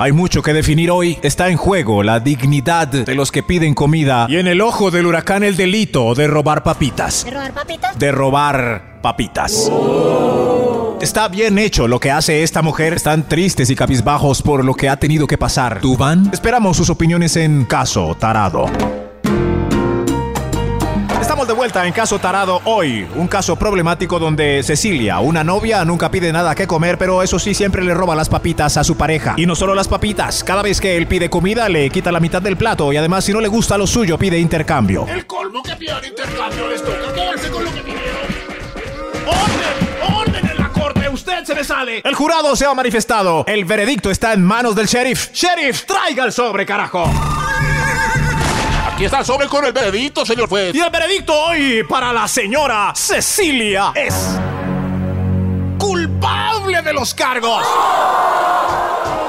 Hay 0.00 0.12
mucho 0.12 0.42
que 0.42 0.52
definir 0.52 0.90
hoy. 0.92 1.18
Está 1.22 1.48
en 1.48 1.56
juego 1.56 2.04
la 2.04 2.20
dignidad 2.20 2.86
de 2.86 3.14
los 3.16 3.32
que 3.32 3.42
piden 3.42 3.74
comida 3.74 4.26
y 4.28 4.36
en 4.36 4.46
el 4.46 4.60
ojo 4.60 4.92
del 4.92 5.06
huracán 5.06 5.42
el 5.42 5.56
delito 5.56 6.14
de 6.14 6.28
robar 6.28 6.62
papitas. 6.62 7.24
¿De 7.24 7.32
robar 7.32 7.52
papitas? 7.52 7.98
De 7.98 8.12
robar 8.12 9.00
papitas. 9.02 9.70
Está 11.00 11.28
bien 11.28 11.60
hecho 11.60 11.86
lo 11.86 12.00
que 12.00 12.10
hace 12.10 12.42
esta 12.42 12.60
mujer. 12.60 12.92
Están 12.94 13.28
tristes 13.28 13.70
y 13.70 13.76
cabizbajos 13.76 14.42
por 14.42 14.64
lo 14.64 14.74
que 14.74 14.88
ha 14.88 14.96
tenido 14.96 15.28
que 15.28 15.38
pasar. 15.38 15.80
¿Tuban? 15.80 16.28
Esperamos 16.32 16.76
sus 16.76 16.90
opiniones 16.90 17.36
en 17.36 17.64
Caso 17.66 18.16
Tarado. 18.18 18.66
Estamos 21.20 21.46
de 21.46 21.54
vuelta 21.54 21.86
en 21.86 21.92
Caso 21.92 22.18
Tarado 22.18 22.60
hoy, 22.64 23.06
un 23.14 23.28
caso 23.28 23.54
problemático 23.54 24.18
donde 24.18 24.62
Cecilia, 24.64 25.20
una 25.20 25.44
novia, 25.44 25.84
nunca 25.84 26.10
pide 26.10 26.32
nada 26.32 26.56
que 26.56 26.66
comer, 26.66 26.98
pero 26.98 27.22
eso 27.22 27.38
sí 27.38 27.54
siempre 27.54 27.84
le 27.84 27.94
roba 27.94 28.16
las 28.16 28.28
papitas 28.28 28.76
a 28.76 28.82
su 28.82 28.96
pareja. 28.96 29.34
Y 29.36 29.46
no 29.46 29.54
solo 29.54 29.76
las 29.76 29.86
papitas, 29.86 30.42
cada 30.42 30.62
vez 30.62 30.80
que 30.80 30.96
él 30.96 31.06
pide 31.06 31.30
comida 31.30 31.68
le 31.68 31.90
quita 31.90 32.10
la 32.10 32.18
mitad 32.18 32.42
del 32.42 32.56
plato 32.56 32.92
y 32.92 32.96
además 32.96 33.24
si 33.24 33.32
no 33.32 33.40
le 33.40 33.46
gusta 33.48 33.78
lo 33.78 33.86
suyo 33.86 34.18
pide 34.18 34.40
intercambio. 34.40 35.06
El 35.06 35.26
colmo 35.26 35.62
que 35.62 35.76
pidan 35.76 36.04
intercambio 36.04 36.68
les 36.68 36.82
toca 36.82 37.12
quedarse 37.14 37.50
con 37.50 37.64
lo 37.64 37.72
que 37.72 37.82
pidieron. 37.82 38.48
¡Orden! 39.26 39.87
¡Usted 41.28 41.44
se 41.44 41.54
me 41.54 41.62
sale! 41.62 42.00
El 42.06 42.14
jurado 42.14 42.56
se 42.56 42.64
ha 42.64 42.72
manifestado. 42.72 43.44
El 43.46 43.66
veredicto 43.66 44.10
está 44.10 44.32
en 44.32 44.42
manos 44.42 44.74
del 44.74 44.86
sheriff. 44.86 45.30
¡Sheriff, 45.30 45.84
traiga 45.84 46.24
el 46.24 46.32
sobre, 46.32 46.64
carajo! 46.64 47.04
Aquí 48.90 49.04
está 49.04 49.18
el 49.18 49.26
sobre 49.26 49.46
con 49.46 49.62
el 49.66 49.74
veredicto, 49.74 50.24
señor 50.24 50.48
juez. 50.48 50.74
Y 50.74 50.80
el 50.80 50.88
veredicto 50.88 51.34
hoy 51.34 51.84
para 51.86 52.14
la 52.14 52.26
señora 52.28 52.94
Cecilia 52.96 53.92
es 53.94 54.14
culpable 55.76 56.80
de 56.80 56.94
los 56.94 57.12
cargos. 57.12 57.62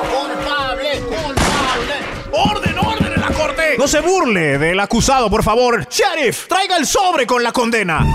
Culpable, 0.09 1.01
culpable. 1.01 1.95
¡Orden, 2.31 2.79
orden 2.79 3.13
en 3.13 3.19
la 3.19 3.27
corte! 3.27 3.75
No 3.77 3.89
se 3.89 3.99
burle 3.99 4.57
del 4.57 4.79
acusado, 4.79 5.29
por 5.29 5.43
favor. 5.43 5.85
Sheriff, 5.89 6.47
traiga 6.47 6.77
el 6.77 6.88
sobre 6.88 7.27
con 7.27 7.43
la 7.43 7.51
condena. 7.51 8.05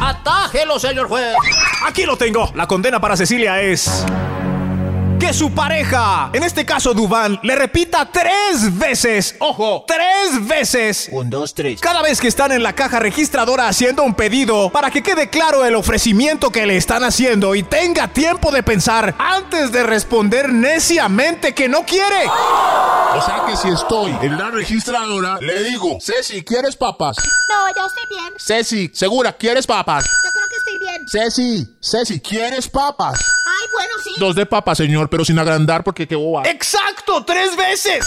Atájelo, 0.00 0.78
señor 0.78 1.06
juez. 1.06 1.34
Aquí 1.84 2.04
lo 2.04 2.16
tengo. 2.16 2.50
La 2.54 2.66
condena 2.66 3.00
para 3.00 3.16
Cecilia 3.16 3.60
es... 3.60 4.04
Que 5.18 5.32
su 5.34 5.50
pareja, 5.52 6.30
en 6.32 6.44
este 6.44 6.64
caso 6.64 6.94
Duvan, 6.94 7.40
le 7.42 7.56
repita 7.56 8.08
tres 8.10 8.78
veces, 8.78 9.34
ojo, 9.40 9.84
tres 9.84 10.46
veces, 10.46 11.08
Un, 11.10 11.28
dos, 11.28 11.54
tres. 11.54 11.80
cada 11.80 12.02
vez 12.02 12.20
que 12.20 12.28
están 12.28 12.52
en 12.52 12.62
la 12.62 12.72
caja 12.72 13.00
registradora 13.00 13.66
haciendo 13.66 14.04
un 14.04 14.14
pedido, 14.14 14.70
para 14.70 14.92
que 14.92 15.02
quede 15.02 15.28
claro 15.28 15.64
el 15.64 15.74
ofrecimiento 15.74 16.50
que 16.50 16.66
le 16.66 16.76
están 16.76 17.02
haciendo 17.02 17.56
y 17.56 17.64
tenga 17.64 18.06
tiempo 18.06 18.52
de 18.52 18.62
pensar 18.62 19.12
antes 19.18 19.72
de 19.72 19.82
responder 19.82 20.50
neciamente 20.52 21.52
que 21.52 21.68
no 21.68 21.84
quiere. 21.84 22.26
O 22.28 23.20
sea 23.20 23.42
que 23.44 23.56
si 23.56 23.68
estoy 23.70 24.16
en 24.22 24.38
la 24.38 24.52
registradora, 24.52 25.38
le 25.40 25.64
digo, 25.64 25.98
Ceci, 26.00 26.44
¿quieres 26.44 26.76
papas? 26.76 27.16
No, 27.48 27.74
yo 27.74 27.86
estoy 27.88 28.04
bien. 28.08 28.32
Ceci, 28.38 28.88
¿segura 28.94 29.32
quieres 29.32 29.66
papas? 29.66 30.04
Yo 30.04 30.30
creo 30.30 30.48
que 30.48 30.56
estoy 30.56 30.78
bien. 30.78 30.97
Ceci, 31.10 31.66
Ceci, 31.80 32.20
¿quieres 32.20 32.68
papas? 32.68 33.18
Ay, 33.18 33.66
bueno, 33.72 33.92
sí. 34.04 34.10
Dos 34.18 34.34
de 34.34 34.44
papas, 34.44 34.76
señor, 34.76 35.08
pero 35.08 35.24
sin 35.24 35.38
agrandar 35.38 35.82
porque 35.82 36.06
qué 36.06 36.16
boba. 36.16 36.42
¡Exacto! 36.46 37.24
¡Tres 37.24 37.56
veces! 37.56 38.04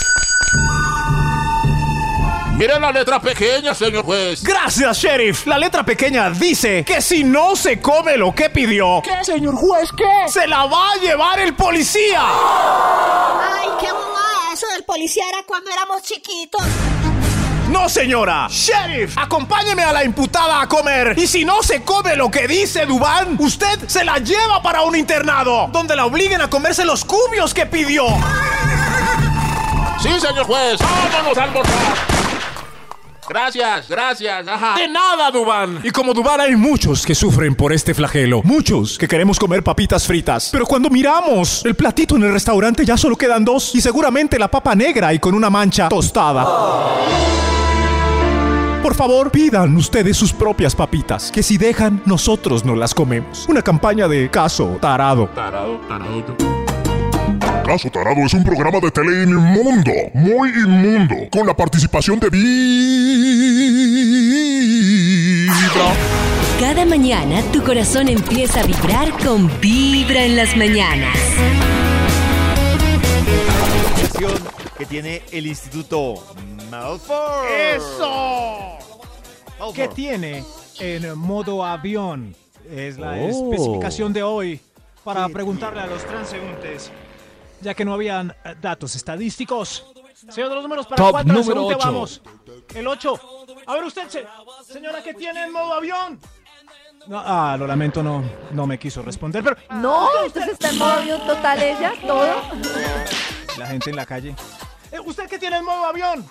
Mire 2.56 2.78
la 2.78 2.92
letra 2.92 3.20
pequeña, 3.20 3.74
señor 3.74 4.04
juez. 4.04 4.42
Gracias, 4.44 4.98
sheriff. 4.98 5.46
La 5.46 5.58
letra 5.58 5.84
pequeña 5.84 6.30
dice 6.30 6.84
que 6.84 7.02
si 7.02 7.24
no 7.24 7.56
se 7.56 7.80
come 7.80 8.16
lo 8.16 8.32
que 8.32 8.50
pidió, 8.50 9.02
¿Qué, 9.02 9.24
señor 9.24 9.56
juez? 9.56 9.90
¿Qué? 9.96 10.30
se 10.30 10.46
la 10.46 10.66
va 10.66 10.92
a 10.92 10.96
llevar 10.98 11.40
el 11.40 11.54
policía. 11.56 12.20
Ay, 12.22 13.68
qué 13.80 13.90
bobada. 13.90 14.52
Eso 14.52 14.66
del 14.74 14.84
policía 14.84 15.24
era 15.28 15.42
cuando 15.44 15.70
éramos 15.72 16.02
chiquitos. 16.02 16.62
No, 17.72 17.88
señora. 17.88 18.48
Sheriff, 18.50 19.16
acompáñeme 19.16 19.82
a 19.82 19.92
la 19.92 20.04
imputada 20.04 20.60
a 20.60 20.68
comer. 20.68 21.14
Y 21.18 21.26
si 21.26 21.42
no 21.42 21.62
se 21.62 21.82
come 21.82 22.14
lo 22.16 22.30
que 22.30 22.46
dice 22.46 22.84
Dubán, 22.84 23.36
usted 23.38 23.88
se 23.88 24.04
la 24.04 24.18
lleva 24.18 24.62
para 24.62 24.82
un 24.82 24.94
internado, 24.94 25.68
donde 25.72 25.96
la 25.96 26.04
obliguen 26.04 26.42
a 26.42 26.50
comerse 26.50 26.84
los 26.84 27.02
cubios 27.02 27.54
que 27.54 27.64
pidió. 27.64 28.04
Sí, 30.02 30.10
señor 30.20 30.44
juez. 30.44 30.78
Vámonos 30.80 31.38
a 31.38 31.44
almorzar. 31.44 32.21
Gracias, 33.32 33.88
gracias. 33.88 34.46
Ajá. 34.46 34.74
De 34.76 34.88
nada, 34.88 35.30
Dubán. 35.30 35.80
Y 35.82 35.90
como 35.90 36.12
Dubán 36.12 36.38
hay 36.38 36.54
muchos 36.54 37.06
que 37.06 37.14
sufren 37.14 37.54
por 37.54 37.72
este 37.72 37.94
flagelo. 37.94 38.42
Muchos 38.44 38.98
que 38.98 39.08
queremos 39.08 39.38
comer 39.38 39.62
papitas 39.62 40.06
fritas. 40.06 40.50
Pero 40.52 40.66
cuando 40.66 40.90
miramos 40.90 41.64
el 41.64 41.74
platito 41.74 42.16
en 42.16 42.24
el 42.24 42.32
restaurante 42.32 42.84
ya 42.84 42.98
solo 42.98 43.16
quedan 43.16 43.42
dos. 43.42 43.74
Y 43.74 43.80
seguramente 43.80 44.38
la 44.38 44.48
papa 44.48 44.74
negra 44.74 45.14
y 45.14 45.18
con 45.18 45.34
una 45.34 45.48
mancha 45.48 45.88
tostada. 45.88 46.44
Por 48.82 48.94
favor, 48.94 49.30
pidan 49.30 49.74
ustedes 49.76 50.16
sus 50.16 50.32
propias 50.32 50.74
papitas, 50.74 51.30
que 51.30 51.42
si 51.42 51.56
dejan, 51.56 52.02
nosotros 52.04 52.66
no 52.66 52.76
las 52.76 52.92
comemos. 52.92 53.46
Una 53.48 53.62
campaña 53.62 54.08
de 54.08 54.28
caso 54.28 54.76
tarado. 54.80 55.28
Tarado, 55.28 55.80
tarado. 55.88 56.71
Caso 57.72 57.88
Tarado 57.88 58.20
es 58.26 58.34
un 58.34 58.44
programa 58.44 58.80
de 58.80 58.90
tele 58.90 59.22
inmundo, 59.22 59.92
muy 60.12 60.50
inmundo, 60.50 61.14
con 61.30 61.46
la 61.46 61.56
participación 61.56 62.20
de 62.20 62.28
Vibra. 62.28 62.42
Cada 66.60 66.84
mañana 66.84 67.40
tu 67.50 67.62
corazón 67.64 68.08
empieza 68.08 68.60
a 68.60 68.64
vibrar 68.64 69.10
con 69.24 69.50
Vibra 69.58 70.22
en 70.22 70.36
las 70.36 70.54
mañanas. 70.54 71.16
Que 74.76 74.84
tiene 74.84 75.22
el 75.32 75.46
Instituto 75.46 76.22
Malfoy. 76.70 77.46
¡Eso! 77.74 78.76
Malfoy. 79.58 79.72
¿Qué 79.74 79.88
tiene 79.88 80.44
en 80.78 81.16
modo 81.18 81.64
avión 81.64 82.36
Es 82.70 82.98
la 82.98 83.12
Oh. 83.12 83.30
especificación 83.54 84.12
de 84.12 84.22
hoy 84.22 84.60
para 85.04 85.26
preguntarle 85.30 85.80
a 85.80 85.86
los 85.86 86.04
transeúntes, 86.04 86.90
ya 87.62 87.74
que 87.74 87.84
no 87.84 87.94
habían 87.94 88.34
eh, 88.44 88.54
datos 88.60 88.94
estadísticos. 88.96 89.86
Señor 90.28 90.50
de 90.50 90.54
los 90.56 90.62
números, 90.62 90.86
para 90.86 90.96
Top 91.02 91.10
cuál 91.12 91.26
número 91.26 91.66
ocho. 91.66 91.78
vamos? 91.78 92.22
El 92.74 92.86
8. 92.86 93.20
A 93.66 93.74
ver 93.74 93.84
usted, 93.84 94.08
se- 94.08 94.26
señora, 94.72 95.02
que 95.02 95.14
tiene 95.14 95.44
en 95.44 95.52
modo 95.52 95.72
avión? 95.74 96.20
No, 97.08 97.18
ah, 97.24 97.56
lo 97.58 97.66
lamento, 97.66 98.02
no, 98.02 98.22
no 98.52 98.64
me 98.66 98.78
quiso 98.78 99.02
responder, 99.02 99.42
pero 99.42 99.56
No, 99.80 100.08
entonces 100.24 100.52
está 100.52 100.68
en 100.70 100.78
modo 100.78 100.92
avión 100.92 101.20
total 101.26 101.60
ella, 101.62 101.92
todo. 102.06 102.26
la 103.58 103.66
gente 103.66 103.90
en 103.90 103.96
la 103.96 104.06
calle. 104.06 104.36
Eh, 104.92 105.00
¿Usted 105.00 105.28
qué 105.28 105.38
tiene 105.38 105.56
en 105.58 105.64
modo 105.64 105.84
avión? 105.86 106.24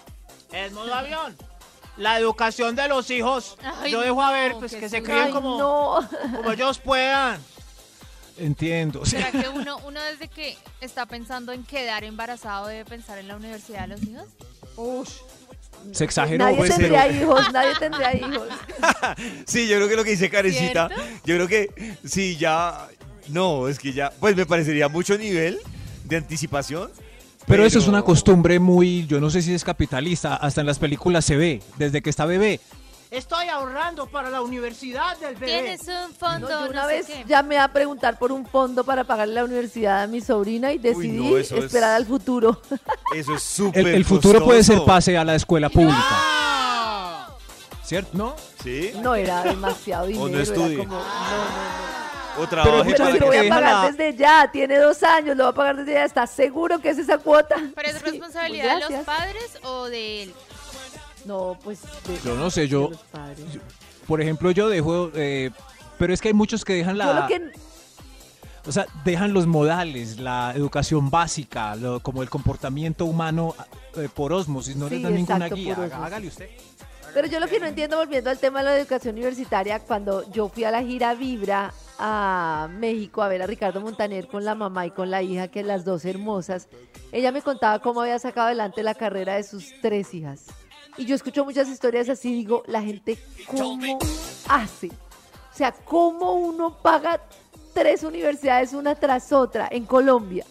El 0.54 0.72
modo 0.72 0.94
avión. 0.94 1.36
La 1.98 2.18
educación 2.18 2.74
de 2.78 2.88
los 2.88 3.10
hijos. 3.12 3.58
Ay, 3.82 3.92
Yo 3.92 4.00
dejo 4.00 4.22
a 4.24 4.32
ver, 4.32 4.54
no, 4.54 4.60
pues 4.60 4.72
qué 4.74 4.80
que 4.80 4.90
se 4.90 5.04
críen 5.04 5.32
como, 5.32 5.58
no. 5.60 6.10
como 6.38 6.52
ellos 6.54 6.80
puedan. 6.80 7.42
Entiendo. 8.42 9.06
sí. 9.06 9.12
¿Será 9.12 9.32
que 9.32 9.48
uno, 9.50 9.78
uno 9.86 10.00
desde 10.12 10.28
que 10.28 10.58
está 10.82 11.06
pensando 11.06 11.52
en 11.54 11.64
quedar 11.64 12.04
embarazado 12.04 12.68
debe 12.68 12.86
pensar 12.86 13.18
en 13.20 13.28
la 13.28 13.36
universidad 13.36 13.82
de 13.82 13.88
los 13.90 14.04
hijos? 14.04 14.28
Se 15.92 16.04
exageró, 16.04 16.46
Nadie 16.46 16.58
pues, 16.58 16.70
tendría 16.76 17.04
pero- 17.08 17.16
hijos, 17.24 17.54
nadie 17.54 17.74
tendría 17.80 18.16
hijos. 18.16 18.48
Sí, 19.46 19.68
yo 19.68 19.78
creo 19.78 19.90
que 19.90 19.96
lo 19.96 20.04
que 20.04 20.12
dice 20.12 20.30
Karencita, 20.30 20.90
yo 21.26 21.36
creo 21.36 21.48
que 21.48 21.96
sí, 22.06 22.36
ya, 22.38 22.88
no, 23.30 23.68
es 23.68 23.80
que 23.80 23.92
ya, 23.94 24.12
pues 24.20 24.36
me 24.36 24.46
parecería 24.46 24.88
mucho 24.90 25.18
nivel 25.18 25.60
de 26.06 26.18
anticipación. 26.18 26.92
Pero 27.48 27.66
eso 27.66 27.80
es 27.80 27.88
una 27.88 28.04
costumbre 28.04 28.60
muy, 28.60 29.08
yo 29.08 29.20
no 29.20 29.30
sé 29.32 29.42
si 29.42 29.54
es 29.54 29.64
capitalista, 29.64 30.36
hasta 30.36 30.62
en 30.62 30.68
las 30.68 30.78
películas 30.78 31.26
se 31.26 31.36
ve, 31.36 31.62
desde 31.78 32.02
que 32.02 32.10
está 32.12 32.26
bebé. 32.26 32.60
Estoy 33.12 33.50
ahorrando 33.50 34.08
para 34.08 34.30
la 34.30 34.42
universidad 34.42 35.18
del 35.18 35.36
bebé. 35.36 35.52
Tienes 35.78 35.82
un 35.82 36.16
fondo, 36.16 36.48
No, 36.50 36.64
yo 36.64 36.70
una 36.72 36.84
sé 36.88 36.94
vez 36.94 37.06
qué. 37.08 37.26
llamé 37.28 37.60
a 37.60 37.68
preguntar 37.68 38.18
por 38.18 38.32
un 38.32 38.46
fondo 38.46 38.86
para 38.86 39.04
pagarle 39.04 39.34
la 39.34 39.44
universidad 39.44 40.04
a 40.04 40.08
mi 40.08 40.22
sobrina 40.22 40.72
y 40.72 40.78
decidí 40.78 41.30
no, 41.32 41.38
eso 41.38 41.58
es- 41.58 41.66
esperar 41.66 41.92
al 41.96 42.06
futuro. 42.06 42.62
Eso 43.14 43.36
es 43.36 43.44
súper 43.44 43.86
El, 43.86 43.96
el 43.96 44.06
futuro 44.06 44.42
puede 44.46 44.64
ser 44.64 44.86
pase 44.86 45.18
a 45.18 45.26
la 45.26 45.36
escuela 45.36 45.70
pública. 45.70 45.98
¡Ah! 46.00 47.28
¿Cierto? 47.84 48.12
¿No? 48.14 48.34
¿Sí? 48.64 48.94
No 49.02 49.14
era 49.16 49.44
demasiado 49.44 50.06
dinero. 50.06 50.24
O 50.24 50.30
no 50.30 50.34
era 50.36 50.44
estudie. 50.44 50.78
como, 50.78 50.92
no, 50.96 51.04
no, 51.04 51.04
no. 52.38 52.42
O 52.44 52.48
trabaje 52.48 52.84
mucha 52.86 52.96
Pero 52.96 53.06
si 53.08 53.12
gente 53.12 53.20
lo 53.20 53.26
voy 53.28 53.38
a 53.46 53.50
pagar 53.50 53.84
la- 53.84 53.92
desde 53.92 54.18
ya, 54.18 54.50
tiene 54.50 54.78
dos 54.80 55.04
años, 55.04 55.36
lo 55.36 55.44
va 55.44 55.50
a 55.50 55.54
pagar 55.54 55.76
desde 55.76 55.94
ya, 55.96 56.06
¿está 56.06 56.26
seguro 56.26 56.80
que 56.80 56.92
es 56.92 56.98
esa 56.98 57.18
cuota? 57.18 57.58
¿Pero 57.76 57.90
es 57.90 57.98
Sí, 57.98 58.04
responsabilidad 58.06 58.78
pues 58.78 58.88
de 58.90 58.96
los 58.96 59.06
padres 59.06 59.58
o 59.64 59.90
de 59.90 60.24
él? 60.24 60.34
No, 61.26 61.58
pues. 61.64 61.82
de- 62.08 62.20
Yo 62.24 62.36
no 62.36 62.50
sé, 62.50 62.68
yo-. 62.68 62.90
Por 64.08 64.22
ejemplo, 64.22 64.52
yo 64.52 64.70
dejo, 64.70 65.12
eh, 65.16 65.52
pero 65.98 66.14
es 66.14 66.22
que 66.22 66.30
hay 66.30 66.34
muchos 66.34 66.66
que 66.66 66.74
dejan 66.74 66.98
la, 66.98 67.22
lo 67.22 67.28
que. 67.28 67.52
o 68.68 68.72
sea, 68.72 68.86
dejan 69.06 69.34
los 69.34 69.46
modales, 69.48 70.18
la 70.20 70.52
educación 70.56 71.10
básica, 71.10 71.76
lo- 71.76 72.00
como 72.02 72.24
el 72.24 72.30
comportamiento 72.30 73.06
humano 73.06 73.56
eh, 73.96 74.10
por 74.14 74.34
osmosis, 74.34 74.76
no 74.76 74.90
les 74.90 74.98
Sí, 74.98 75.04
dan 75.04 75.14
ninguna 75.16 75.48
guía. 75.50 75.76
Haga-. 75.76 76.06
Hágale 76.06 76.28
usted. 76.28 76.50
Pero 77.14 77.28
yo 77.28 77.42
lo 77.42 77.48
que 77.48 77.60
no 77.60 77.66
entiendo, 77.66 77.98
volviendo 77.98 78.30
al 78.30 78.38
tema 78.40 78.60
de 78.60 78.66
la 78.66 78.78
educación 78.78 79.16
universitaria, 79.16 79.80
cuando 79.80 80.30
yo 80.32 80.48
fui 80.48 80.64
a 80.64 80.72
la 80.72 80.82
gira 80.82 81.14
Vibra 81.14 81.74
a 82.00 82.70
México 82.72 83.22
a 83.22 83.28
ver 83.28 83.42
a 83.42 83.48
Ricardo 83.48 83.82
Montaner 83.82 84.28
con 84.28 84.46
la 84.46 84.56
mamá 84.56 84.86
y 84.86 84.92
con 84.92 85.12
la 85.12 85.22
hija, 85.22 85.50
que 85.50 85.62
las 85.62 85.84
dos 85.84 86.06
hermosas, 86.06 86.70
ella 87.12 87.34
me 87.34 87.42
contaba 87.42 87.80
cómo 87.80 88.00
había 88.02 88.18
sacado 88.18 88.48
adelante 88.48 88.82
la 88.82 88.96
carrera 88.96 89.36
de 89.36 89.44
sus 89.44 89.74
tres 89.82 90.14
hijas. 90.14 90.46
Y 90.98 91.06
yo 91.06 91.16
escucho 91.16 91.46
muchas 91.46 91.68
historias 91.70 92.10
así, 92.10 92.34
digo, 92.34 92.64
la 92.68 92.82
gente, 92.82 93.18
¿cómo 93.48 94.00
hace? 94.48 94.88
O 94.88 95.56
sea, 95.56 95.72
¿cómo 95.72 96.34
uno 96.34 96.78
paga 96.82 97.22
tres 97.74 98.04
universidades 98.04 98.74
una 98.74 98.96
tras 98.96 99.32
otra 99.32 99.68
en 99.72 99.86
Colombia? 99.86 100.46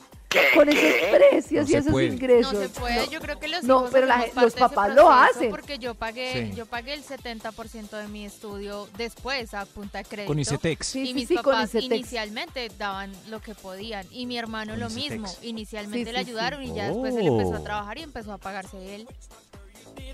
Con 0.55 0.69
esos 0.69 1.09
precios 1.11 1.69
No 1.69 1.75
y 1.75 1.79
esos 1.79 1.91
puede. 1.91 2.07
ingresos. 2.07 2.53
No 2.53 2.61
se 2.61 2.69
puede, 2.69 2.97
No. 3.07 3.11
yo 3.11 3.21
creo 3.21 3.41
que 3.41 3.49
los 3.49 3.65
No, 3.65 3.87
pero 3.91 4.07
la 4.07 4.29
los 4.37 4.55
papás 4.55 4.95
lo 4.95 5.11
hacen. 5.11 5.51
Porque 5.51 5.81
yo 5.81 5.97
pagué, 5.97 6.51
Sí. 6.51 6.57
yo 6.57 6.67
pagué 6.67 6.95
el 6.95 7.03
70% 7.03 7.97
de 7.97 8.07
mi 8.07 8.25
estudio 8.27 8.89
después 8.97 9.53
a 9.55 9.65
punta 9.67 9.99
de 9.99 10.05
crédito. 10.05 10.29
Con 10.29 10.39
ICETEX. 10.39 10.87
Sí, 10.87 11.01
y 11.03 11.07
sí, 11.09 11.15
mis 11.15 11.29
sí, 11.29 11.35
con 11.35 11.47
papás 11.47 11.71
ICETEX. 11.75 11.93
inicialmente 11.97 12.71
daban 12.79 13.11
lo 13.29 13.41
que 13.41 13.57
podían 13.57 14.07
y 14.13 14.27
mi 14.27 14.39
hermano 14.39 14.73
Con 14.75 14.81
lo 14.81 14.87
ICETEX. 14.87 15.11
mismo. 15.21 15.29
Inicialmente 15.43 16.11
Sí, 16.11 16.13
le 16.13 16.19
sí, 16.21 16.25
sí. 16.25 16.31
ayudaron 16.31 16.63
y 16.63 16.75
ya 16.75 16.87
después 16.89 17.17
él 17.17 17.27
empezó 17.27 17.55
a 17.57 17.59
Oh. 17.59 17.63
trabajar 17.65 17.99
y 17.99 18.03
empezó 18.03 18.33
a 18.33 18.39
pagarse 18.39 18.95
él. 18.95 19.09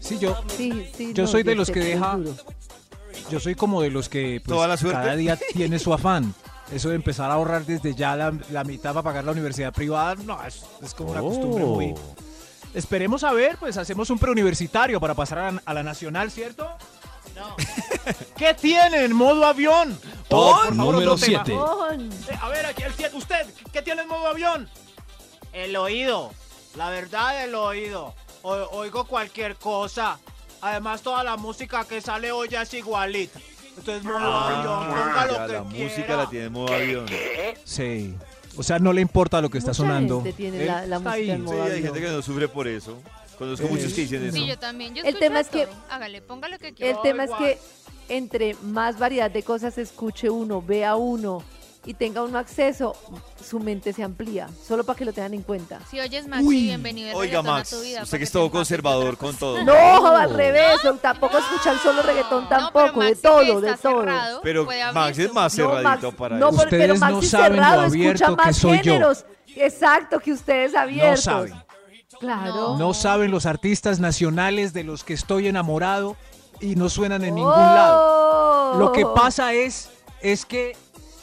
Sí, 0.01 0.19
yo, 0.19 0.37
Sí, 0.57 0.91
sí, 0.97 1.13
Yo 1.15 1.25
no, 1.25 1.29
soy 1.29 1.43
de 1.43 1.55
los 1.55 1.71
que 1.71 1.81
deja- 1.81 2.17
duro. 2.17 2.35
yo 3.31 3.41
soy 3.41 3.55
como 3.55 3.83
de 3.83 3.91
los 3.91 4.09
que 4.09 4.41
pues, 4.45 4.55
¿Toda 4.57 4.69
la 4.69 4.77
suerte? 4.77 5.01
cada 5.01 5.17
día 5.17 5.39
tiene 5.55 5.79
su 5.79 5.93
afán. 5.93 6.35
Eso 6.73 6.89
de 6.89 6.97
empezar 6.97 7.31
a 7.31 7.35
ahorrar 7.35 7.65
desde 7.65 7.95
ya 7.95 8.17
la, 8.17 8.33
la 8.51 8.65
mitad 8.65 8.91
para 8.93 9.03
pagar 9.05 9.25
la 9.25 9.33
universidad 9.33 9.73
privada, 9.73 10.17
no, 10.17 10.43
es, 10.45 10.63
es 10.83 10.95
como 10.95 11.13
una 11.13 11.21
costumbre 11.21 11.65
muy... 11.65 11.95
Esperemos 12.75 13.23
a 13.25 13.33
ver, 13.33 13.57
pues 13.59 13.77
hacemos 13.77 14.11
un 14.11 14.19
preuniversitario 14.19 15.01
para 15.01 15.15
pasar 15.15 15.39
a, 15.39 15.53
la- 15.53 15.63
a 15.65 15.75
la 15.75 15.83
nacional, 15.83 16.31
¿cierto? 16.31 16.69
No. 17.37 17.55
¿Qué 18.37 18.55
tiene 18.55 19.05
en 19.05 19.13
modo 19.13 19.47
avión? 19.47 19.99
Top 20.29 20.57
por 20.57 20.75
favor, 20.75 20.75
número 20.75 21.13
otro 21.13 21.25
tema. 21.27 21.43
7. 21.45 21.59
Con- 21.61 22.11
Eh, 22.13 22.39
a 22.41 22.49
ver, 22.49 22.67
aquí 22.67 22.83
el 22.83 22.93
siete, 22.95 23.17
usted, 23.17 23.47
¿qué 23.73 23.83
tiene 23.83 24.03
en 24.03 24.09
modo 24.09 24.27
avión? 24.27 24.69
El 25.53 25.77
oído. 25.77 26.33
La 26.77 26.91
verdad, 26.91 27.45
el 27.45 27.55
oído. 27.55 28.15
O- 28.47 28.79
oigo 28.79 29.05
cualquier 29.05 29.57
cosa. 29.57 30.19
Además, 30.61 31.03
toda 31.03 31.25
la 31.25 31.37
música 31.37 31.85
que 31.85 32.01
sale 32.01 32.31
hoy 32.33 32.49
ya 32.49 32.63
es 32.63 32.73
igualita. 32.75 33.41
Entonces, 33.77 34.05
modo 34.05 34.17
avión, 34.19 34.87
ponga 34.89 35.21
Ah, 35.23 35.27
lo 35.27 35.33
ya, 35.35 35.47
que 35.47 35.53
la 35.53 35.63
música 35.65 35.95
quiera. 35.97 36.17
la 36.17 36.31
tiene 36.31 36.45
en 36.47 36.53
modo 36.53 36.73
avión. 36.75 37.07
Sí. 37.65 38.15
O 38.57 38.63
sea, 38.63 38.79
no 38.79 38.93
le 38.93 39.01
importa 39.03 39.41
lo 39.43 39.51
que 39.51 39.59
está 39.59 39.71
Mucha 39.73 39.83
sonando. 39.83 40.23
gente 40.23 40.33
tiene 40.33 40.61
Él 40.63 40.67
la, 40.69 40.75
la 40.87 40.97
está 40.97 40.99
música 40.99 41.11
ahí. 41.13 41.31
en 41.31 41.37
Sí, 41.37 41.43
modo 41.43 41.63
hay 41.65 41.71
avión. 41.71 41.83
gente 41.85 42.01
que 42.01 42.09
no 42.13 42.23
sufre 42.23 42.49
por 42.49 42.69
eso. 42.69 42.99
Conozco 43.37 43.67
Eh, 43.67 43.71
muchos 43.71 43.93
que 43.93 44.01
dicen 44.03 44.25
eso. 44.25 44.37
Sí, 44.37 44.47
yo 44.47 44.59
también. 44.59 44.95
Yo 44.95 45.03
El 45.03 45.09
escucho 45.09 45.21
tema 45.27 45.41
es 45.41 45.49
que- 45.49 45.67
todo. 45.67 45.77
Hágale, 45.91 46.23
ponga 46.23 46.49
lo 46.49 46.59
que 46.59 46.69
El 46.69 46.75
quiera. 46.75 47.03
tema 47.03 47.25
es 47.25 47.31
que 47.33 47.59
entre 48.09 48.55
más 48.63 48.99
variedad 48.99 49.31
de 49.31 49.43
cosas 49.43 49.77
escuche 49.77 50.31
uno, 50.31 50.63
vea 50.63 50.97
uno 50.97 51.43
y 51.87 51.95
tenga 51.95 52.23
uno 52.23 52.39
acceso, 52.39 52.95
su 53.43 53.61
mente 53.61 53.93
se 53.93 54.03
amplía, 54.03 54.49
solo 54.67 54.85
para 54.85 54.99
que 54.99 55.05
lo 55.05 55.13
tengan 55.13 55.33
en 55.35 55.43
cuenta. 55.43 55.79
Si 55.89 55.99
oyes 56.01 56.27
Maxi, 56.27 56.45
Uy. 56.47 56.63
bienvenido 56.65 57.11
el 57.11 57.15
Oiga, 57.17 57.23
reggaetón 57.39 57.49
a 57.49 57.53
Max, 57.59 57.71
tu 57.71 57.81
vida. 57.81 58.03
usted 58.03 58.19
que 58.19 58.25
es 58.25 58.33
todo 58.33 58.51
conservador 58.51 59.17
con 59.17 59.37
todo. 59.37 59.63
No, 59.65 60.07
al 60.17 60.35
revés, 60.35 60.81
tampoco 61.01 61.39
escuchar 61.39 61.79
solo 61.79 62.03
reggaetón 62.03 62.43
No, 62.45 62.49
tampoco, 62.49 63.01
de 63.05 63.15
todo, 63.17 63.61
de 63.61 63.75
todo. 63.77 64.01
cerrado, 64.03 64.41
Pero 64.43 64.67
Max 64.93 65.19
es 65.19 65.33
más 65.33 65.57
No, 65.57 65.65
cerradito 65.69 66.07
Max, 66.09 66.17
para 66.19 66.37
no, 66.39 66.49
eso. 66.49 66.57
por- 66.59 66.69
pero 66.69 66.95
Ustedes 66.95 67.01
no 67.11 67.15
Maxi 67.17 67.27
saben 67.29 67.57
lo 67.57 67.63
cerrado 67.63 67.81
abierto 67.83 68.25
escucha 68.25 68.43
que 68.43 68.47
más 68.49 68.57
soy 68.57 68.77
yo. 68.79 68.83
géneros. 68.93 69.25
Exacto, 69.55 70.21
que 70.21 70.33
ustedes 70.33 70.75
abiertos. 70.75 71.21
saben. 71.25 71.55
Claro. 72.19 72.77
No 72.79 72.95
saben 72.95 73.31
los 73.31 73.47
artistas 73.47 74.01
nacionales 74.01 74.73
de 74.73 74.85
los 74.85 75.05
que 75.05 75.13
estoy 75.15 75.49
enamorado 75.49 76.17
y 76.61 76.75
no 76.75 76.89
suenan 76.89 77.23
en 77.25 77.35
ningún 77.35 77.53
lado. 77.53 78.73
Oh. 78.75 78.79
Lo 78.79 78.93
que 78.93 79.05
pasa 79.07 79.53
es, 79.53 79.91
es 80.23 80.47
que, 80.47 80.77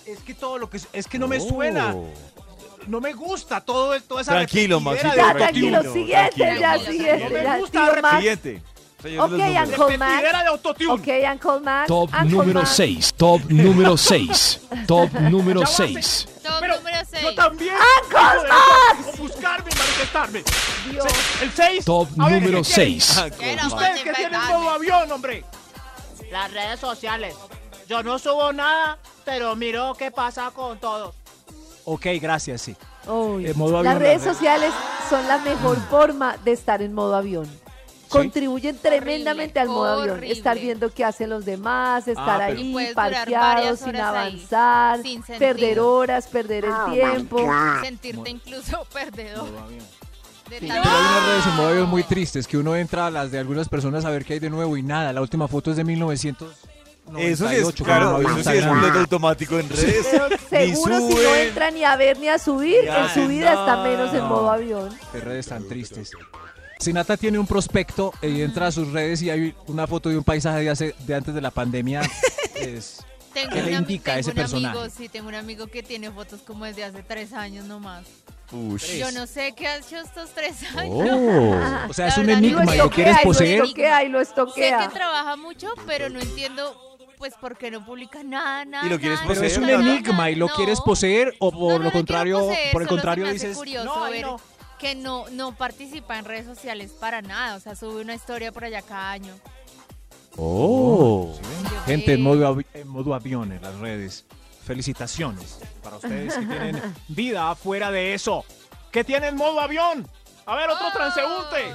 es 0.06 0.20
que 0.20 0.34
todo 0.34 0.58
lo 0.58 0.70
que, 0.70 0.80
es 0.93 1.08
que 1.08 1.20
no 1.20 1.28
me 1.28 1.39
suena, 1.39 1.93
Oh. 1.95 2.08
no 2.88 2.99
me 3.01 3.14
gusta 3.14 3.62
todo 3.62 3.93
el, 3.93 4.04
toda 4.04 4.22
esa 4.22 4.32
Tranquilo, 4.34 4.80
Maxito, 4.80 5.10
de 5.12 5.16
Ya, 5.18 5.34
tranquilo, 5.34 5.82
Tranquilo, 5.82 5.93
siguiente, 5.93 6.60
ya, 6.60 6.80
siguiente. 6.80 7.30
No 7.43 7.51
me 7.51 7.60
gusta 7.60 8.01
Max. 8.01 8.18
Siguiente. 8.18 8.62
Ok. 9.20 9.32
Uncle 9.34 9.97
Max. 9.97 10.24
Ok, 10.88 11.08
Uncle 11.34 11.60
Max. 11.62 11.88
Top 11.88 12.10
Uncle 12.14 12.30
número 12.30 12.60
Max. 12.62 12.76
6. 12.76 13.14
Top 13.16 13.41
número 13.49 13.97
6. 13.97 14.62
Top 14.88 15.12
número 15.20 15.60
Ya 15.62 15.68
va, 15.68 15.74
6. 15.74 16.28
Top 16.41 16.62
número 16.62 16.76
6. 17.12 17.22
Yo 17.22 17.36
también. 17.36 17.74
¡Uncle 17.74 18.49
Max! 18.49 19.18
Buscarme 19.20 19.70
y 19.72 19.78
manifestarme. 19.78 20.43
Dios. 20.89 21.06
El 21.41 21.51
6. 21.51 21.86
Top 21.86 22.10
número 22.16 22.64
6. 22.64 23.18
Ah, 23.18 23.26
Ustedes 23.68 24.01
que 24.04 24.14
tienen 24.14 24.39
modo 24.47 24.70
avión, 24.70 25.12
hombre. 25.12 25.43
Las 26.32 26.51
redes 26.51 26.80
sociales. 26.80 27.36
Yo 27.88 28.01
no 28.03 28.17
subo 28.19 28.53
nada, 28.53 28.97
pero 29.25 29.55
miro 29.55 29.93
qué 29.97 30.11
pasa 30.11 30.51
con 30.51 30.79
todos. 30.79 31.13
Ok, 31.86 32.05
gracias, 32.21 32.61
sí. 32.61 32.75
Uy, 33.07 33.45
Eh, 33.47 33.53
modo 33.53 33.84
Las 33.84 33.95
avión, 33.95 34.01
redes 34.01 34.17
las 34.17 34.23
redes. 34.25 34.38
sociales 34.38 34.73
son 35.09 35.27
la 35.27 35.38
mejor 35.39 35.77
forma 35.89 36.38
de 36.45 36.53
estar 36.53 36.81
en 36.81 36.93
modo 36.93 37.15
avión. 37.15 37.49
Contribuyen 38.07 38.77
tremendamente 38.77 39.59
al 39.59 39.67
modo 39.69 39.99
avión. 40.01 40.17
horrible. 40.17 40.31
Estar 40.34 40.57
viendo 40.59 40.93
qué 40.93 41.03
hacen 41.03 41.29
los 41.31 41.45
demás, 41.45 42.07
estar 42.07 42.41
Ah, 42.41 42.45
ahí, 42.45 42.93
varias 42.93 43.79
sin 43.79 43.89
horas 43.89 44.13
ahí, 44.15 44.27
avanzar, 44.36 45.01
sin 45.01 45.23
perder 45.23 45.79
horas, 45.79 46.27
perder 46.27 46.65
el 46.65 46.93
tiempo. 46.93 47.39
Sentirte 47.81 48.29
incluso 48.29 48.86
perdedor. 48.93 49.49
De 50.49 50.59
Pero 50.59 50.73
tanto- 50.75 50.89
hay 50.89 51.01
unas 51.01 51.25
redes 51.27 51.45
en 51.47 51.55
modo 51.55 51.67
avión 51.69 51.89
muy 51.89 52.03
tristes 52.03 52.47
que 52.47 52.57
uno 52.57 52.75
entra 52.75 53.07
a 53.07 53.11
las 53.11 53.31
de 53.31 53.39
algunas 53.39 53.67
personas 53.67 54.05
a 54.05 54.11
ver 54.11 54.23
qué 54.25 54.34
hay 54.34 54.39
de 54.39 54.49
nuevo 54.51 54.77
y 54.77 54.84
nada. 54.84 55.11
La 55.11 55.21
última 55.21 55.47
foto 55.47 55.71
es 55.71 55.77
de 55.77 55.84
1998. 55.84 56.69
Eso 57.20 57.47
sí 57.49 57.55
es, 57.55 57.72
claro, 57.74 58.20
eso 58.22 58.30
sí 58.30 58.39
es 58.39 58.45
Instagram. 58.45 58.70
completo 58.70 58.99
automático 58.99 59.59
en 59.59 59.70
redes. 59.70 60.07
Seguro 60.49 60.97
si 61.07 61.14
no 61.16 61.36
entra 61.36 61.72
ni 61.72 61.84
a 61.84 61.95
ver 61.95 62.18
ni 62.20 62.28
a 62.30 62.38
subir, 62.39 62.88
en 62.88 63.09
su 63.14 63.28
vida 63.28 63.51
está 63.53 63.84
menos 63.84 64.14
en 64.14 64.24
modo 64.26 64.49
avión. 64.51 64.89
Qué 65.11 65.20
redes 65.20 65.47
tan 65.47 65.68
tristes. 65.68 66.11
Sinata 66.80 67.16
tiene 67.16 67.39
un 67.39 67.47
prospecto 67.47 68.14
y 68.22 68.41
entra 68.41 68.68
a 68.68 68.72
sus 68.72 68.91
redes 68.91 69.22
y 69.22 69.30
hay 69.30 69.55
una 69.68 69.88
foto 69.88 70.09
de 70.09 70.18
un 70.18 70.24
paisaje 70.24 70.59
de, 70.61 70.70
hace, 70.70 70.95
de 70.99 71.16
antes 71.16 71.34
de 71.34 71.39
la 71.41 71.49
pandemia. 71.51 72.01
es 72.55 72.99
Tengo 73.34 73.51
¿Qué 73.53 73.61
le 73.64 73.72
un 73.72 73.78
indica 73.84 74.11
a 74.11 74.16
tengo 74.16 74.20
ese 74.20 74.30
un 74.32 74.36
personaje? 74.36 74.78
Amigo, 74.80 74.93
sí, 74.95 75.07
tengo 75.07 75.30
un 75.30 75.36
amigo 75.36 75.68
que 75.68 75.82
tiene 75.82 76.11
fotos 76.11 76.41
como 76.41 76.66
desde 76.66 76.84
hace 76.84 77.01
tres 77.03 77.32
años 77.32 77.66
nomás. 77.66 78.05
Ush. 78.51 78.97
Yo 78.97 79.11
no 79.14 79.26
sé 79.26 79.53
qué 79.55 79.66
ha 79.66 79.78
hecho 79.78 79.95
estos 79.97 80.32
tres 80.32 80.57
años. 80.76 81.09
Oh, 81.11 81.89
o 81.89 81.93
sea, 81.93 82.07
es 82.07 82.18
un 82.18 82.30
enigma 82.30 82.66
lo 82.76 82.84
sé. 82.84 82.89
quieres 82.89 83.16
y 83.22 83.26
poseer. 83.26 83.59
Lo 83.59 83.66
estoquea 83.66 84.03
y 84.03 84.09
lo 84.09 84.18
Sé 84.20 84.24
estoquea. 84.24 84.80
que 84.89 84.93
trabaja 84.93 85.36
mucho, 85.38 85.70
pero 85.88 86.09
no 86.09 86.20
entiendo 86.20 86.92
pues 87.24 87.36
por 87.36 87.55
qué 87.57 87.71
no 87.71 87.86
publica 87.86 88.21
nada, 88.21 88.65
nada. 88.65 88.86
¿Y 88.86 88.89
lo 88.89 88.99
quieres 88.99 89.21
nada, 89.21 89.34
Pero 89.34 89.47
es 89.47 89.55
un 89.55 89.63
poseer, 89.63 89.80
enigma 89.80 90.30
y 90.30 90.36
lo 90.36 90.47
no. 90.47 90.55
quieres 90.55 90.82
poseer 90.82 91.34
o 91.39 91.51
por 91.53 91.61
no, 91.61 91.67
lo 91.69 91.69
no 91.69 91.78
quiero 91.80 91.91
contrario, 91.93 92.39
poseer, 92.39 92.71
por 92.74 92.82
el 92.82 92.88
contrario 92.89 93.32
dices, 93.32 93.55
curioso 93.55 94.01
ver 94.09 94.26
no. 94.26 94.41
que 94.78 94.93
no, 94.95 95.30
no 95.30 95.55
participa 95.55 96.19
en 96.19 96.26
redes 96.26 96.45
sociales 96.45 96.91
para 96.99 97.21
nada. 97.21 97.55
O 97.55 97.61
sea, 97.61 97.78
sube 97.78 98.01
una 98.01 98.13
historia 98.13 98.51
por 98.51 98.65
allá 98.65 98.82
cada 98.82 99.11
año. 99.11 99.34
Oh, 100.36 101.34
Yo 101.63 101.84
gente 101.86 102.11
en 102.11 102.24
modo, 102.24 102.59
en 102.74 102.88
modo 102.89 103.13
avión 103.15 103.53
en 103.53 103.61
las 103.61 103.80
redes. 103.80 104.26
Felicitaciones 104.65 105.59
para 105.82 105.95
ustedes 105.95 106.34
que 106.34 106.45
tienen 106.45 106.82
vida 107.07 107.51
afuera 107.51 107.89
de 107.89 108.13
eso. 108.13 108.43
¿Qué 108.91 109.05
tienen 109.05 109.38
modo 109.38 109.61
avión? 109.61 110.05
A 110.45 110.57
ver, 110.57 110.69
otro 110.69 110.88
transeúnte. 110.91 111.71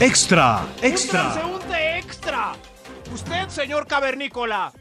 Extra, 0.00 0.66
Un 0.82 1.08
transeúnte 1.10 1.98
extra. 1.98 2.54
Usted, 3.12 3.48
señor 3.48 3.86
cavernícola. 3.86 4.72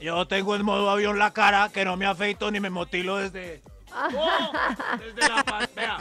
Yo 0.00 0.26
tengo 0.28 0.54
en 0.54 0.64
modo 0.64 0.90
avión 0.90 1.18
la 1.18 1.32
cara 1.32 1.70
que 1.72 1.84
no 1.84 1.96
me 1.96 2.06
afeito 2.06 2.50
ni 2.50 2.60
me 2.60 2.70
motilo 2.70 3.16
desde. 3.16 3.62
Oh, 3.92 4.52
desde 4.98 5.28
la 5.28 5.42
paz. 5.44 5.68
Vea. 5.74 5.98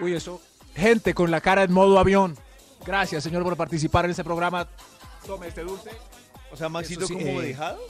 Uy, 0.00 0.14
eso. 0.14 0.40
Gente 0.74 1.14
con 1.14 1.30
la 1.30 1.40
cara 1.40 1.62
en 1.62 1.72
modo 1.72 1.98
avión. 1.98 2.36
Gracias, 2.84 3.22
señor, 3.24 3.42
por 3.42 3.56
participar 3.56 4.04
en 4.04 4.12
este 4.12 4.24
programa. 4.24 4.66
Tome 5.26 5.48
este 5.48 5.62
dulce. 5.62 5.90
O 6.52 6.56
sea, 6.56 6.68
Maxito, 6.68 7.06
sí, 7.06 7.14
como 7.14 7.40
eh, 7.42 7.48
dejado. 7.48 7.80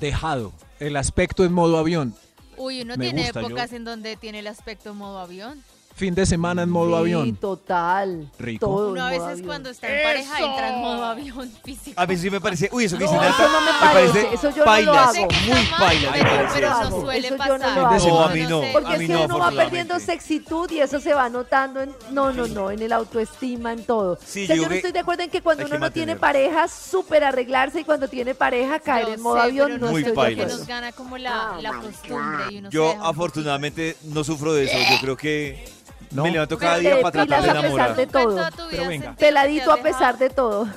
Dejado. 0.00 0.52
El 0.78 0.96
aspecto 0.96 1.44
en 1.44 1.52
modo 1.52 1.78
avión. 1.78 2.14
Uy, 2.56 2.82
uno 2.82 2.96
Me 2.96 3.06
tiene 3.06 3.22
gusta, 3.24 3.40
yo- 3.40 3.46
épocas 3.48 3.72
en 3.72 3.84
donde 3.84 4.16
tiene 4.16 4.40
el 4.40 4.46
aspecto 4.46 4.90
en 4.90 4.96
modo 4.96 5.18
avión. 5.18 5.62
Fin 5.96 6.12
de 6.12 6.26
semana 6.26 6.62
en 6.62 6.70
modo 6.70 6.90
Sí, 6.90 6.94
avión. 6.96 7.36
total. 7.36 8.28
Rico. 8.36 8.66
Todo 8.66 8.90
Uno 8.90 9.04
a 9.04 9.10
veces 9.10 9.22
avión. 9.28 9.46
cuando 9.46 9.70
está 9.70 9.86
en 9.88 10.02
pareja 10.02 10.40
entra 10.40 10.74
en 10.74 10.80
modo 10.80 11.04
avión 11.04 11.52
físico. 11.64 12.00
A 12.00 12.04
mí 12.04 12.16
sí 12.16 12.30
me 12.30 12.40
parece. 12.40 12.68
Uy, 12.72 12.86
eso 12.86 12.98
que 12.98 13.04
No, 13.04 13.12
dice 13.12 13.24
eso 13.28 13.48
no 13.48 13.60
me 13.60 13.66
me 13.72 13.78
parece, 13.78 14.12
parece 14.24 14.34
eso 14.34 14.50
yo 14.50 14.64
no 14.64 14.80
lo 14.80 14.92
hago. 14.92 15.28
muy 15.46 15.66
pailas, 15.78 16.10
me 16.12 16.18
pero, 16.18 16.30
parece 16.34 16.54
pero 16.54 16.66
eso. 16.68 16.90
no 16.90 17.00
suele 17.00 17.28
Eso 17.28 17.36
yo 17.36 17.58
no 17.58 17.58
lo 17.58 17.86
hago. 17.86 18.08
No, 18.08 18.24
a 18.24 18.28
mí 18.30 18.40
no. 18.42 18.62
Porque 18.72 18.88
A 18.94 18.98
mí 18.98 19.04
es 19.04 19.10
que 19.10 19.16
no, 19.16 19.24
uno 19.26 19.38
va 19.38 19.50
perdiendo 19.52 20.00
sexitud 20.00 20.68
y 20.72 20.80
eso 20.80 20.98
se 20.98 21.14
va 21.14 21.28
notando 21.28 21.80
en, 21.80 21.94
no, 22.10 22.32
no, 22.32 22.48
no, 22.48 22.72
en 22.72 22.82
el 22.82 22.92
autoestima, 22.92 23.72
en 23.72 23.84
todo. 23.84 24.18
Sí, 24.24 24.44
o 24.44 24.46
sea, 24.48 24.56
yo 24.56 24.62
yo 24.64 24.68
no 24.68 24.74
estoy 24.74 24.90
de 24.90 24.98
acuerdo 24.98 25.22
en 25.22 25.30
que 25.30 25.42
cuando 25.42 25.62
uno 25.64 25.74
que 25.74 25.78
no 25.78 25.92
tiene 25.92 26.16
pareja, 26.16 26.66
súper 26.66 27.22
arreglarse 27.22 27.78
y 27.80 27.84
cuando 27.84 28.08
tiene 28.08 28.34
pareja, 28.34 28.80
caer 28.80 29.10
en 29.10 29.20
modo 29.20 29.36
sé, 29.36 29.42
avión, 29.42 29.80
no 29.80 29.92
Muy 29.92 30.02
estoy 30.02 30.16
de 30.16 30.32
acuerdo. 30.32 30.56
nos 30.58 30.66
gana 30.66 30.90
como 30.90 31.18
la, 31.18 31.56
la 31.60 31.70
costumbre 31.74 32.44
y 32.50 32.58
uno 32.58 32.68
se 32.70 32.74
Yo 32.74 32.96
afortunadamente 33.00 33.96
no 34.02 34.24
sufro 34.24 34.52
de 34.54 34.64
eso. 34.64 34.76
Yo 34.90 35.00
creo 35.00 35.16
que 35.16 35.83
No. 36.14 36.22
me 36.24 36.30
levanto 36.30 36.56
cada 36.56 36.76
Te 36.76 36.80
día 36.80 37.00
para 37.02 37.10
tratar 37.26 37.42
de 37.42 37.50
a 37.50 37.52
pesar 37.52 37.64
enamorar. 37.64 37.96
de 37.96 38.06
todo. 38.06 38.40
Pero 38.70 38.88
venga. 38.88 39.14
Peladito 39.16 39.72
a 39.72 39.76
pesar 39.78 40.16
de 40.18 40.30
todo. 40.30 40.68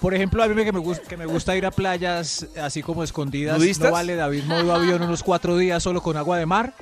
Por 0.00 0.14
ejemplo, 0.14 0.42
a 0.42 0.48
mí 0.48 0.54
me- 0.54 0.64
que 0.64 0.72
me, 0.72 0.78
gusta, 0.80 1.08
que 1.08 1.16
me 1.16 1.24
gusta 1.26 1.56
ir 1.56 1.64
a 1.64 1.70
playas 1.70 2.46
así 2.62 2.82
como 2.82 3.02
escondidas. 3.02 3.56
¿Nudistas? 3.58 3.86
¿No 3.88 3.92
vale, 3.92 4.14
David, 4.14 4.44
modo 4.44 4.74
avión 4.74 5.02
unos 5.02 5.22
cuatro 5.22 5.56
días 5.56 5.82
solo 5.82 6.02
con 6.02 6.16
agua 6.16 6.38
de 6.38 6.44
mar? 6.46 6.74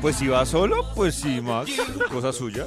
Pues 0.00 0.16
si 0.16 0.26
va 0.28 0.44
solo, 0.46 0.92
pues 0.94 1.14
sí, 1.14 1.40
Max. 1.40 1.70
Cosa 2.10 2.32
suya. 2.32 2.66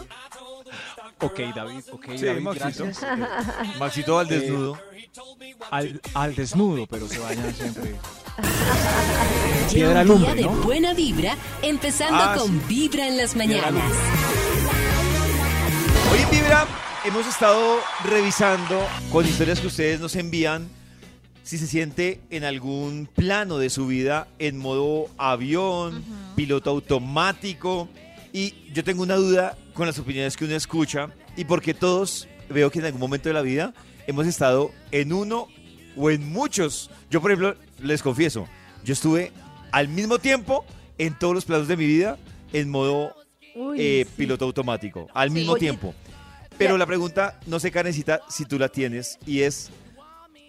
Ok, 1.20 1.40
David, 1.56 1.84
ok, 1.92 2.06
Sí, 2.16 2.26
David, 2.26 2.42
Maxito. 2.42 2.84
gracias. 2.86 3.06
Maxito 3.80 4.20
al 4.20 4.28
desnudo. 4.28 4.78
Al, 5.72 6.02
al 6.14 6.36
desnudo, 6.36 6.86
pero 6.88 7.08
se 7.08 7.20
bañan 7.20 7.54
siempre. 7.54 7.96
Piedra 9.74 10.02
un 10.02 10.08
lumbre, 10.08 10.34
día 10.34 10.48
de 10.48 10.56
buena 10.56 10.94
vibra, 10.94 11.38
empezando 11.62 12.18
Ah, 12.18 12.36
con 12.38 12.68
Vibra 12.68 13.08
en 13.08 13.18
las 13.18 13.36
mañanas. 13.36 13.84
Hoy 16.12 16.20
en 16.20 16.30
Vibra 16.30 16.68
hemos 17.06 17.28
estado 17.28 17.80
revisando 18.06 18.88
con 19.12 19.26
historias 19.26 19.60
que 19.60 19.68
ustedes 19.68 20.00
nos 20.00 20.16
envían 20.16 20.68
si 21.44 21.58
se 21.58 21.68
siente 21.68 22.22
en 22.30 22.44
algún 22.44 23.08
plano 23.14 23.58
de 23.58 23.70
su 23.70 23.88
vida 23.88 24.28
en 24.40 24.58
modo 24.58 25.08
avión, 25.18 26.04
piloto 26.36 26.70
automático. 26.70 27.90
Y 28.32 28.72
yo 28.74 28.84
tengo 28.84 29.04
una 29.04 29.16
duda 29.16 29.58
con 29.74 29.86
las 29.86 30.00
opiniones 30.00 30.38
que 30.38 30.46
uno 30.46 30.56
escucha 30.56 31.10
y 31.36 31.46
porque 31.46 31.74
todos 31.74 32.28
veo 32.50 32.72
que 32.72 32.80
en 32.80 32.86
algún 32.86 33.02
momento 33.02 33.30
de 33.30 33.34
la 33.34 33.42
vida 33.42 33.74
hemos 34.08 34.26
estado 34.26 34.72
en 34.92 35.14
uno 35.14 35.48
o 35.98 36.10
en 36.10 36.28
muchos. 36.32 36.90
Yo, 37.12 37.22
por 37.22 37.32
ejemplo, 37.32 37.56
les 37.84 38.02
confieso, 38.02 38.48
yo 38.84 38.94
estuve 38.94 39.32
al 39.72 39.88
mismo 39.88 40.20
tiempo 40.20 40.66
en 40.98 41.18
todos 41.18 41.34
los 41.36 41.46
planos 41.46 41.68
de 41.68 41.78
mi 41.78 41.86
vida 41.86 42.18
en 42.54 42.70
modo 42.70 43.16
Uy, 43.56 43.78
eh, 43.80 44.06
sí. 44.08 44.14
piloto 44.18 44.46
automático, 44.46 45.08
al 45.14 45.30
Sí. 45.30 45.36
mismo 45.36 45.54
Oye, 45.54 45.60
tiempo. 45.62 45.94
Pero 46.58 46.76
ya- 46.76 46.78
la 46.80 46.86
pregunta, 46.86 47.40
no 47.48 47.60
sé, 47.60 47.72
Karencita, 47.72 48.22
si 48.30 48.46
tú 48.46 48.60
la 48.60 48.70
tienes, 48.70 49.18
y 49.26 49.42
es, 49.42 49.70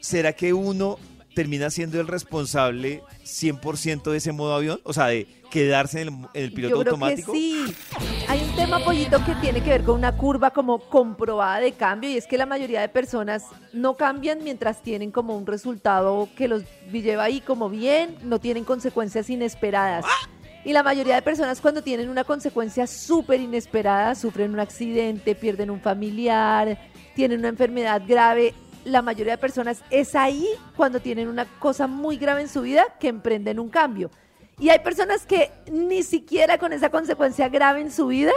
¿será 0.00 0.32
que 0.34 0.52
uno 0.52 0.98
termina 1.34 1.70
siendo 1.70 2.00
el 2.00 2.06
responsable 2.06 3.02
100% 3.24 4.10
de 4.10 4.18
ese 4.18 4.32
modo 4.32 4.54
avión? 4.54 4.80
O 4.84 4.92
sea, 4.92 5.06
de 5.06 5.26
quedarse 5.50 6.02
en 6.02 6.08
el, 6.08 6.14
en 6.34 6.44
el 6.44 6.52
piloto 6.52 6.76
Yo 6.76 6.80
creo 6.82 6.92
automático. 6.92 7.32
que 7.32 7.38
sí. 7.38 7.74
Hay 8.34 8.42
un 8.42 8.56
tema, 8.56 8.80
Pollito, 8.80 9.24
que 9.24 9.32
tiene 9.36 9.62
que 9.62 9.70
ver 9.70 9.84
con 9.84 9.94
una 9.94 10.16
curva 10.16 10.50
como 10.50 10.80
comprobada 10.80 11.60
de 11.60 11.70
cambio 11.70 12.10
y 12.10 12.16
es 12.16 12.26
que 12.26 12.36
la 12.36 12.46
mayoría 12.46 12.80
de 12.80 12.88
personas 12.88 13.44
no 13.72 13.96
cambian 13.96 14.42
mientras 14.42 14.82
tienen 14.82 15.12
como 15.12 15.36
un 15.36 15.46
resultado 15.46 16.28
que 16.36 16.48
los 16.48 16.64
lleva 16.90 17.22
ahí 17.22 17.40
como 17.40 17.70
bien, 17.70 18.16
no 18.24 18.40
tienen 18.40 18.64
consecuencias 18.64 19.30
inesperadas. 19.30 20.04
Y 20.64 20.72
la 20.72 20.82
mayoría 20.82 21.14
de 21.14 21.22
personas 21.22 21.60
cuando 21.60 21.80
tienen 21.80 22.08
una 22.08 22.24
consecuencia 22.24 22.88
súper 22.88 23.40
inesperada, 23.40 24.16
sufren 24.16 24.52
un 24.52 24.58
accidente, 24.58 25.36
pierden 25.36 25.70
un 25.70 25.80
familiar, 25.80 26.76
tienen 27.14 27.38
una 27.38 27.50
enfermedad 27.50 28.02
grave, 28.04 28.52
la 28.84 29.00
mayoría 29.00 29.34
de 29.34 29.38
personas 29.38 29.84
es 29.90 30.16
ahí 30.16 30.44
cuando 30.74 30.98
tienen 30.98 31.28
una 31.28 31.44
cosa 31.60 31.86
muy 31.86 32.16
grave 32.16 32.40
en 32.40 32.48
su 32.48 32.62
vida 32.62 32.84
que 32.98 33.06
emprenden 33.06 33.60
un 33.60 33.68
cambio. 33.68 34.10
Y 34.58 34.68
hay 34.70 34.78
personas 34.80 35.26
que 35.26 35.50
ni 35.70 36.02
siquiera 36.02 36.58
con 36.58 36.72
esa 36.72 36.88
consecuencia 36.90 37.48
grave 37.48 37.80
en 37.80 37.90
su 37.90 38.06
vida 38.06 38.32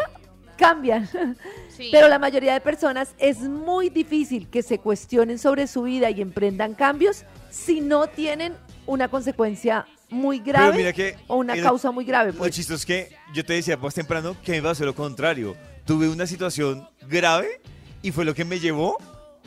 cambian. 0.57 1.07
Sí. 1.70 1.89
Pero 1.91 2.07
la 2.07 2.18
mayoría 2.18 2.53
de 2.53 2.61
personas 2.61 3.13
es 3.20 3.39
muy 3.41 3.89
difícil 3.89 4.49
que 4.49 4.63
se 4.63 4.80
cuestionen 4.80 5.38
sobre 5.38 5.68
su 5.68 5.84
vida 5.84 6.09
y 6.09 6.22
emprendan 6.22 6.74
cambios 6.74 7.24
si 7.51 7.82
no 7.82 8.07
tienen 8.07 8.55
una 8.88 9.09
consecuencia 9.09 9.86
muy 10.09 10.39
Pero 10.39 10.53
grave 10.53 10.78
mira 10.78 10.93
que 10.93 11.15
o 11.28 11.36
una 11.36 11.53
el- 11.53 11.61
causa 11.61 11.91
muy 11.91 12.03
grave. 12.05 12.32
Lo 12.32 12.39
Pues. 12.39 12.55
chistoso 12.55 12.78
es 12.78 12.86
que 12.86 13.15
yo 13.34 13.45
te 13.45 13.53
decía 13.53 13.78
más 13.78 13.93
temprano 13.93 14.36
que 14.43 14.53
me 14.53 14.57
iba 14.57 14.70
a 14.70 14.72
hacer 14.72 14.88
lo 14.88 14.95
contrario. 14.95 15.55
Tuve 15.86 16.09
una 16.09 16.26
situación 16.26 16.88
grave 17.07 17.61
y 18.01 18.11
fue 18.11 18.26
lo 18.26 18.34
que 18.34 18.43
me 18.45 18.59
llevó 18.59 18.97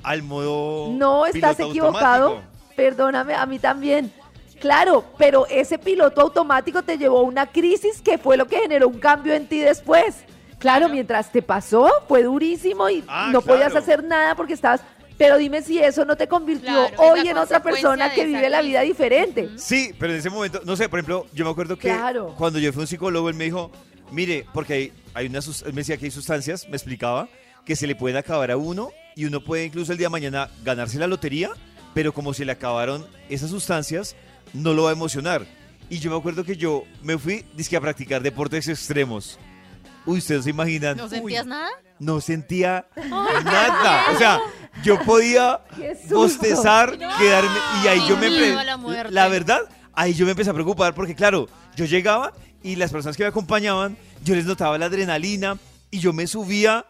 al 0.04 0.22
modo 0.22 0.92
No 0.92 1.26
estás 1.26 1.58
equivocado. 1.58 2.26
automático. 2.26 2.74
Perdóname, 2.76 3.34
a 3.34 3.44
mí 3.46 3.58
también. 3.58 4.12
Claro, 4.60 5.04
pero 5.18 5.46
ese 5.48 5.78
piloto 5.78 6.20
automático 6.20 6.82
te 6.82 6.98
llevó 6.98 7.18
a 7.18 7.22
una 7.22 7.46
crisis 7.46 8.00
que 8.02 8.18
fue 8.18 8.36
lo 8.36 8.46
que 8.46 8.58
generó 8.60 8.88
un 8.88 8.98
cambio 8.98 9.32
en 9.34 9.46
ti 9.46 9.58
después. 9.58 10.16
Claro, 10.58 10.90
mientras 10.90 11.32
te 11.32 11.40
pasó, 11.40 11.90
fue 12.06 12.22
durísimo 12.22 12.90
y 12.90 13.02
Ah, 13.08 13.30
no 13.32 13.40
podías 13.40 13.70
claro. 13.70 13.78
hacer 13.78 14.04
nada 14.04 14.34
porque 14.34 14.52
estabas. 14.52 14.82
Pero 15.16 15.36
dime 15.38 15.62
si 15.62 15.78
eso 15.78 16.04
no 16.04 16.16
te 16.16 16.28
convirtió 16.28 16.88
Claro, 16.88 17.02
hoy 17.02 17.28
en 17.28 17.36
otra 17.38 17.62
persona 17.62 18.12
que 18.12 18.24
vive 18.26 18.48
la 18.50 18.60
vida 18.62 18.82
diferente. 18.82 19.50
Sí, 19.56 19.94
pero 19.98 20.12
en 20.12 20.18
ese 20.18 20.28
momento, 20.30 20.60
no 20.64 20.76
sé, 20.76 20.88
por 20.88 20.98
ejemplo, 20.98 21.26
yo 21.32 21.44
me 21.46 21.50
acuerdo 21.50 21.76
que 21.76 21.88
Claro. 21.88 22.34
cuando 22.38 22.58
yo 22.58 22.72
fui 22.72 22.80
a 22.80 22.84
un 22.84 22.86
psicólogo, 22.86 23.28
él 23.30 23.34
me 23.34 23.44
dijo, 23.44 23.70
mire, 24.10 24.46
porque 24.52 24.72
hay, 24.74 24.92
hay 25.14 25.26
una, 25.26 25.38
él 25.40 25.72
me 25.72 25.80
decía 25.80 25.96
que 25.96 26.06
hay 26.06 26.10
sustancias, 26.10 26.66
me 26.68 26.76
explicaba, 26.76 27.28
que 27.64 27.76
se 27.76 27.86
le 27.86 27.94
pueden 27.96 28.16
acabar 28.18 28.50
a 28.50 28.56
uno 28.58 28.90
y 29.16 29.24
uno 29.26 29.42
puede 29.42 29.64
incluso 29.64 29.92
el 29.92 29.98
día 29.98 30.06
de 30.06 30.10
mañana 30.12 30.48
ganarse 30.64 30.98
la 30.98 31.06
lotería, 31.06 31.50
pero 31.94 32.12
como 32.12 32.32
se 32.34 32.44
le 32.46 32.52
acabaron 32.52 33.06
esas 33.28 33.50
sustancias, 33.50 34.16
no 34.52 34.72
lo 34.72 34.84
va 34.84 34.90
a 34.90 34.92
emocionar. 34.92 35.46
Y 35.88 35.98
yo 35.98 36.10
me 36.10 36.16
acuerdo 36.16 36.44
que 36.44 36.56
yo 36.56 36.84
me 37.02 37.18
fui, 37.18 37.44
dizque 37.56 37.76
a 37.76 37.80
practicar 37.80 38.22
deportes 38.22 38.68
extremos. 38.68 39.38
Uy, 40.06 40.18
ustedes 40.18 40.44
se 40.44 40.50
imaginan. 40.50 40.96
¿No 40.96 41.04
Uy, 41.04 41.10
sentías 41.10 41.46
nada? 41.46 41.70
no 42.00 42.20
sentía 42.20 42.86
nada. 42.96 44.12
O 44.12 44.18
sea, 44.18 44.40
yo 44.82 44.98
podía 45.02 45.60
bostezar, 46.08 46.98
quedarme. 46.98 47.58
Y 47.84 47.88
ahí 47.88 48.02
yo 48.08 48.16
me. 48.16 48.30
la 48.30 48.76
la 49.10 49.28
verdad, 49.28 49.60
ahí 49.92 50.14
yo 50.14 50.24
me 50.24 50.32
empecé 50.32 50.50
a 50.50 50.54
preocupar 50.54 50.94
porque, 50.94 51.14
claro, 51.14 51.48
yo 51.76 51.84
llegaba 51.84 52.32
y 52.62 52.76
las 52.76 52.90
personas 52.90 53.16
que 53.16 53.22
me 53.22 53.28
acompañaban, 53.28 53.96
yo 54.24 54.34
les 54.34 54.46
notaba 54.46 54.78
la 54.78 54.86
adrenalina 54.86 55.58
y 55.90 56.00
yo 56.00 56.12
me 56.12 56.26
subía 56.26 56.86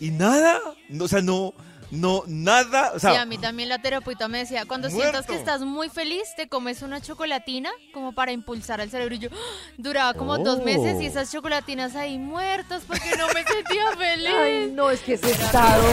y 0.00 0.10
nada. 0.10 0.60
No, 0.90 1.04
o 1.04 1.08
sea, 1.08 1.22
no, 1.22 1.54
no, 1.92 2.22
nada. 2.26 2.92
O 2.94 2.98
sea, 2.98 3.10
sí, 3.10 3.16
a 3.18 3.26
mí 3.26 3.36
también 3.36 3.68
la 3.68 3.78
terapeuta 3.78 4.26
me 4.26 4.38
decía, 4.38 4.64
cuando 4.64 4.88
sientas 4.88 5.26
que 5.26 5.34
estás 5.34 5.60
muy 5.60 5.90
feliz, 5.90 6.22
te 6.38 6.48
comes 6.48 6.80
una 6.80 7.02
chocolatina 7.02 7.70
como 7.92 8.14
para 8.14 8.32
impulsar 8.32 8.80
al 8.80 8.88
cerebro. 8.88 9.14
Y 9.14 9.18
yo, 9.18 9.28
¡ah! 9.30 9.72
duraba 9.76 10.14
como 10.14 10.38
dos 10.38 10.64
meses 10.64 11.02
y 11.02 11.06
esas 11.06 11.30
chocolatinas 11.30 11.94
ahí 11.94 12.16
muertas 12.16 12.84
porque 12.86 13.10
no 13.18 13.26
me 13.26 13.44
sentía 13.44 13.94
feliz. 13.94 14.34
Ay, 14.34 14.72
no, 14.72 14.90
es 14.90 15.00
que 15.00 15.14
ese 15.14 15.32
estado. 15.32 15.84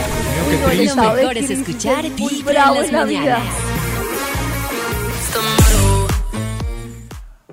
uy, 0.47 0.57
no, 0.57 0.71
el 0.71 0.79
estado 0.79 1.09
Lo 1.09 1.15
mejor 1.15 1.37
es 1.37 1.49
escuchar 1.49 2.05
es 2.05 2.17
muy 2.17 2.29
Vibra 2.29 2.39
en 2.39 2.45
bravo 2.45 2.75
las 2.75 2.85
en 2.85 2.93
la 2.93 3.03
vida. 3.03 3.43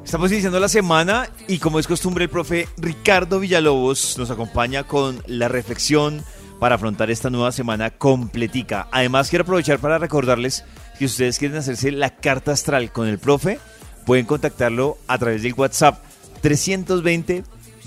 Estamos 0.05 0.31
iniciando 0.31 0.61
la 0.61 0.69
semana 0.69 1.29
y 1.49 1.59
como 1.59 1.81
es 1.81 1.89
costumbre 1.89 2.23
el 2.23 2.31
profe 2.31 2.69
Ricardo 2.77 3.41
Villalobos 3.41 4.17
nos 4.19 4.31
acompaña 4.31 4.85
con 4.85 5.21
la 5.27 5.49
reflexión 5.49 6.25
para 6.59 6.77
afrontar 6.77 7.11
esta 7.11 7.31
nueva 7.31 7.53
semana 7.53 7.91
completica. 7.91 8.89
Además 8.93 9.31
quiero 9.31 9.43
aprovechar 9.43 9.79
para 9.79 9.99
recordarles 9.99 10.65
que 10.93 11.01
si 11.01 11.05
ustedes 11.07 11.39
quieren 11.39 11.59
hacerse 11.59 11.93
la 11.93 12.11
carta 12.11 12.53
astral 12.53 12.93
con 12.93 13.09
el 13.09 13.19
profe, 13.19 13.59
pueden 14.05 14.27
contactarlo 14.27 14.99
a 15.07 15.19
través 15.19 15.43
del 15.43 15.55
WhatsApp 15.55 16.01
320 16.41 17.45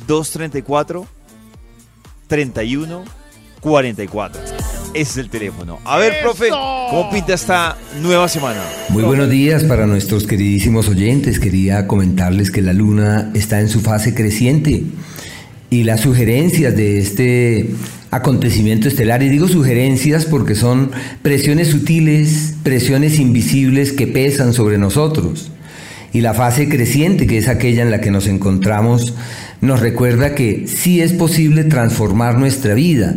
234 0.08 1.08
31 2.28 3.04
44. 3.62 4.42
Ese 4.94 5.02
es 5.02 5.18
el 5.18 5.30
teléfono. 5.30 5.80
A 5.86 5.98
ver, 5.98 6.14
profe, 6.22 6.50
¿cómo 6.50 7.10
pinta 7.12 7.34
esta 7.34 7.78
nueva 8.02 8.28
semana? 8.28 8.62
Muy 8.90 9.04
buenos 9.04 9.30
días 9.30 9.64
para 9.64 9.86
nuestros 9.86 10.26
queridísimos 10.26 10.88
oyentes. 10.88 11.40
Quería 11.40 11.86
comentarles 11.86 12.50
que 12.50 12.62
la 12.62 12.74
luna 12.74 13.32
está 13.36 13.60
en 13.60 13.70
su 13.70 13.82
fase 13.82 14.16
creciente 14.16 14.84
y 15.70 15.84
las 15.84 16.02
sugerencias 16.02 16.76
de 16.76 17.00
este 17.00 17.70
acontecimiento 18.12 18.88
estelar, 18.88 19.24
y 19.24 19.30
digo 19.30 19.48
sugerencias 19.48 20.26
porque 20.26 20.56
son 20.56 20.92
presiones 21.22 21.70
sutiles, 21.70 22.56
presiones 22.64 23.20
invisibles 23.20 23.92
que 23.92 24.08
pesan 24.08 24.54
sobre 24.54 24.78
nosotros. 24.78 25.52
Y 26.12 26.22
la 26.22 26.34
fase 26.34 26.68
creciente, 26.70 27.28
que 27.28 27.38
es 27.38 27.48
aquella 27.48 27.84
en 27.84 27.92
la 27.92 28.02
que 28.02 28.10
nos 28.10 28.28
encontramos, 28.28 29.14
nos 29.62 29.80
recuerda 29.80 30.34
que 30.34 30.66
sí 30.68 31.02
es 31.02 31.14
posible 31.14 31.66
transformar 31.66 32.40
nuestra 32.40 32.74
vida. 32.74 33.16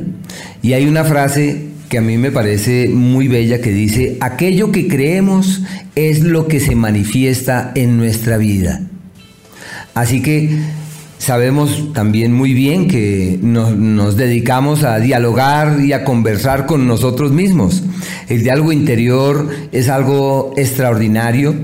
Y 0.60 0.74
hay 0.74 0.86
una 0.86 1.04
frase 1.04 1.68
que 1.88 1.98
a 1.98 2.02
mí 2.02 2.18
me 2.18 2.30
parece 2.30 2.88
muy 2.88 3.28
bella 3.28 3.60
que 3.60 3.70
dice, 3.70 4.16
aquello 4.20 4.72
que 4.72 4.88
creemos 4.88 5.62
es 5.94 6.20
lo 6.20 6.48
que 6.48 6.60
se 6.60 6.74
manifiesta 6.74 7.72
en 7.74 7.96
nuestra 7.96 8.38
vida. 8.38 8.82
Así 9.94 10.22
que 10.22 10.58
sabemos 11.22 11.92
también 11.92 12.32
muy 12.32 12.52
bien 12.52 12.88
que 12.88 13.38
nos, 13.40 14.16
dedicamos 14.16 14.82
a 14.82 14.98
dialogar 14.98 15.80
y 15.80 15.92
a 15.92 16.02
conversar 16.02 16.66
con 16.66 16.88
nosotros 16.88 17.30
mismos. 17.30 17.84
El 18.28 18.42
diálogo 18.42 18.72
interior 18.72 19.48
es 19.70 19.88
algo 19.88 20.52
extraordinario 20.56 21.54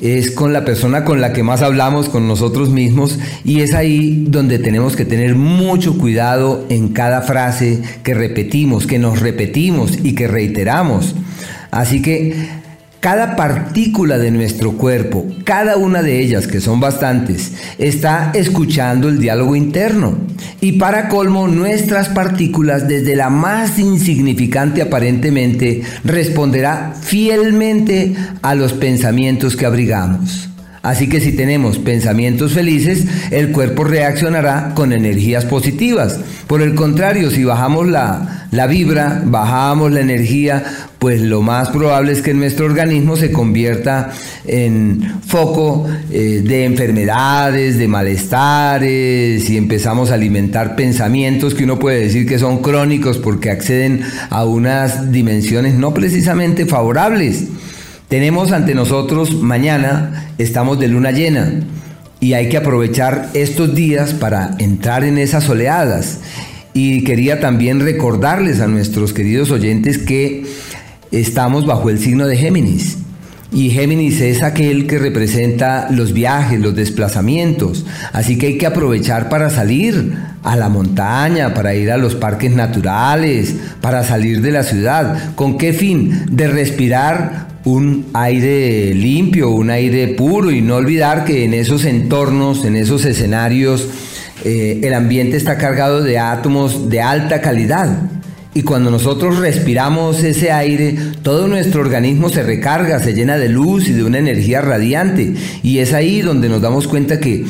es 0.00 0.32
con 0.32 0.52
la 0.52 0.64
persona 0.64 1.04
con 1.04 1.20
la 1.20 1.32
que 1.32 1.44
más 1.44 1.62
hablamos, 1.62 2.08
con 2.08 2.26
nosotros 2.26 2.70
mismos, 2.70 3.20
y 3.44 3.60
es 3.60 3.72
ahí 3.72 4.24
donde 4.26 4.58
tenemos 4.58 4.96
que 4.96 5.04
tener 5.04 5.36
mucho 5.36 5.96
cuidado 5.96 6.66
en 6.70 6.88
cada 6.88 7.22
frase 7.22 7.80
que 8.02 8.12
repetimos, 8.12 8.88
que 8.88 8.98
nos 8.98 9.20
repetimos 9.20 9.96
y 10.02 10.16
que 10.16 10.26
reiteramos. 10.26 11.14
Así 11.70 12.02
que 12.02 12.34
cada 13.02 13.34
partícula 13.34 14.16
de 14.16 14.30
nuestro 14.30 14.74
cuerpo, 14.74 15.26
cada 15.42 15.76
una 15.76 16.04
de 16.04 16.20
ellas, 16.20 16.46
que 16.46 16.60
son 16.60 16.78
bastantes, 16.78 17.52
está 17.76 18.30
escuchando 18.32 19.08
el 19.08 19.18
diálogo 19.18 19.56
interno. 19.56 20.16
Y 20.60 20.78
para 20.78 21.08
colmo, 21.08 21.48
nuestras 21.48 22.10
partículas, 22.10 22.86
desde 22.86 23.16
la 23.16 23.28
más 23.28 23.80
insignificante 23.80 24.82
aparentemente, 24.82 25.82
responderá 26.04 26.94
fielmente 27.02 28.14
a 28.40 28.54
los 28.54 28.72
pensamientos 28.72 29.56
que 29.56 29.66
abrigamos. 29.66 30.51
Así 30.82 31.08
que 31.08 31.20
si 31.20 31.32
tenemos 31.32 31.78
pensamientos 31.78 32.54
felices, 32.54 33.04
el 33.30 33.52
cuerpo 33.52 33.84
reaccionará 33.84 34.72
con 34.74 34.92
energías 34.92 35.44
positivas. 35.44 36.18
Por 36.48 36.60
el 36.60 36.74
contrario, 36.74 37.30
si 37.30 37.44
bajamos 37.44 37.86
la, 37.86 38.48
la 38.50 38.66
vibra, 38.66 39.22
bajamos 39.24 39.92
la 39.92 40.00
energía, 40.00 40.64
pues 40.98 41.20
lo 41.20 41.40
más 41.40 41.68
probable 41.68 42.10
es 42.10 42.20
que 42.20 42.34
nuestro 42.34 42.66
organismo 42.66 43.16
se 43.16 43.30
convierta 43.30 44.10
en 44.44 45.20
foco 45.24 45.86
eh, 46.10 46.42
de 46.44 46.64
enfermedades, 46.64 47.78
de 47.78 47.86
malestares, 47.86 49.48
y 49.48 49.56
empezamos 49.56 50.10
a 50.10 50.14
alimentar 50.14 50.74
pensamientos 50.74 51.54
que 51.54 51.62
uno 51.62 51.78
puede 51.78 52.00
decir 52.00 52.26
que 52.26 52.40
son 52.40 52.60
crónicos 52.60 53.18
porque 53.18 53.50
acceden 53.50 54.02
a 54.30 54.44
unas 54.44 55.12
dimensiones 55.12 55.74
no 55.74 55.94
precisamente 55.94 56.66
favorables. 56.66 57.44
Tenemos 58.12 58.52
ante 58.52 58.74
nosotros 58.74 59.40
mañana, 59.40 60.26
estamos 60.36 60.78
de 60.78 60.86
luna 60.86 61.12
llena 61.12 61.50
y 62.20 62.34
hay 62.34 62.50
que 62.50 62.58
aprovechar 62.58 63.30
estos 63.32 63.74
días 63.74 64.12
para 64.12 64.50
entrar 64.58 65.02
en 65.02 65.16
esas 65.16 65.48
oleadas. 65.48 66.18
Y 66.74 67.04
quería 67.04 67.40
también 67.40 67.80
recordarles 67.80 68.60
a 68.60 68.66
nuestros 68.66 69.14
queridos 69.14 69.50
oyentes 69.50 69.96
que 69.96 70.44
estamos 71.10 71.64
bajo 71.64 71.88
el 71.88 71.98
signo 71.98 72.26
de 72.26 72.36
Géminis. 72.36 72.98
Y 73.50 73.70
Géminis 73.70 74.20
es 74.20 74.42
aquel 74.42 74.86
que 74.86 74.98
representa 74.98 75.88
los 75.90 76.12
viajes, 76.12 76.60
los 76.60 76.76
desplazamientos. 76.76 77.86
Así 78.12 78.36
que 78.36 78.48
hay 78.48 78.58
que 78.58 78.66
aprovechar 78.66 79.30
para 79.30 79.48
salir 79.48 80.12
a 80.42 80.54
la 80.56 80.68
montaña, 80.68 81.54
para 81.54 81.74
ir 81.74 81.90
a 81.90 81.96
los 81.96 82.14
parques 82.14 82.54
naturales, 82.54 83.54
para 83.80 84.04
salir 84.04 84.42
de 84.42 84.52
la 84.52 84.64
ciudad. 84.64 85.34
¿Con 85.34 85.56
qué 85.56 85.72
fin? 85.72 86.26
De 86.30 86.46
respirar 86.46 87.51
un 87.64 88.06
aire 88.14 88.94
limpio, 88.94 89.50
un 89.50 89.70
aire 89.70 90.08
puro 90.08 90.50
y 90.50 90.60
no 90.60 90.76
olvidar 90.76 91.24
que 91.24 91.44
en 91.44 91.54
esos 91.54 91.84
entornos, 91.84 92.64
en 92.64 92.76
esos 92.76 93.04
escenarios, 93.04 93.88
eh, 94.44 94.80
el 94.82 94.94
ambiente 94.94 95.36
está 95.36 95.56
cargado 95.58 96.02
de 96.02 96.18
átomos 96.18 96.88
de 96.88 97.00
alta 97.00 97.40
calidad. 97.40 98.10
Y 98.54 98.62
cuando 98.62 98.90
nosotros 98.90 99.38
respiramos 99.38 100.22
ese 100.22 100.52
aire, 100.52 100.94
todo 101.22 101.48
nuestro 101.48 101.80
organismo 101.80 102.28
se 102.28 102.42
recarga, 102.42 102.98
se 102.98 103.14
llena 103.14 103.38
de 103.38 103.48
luz 103.48 103.88
y 103.88 103.92
de 103.92 104.04
una 104.04 104.18
energía 104.18 104.60
radiante. 104.60 105.34
Y 105.62 105.78
es 105.78 105.94
ahí 105.94 106.20
donde 106.20 106.50
nos 106.50 106.60
damos 106.60 106.86
cuenta 106.86 107.18
que 107.18 107.46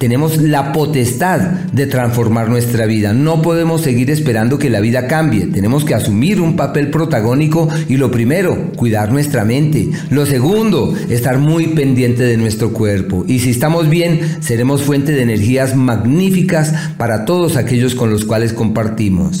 tenemos 0.00 0.38
la 0.38 0.72
potestad 0.72 1.40
de 1.40 1.86
transformar 1.86 2.48
nuestra 2.48 2.86
vida. 2.86 3.12
No 3.12 3.42
podemos 3.42 3.82
seguir 3.82 4.10
esperando 4.10 4.58
que 4.58 4.70
la 4.70 4.80
vida 4.80 5.06
cambie. 5.06 5.48
Tenemos 5.48 5.84
que 5.84 5.94
asumir 5.94 6.40
un 6.40 6.56
papel 6.56 6.88
protagónico 6.88 7.68
y 7.86 7.98
lo 7.98 8.10
primero, 8.10 8.72
cuidar 8.76 9.12
nuestra 9.12 9.44
mente. 9.44 9.90
Lo 10.08 10.24
segundo, 10.24 10.96
estar 11.10 11.36
muy 11.36 11.66
pendiente 11.66 12.22
de 12.22 12.38
nuestro 12.38 12.72
cuerpo. 12.72 13.26
Y 13.28 13.40
si 13.40 13.50
estamos 13.50 13.90
bien, 13.90 14.38
seremos 14.40 14.80
fuente 14.80 15.12
de 15.12 15.20
energías 15.20 15.76
magníficas 15.76 16.72
para 16.96 17.26
todos 17.26 17.58
aquellos 17.58 17.94
con 17.94 18.08
los 18.08 18.24
cuales 18.24 18.54
compartimos. 18.54 19.40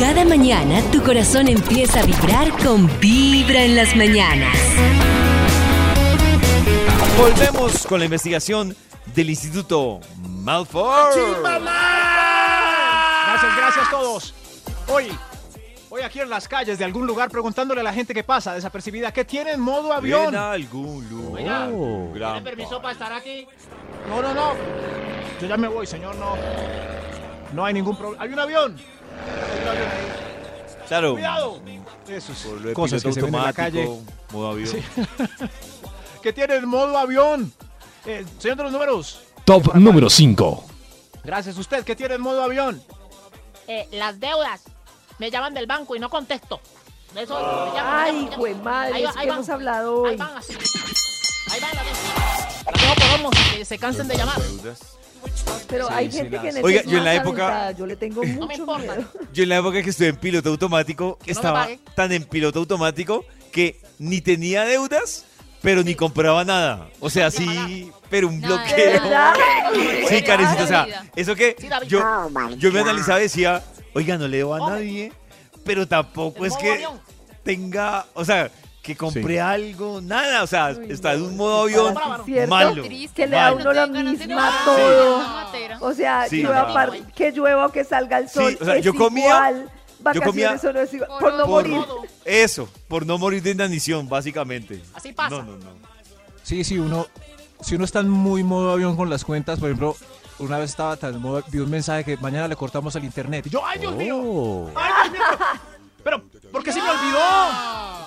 Cada 0.00 0.24
mañana 0.24 0.80
tu 0.90 1.00
corazón 1.04 1.46
empieza 1.46 2.00
a 2.00 2.04
vibrar 2.04 2.50
con 2.64 2.90
Vibra 3.00 3.64
en 3.64 3.76
las 3.76 3.94
mañanas. 3.94 4.56
Volvemos 7.16 7.86
con 7.86 8.00
la 8.00 8.06
investigación 8.06 8.74
del 9.14 9.30
Instituto 9.30 10.00
Malfoy. 10.22 11.14
Gracias, 13.26 13.56
gracias 13.56 13.86
a 13.86 13.90
todos. 13.90 14.34
Hoy, 14.88 15.10
hoy 15.90 16.02
aquí 16.02 16.20
en 16.20 16.30
las 16.30 16.48
calles 16.48 16.78
de 16.78 16.84
algún 16.84 17.06
lugar 17.06 17.30
preguntándole 17.30 17.80
a 17.80 17.84
la 17.84 17.92
gente 17.92 18.14
que 18.14 18.24
pasa 18.24 18.54
desapercibida 18.54 19.12
que 19.12 19.24
tiene 19.24 19.52
en 19.52 19.60
modo 19.60 19.92
avión. 19.92 20.34
En 20.34 20.40
algún 20.40 21.08
lugar. 21.08 21.40
Oiga, 21.40 21.68
Gran 22.14 22.32
¿Tiene 22.34 22.50
permiso 22.50 22.80
para 22.80 22.92
estar 22.92 23.12
aquí? 23.12 23.46
No, 24.08 24.22
no, 24.22 24.34
no. 24.34 24.54
Yo 25.40 25.46
ya 25.46 25.56
me 25.56 25.68
voy, 25.68 25.86
señor, 25.86 26.14
no. 26.16 26.34
No 27.52 27.64
hay 27.64 27.74
ningún 27.74 27.96
problema. 27.96 28.22
Hay 28.22 28.32
un 28.32 28.38
avión. 28.38 28.76
Hay 28.76 29.62
un 29.62 29.68
avión 29.68 29.88
ahí. 29.88 30.26
Claro. 30.88 31.12
Cuidado. 31.12 31.60
Eso 32.08 32.32
es 32.32 32.74
cosas 32.74 33.02
que 33.02 33.12
se 33.12 33.22
ven 33.22 33.34
en 33.34 33.42
la 33.42 33.52
calle. 33.52 33.88
modo 34.32 34.50
avión. 34.50 34.68
Sí. 34.68 34.78
que 36.22 36.32
tiene 36.32 36.54
el 36.56 36.66
modo 36.66 36.96
avión. 36.96 37.52
Eh, 38.06 38.24
señor 38.38 38.56
de 38.56 38.62
los 38.64 38.72
números. 38.72 39.20
Top 39.44 39.74
número 39.74 40.08
5. 40.10 40.64
Gracias. 41.24 41.56
¿Usted 41.58 41.84
que 41.84 41.96
tiene 41.96 42.14
el 42.14 42.20
modo 42.20 42.42
avión? 42.42 42.82
Eh, 43.68 43.88
las 43.92 44.18
deudas. 44.20 44.62
Me 45.18 45.30
llaman 45.30 45.54
del 45.54 45.66
banco 45.66 45.96
y 45.96 45.98
no 45.98 46.08
contesto. 46.10 46.60
Eso, 47.14 47.34
me 47.34 47.74
llaman, 47.76 48.04
Ay, 48.04 48.28
güey, 48.36 48.54
madre, 48.56 48.94
Ahí 48.94 49.02
va- 49.04 49.10
es 49.10 49.16
ahí 49.16 49.22
que 49.24 49.28
van. 49.30 49.38
hemos 49.38 49.48
hablado 49.48 50.04
Ahí 50.06 50.12
hoy. 50.12 50.16
van 50.18 50.36
así. 50.36 50.52
Ahí 51.50 51.60
van 51.60 51.70
las 51.74 51.84
deudas. 51.84 53.56
Que 53.56 53.64
se 53.64 53.78
cansen 53.78 54.06
de 54.08 54.16
llamar. 54.16 54.36
Pero 55.68 55.88
Sí, 55.88 55.92
hay 55.96 56.10
sí, 56.12 56.18
gente 56.18 56.38
que 56.40 56.52
las- 56.52 56.56
Oiga, 56.64 56.82
necesita 56.82 56.90
yo 56.92 56.98
en 56.98 57.04
la 57.04 57.14
época-. 57.14 57.72
Yo 57.72 57.86
le 57.86 57.96
tengo 57.96 58.22
No 58.22 58.28
me 58.28 58.36
mucho 58.40 58.54
importa. 58.58 58.94
miedo. 58.96 59.10
Yo 59.32 59.42
en 59.42 59.48
la 59.48 59.56
época 59.56 59.82
que 59.82 59.90
estuve 59.90 60.08
en 60.08 60.16
piloto 60.16 60.50
automático, 60.50 61.18
no 61.20 61.26
me 61.26 61.32
estaba 61.32 61.62
pague. 61.64 61.80
tan 61.94 62.12
en 62.12 62.24
piloto 62.24 62.58
automático 62.60 63.24
que 63.50 63.80
ni 63.98 64.20
tenía 64.20 64.64
deudas, 64.64 65.24
pero 65.66 65.82
ni 65.82 65.96
compraba 65.96 66.44
nada. 66.44 66.86
O 67.00 67.10
sea, 67.10 67.28
sí, 67.28 67.90
pero 68.08 68.28
un 68.28 68.40
Nada. 68.40 68.54
bloqueo. 68.54 69.02
¿Verdad? 69.02 69.34
Sí, 70.08 70.22
Karencita, 70.22 70.62
o 70.62 70.66
sea, 70.68 70.86
eso 71.16 71.34
que 71.34 71.56
yo, 71.88 71.98
Oh, 72.00 72.50
yo 72.56 72.70
me 72.70 72.78
analizaba 72.78 73.18
y 73.18 73.22
decía, 73.24 73.64
oiga, 73.92 74.16
no 74.16 74.28
le 74.28 74.36
debo 74.36 74.54
a 74.54 74.70
nadie, 74.70 75.12
pero 75.64 75.88
tampoco 75.88 76.46
es 76.46 76.56
que 76.56 76.86
tenga, 77.42 78.06
o 78.14 78.24
sea, 78.24 78.48
que 78.80 78.94
compré 78.96 79.40
algo, 79.40 80.00
nada, 80.00 80.44
o 80.44 80.46
sea, 80.46 80.68
Uy, 80.78 80.86
está 80.92 81.14
en 81.14 81.22
un 81.22 81.36
modo 81.36 81.62
avión. 81.64 81.96
¿Cierto? 82.24 82.48
malo. 82.48 82.82
Que 82.84 83.26
le 83.26 83.34
da 83.36 83.50
malo. 83.50 83.56
uno 83.62 83.72
la 83.72 83.86
misma 83.88 84.52
todo. 84.64 85.26
O 85.80 85.92
sea, 85.94 86.28
Sí, 86.28 86.42
llueva 86.44 86.68
no. 86.68 86.74
par- 86.74 87.12
que 87.12 87.32
llueva 87.32 87.66
o 87.66 87.72
que 87.72 87.82
salga 87.82 88.18
el 88.18 88.28
sol. 88.28 88.52
Sí, 88.52 88.58
o 88.60 88.64
sea, 88.64 88.76
es 88.76 88.84
yo 88.84 88.94
comía 88.94 89.24
igual. 89.26 89.70
Vacaciones 90.00 90.26
comía- 90.60 90.70
o 90.70 90.72
no 90.72 90.80
es 90.80 90.94
igual, 90.94 91.10
por 91.20 91.34
no 91.34 91.46
por- 91.46 91.68
morir. 91.68 91.86
Eso, 92.24 92.68
por 92.88 93.06
no 93.06 93.18
morir 93.18 93.42
de 93.42 93.50
inanición, 93.52 94.08
básicamente. 94.08 94.82
Así 94.94 95.12
pasa. 95.12 95.30
No, 95.36 95.42
no, 95.42 95.52
no. 95.56 95.70
Sí, 96.42 96.62
sí, 96.64 96.78
uno, 96.78 97.06
si 97.60 97.74
uno 97.74 97.84
está 97.84 98.00
en 98.00 98.08
muy 98.08 98.42
modo 98.44 98.70
avión 98.72 98.96
con 98.96 99.10
las 99.10 99.24
cuentas, 99.24 99.58
por 99.58 99.68
ejemplo, 99.68 99.96
una 100.38 100.58
vez 100.58 100.70
estaba 100.70 100.96
tan 100.96 101.20
modo, 101.20 101.42
vi 101.48 101.58
un 101.58 101.70
mensaje 101.70 102.04
que 102.04 102.16
mañana 102.18 102.46
le 102.48 102.56
cortamos 102.56 102.94
el 102.96 103.04
internet. 103.04 103.46
Y 103.46 103.50
yo, 103.50 103.64
¡Ay, 103.64 103.78
Dios 103.80 103.94
mío! 103.96 104.16
oh. 104.22 104.70
¡Ay, 104.74 105.10
Dios 105.10 105.12
mío! 105.12 105.38
Pero, 106.04 106.22
¿por 106.52 106.62
qué 106.62 106.72
se 106.72 106.80
me 106.80 106.88
olvidó? 106.88 107.18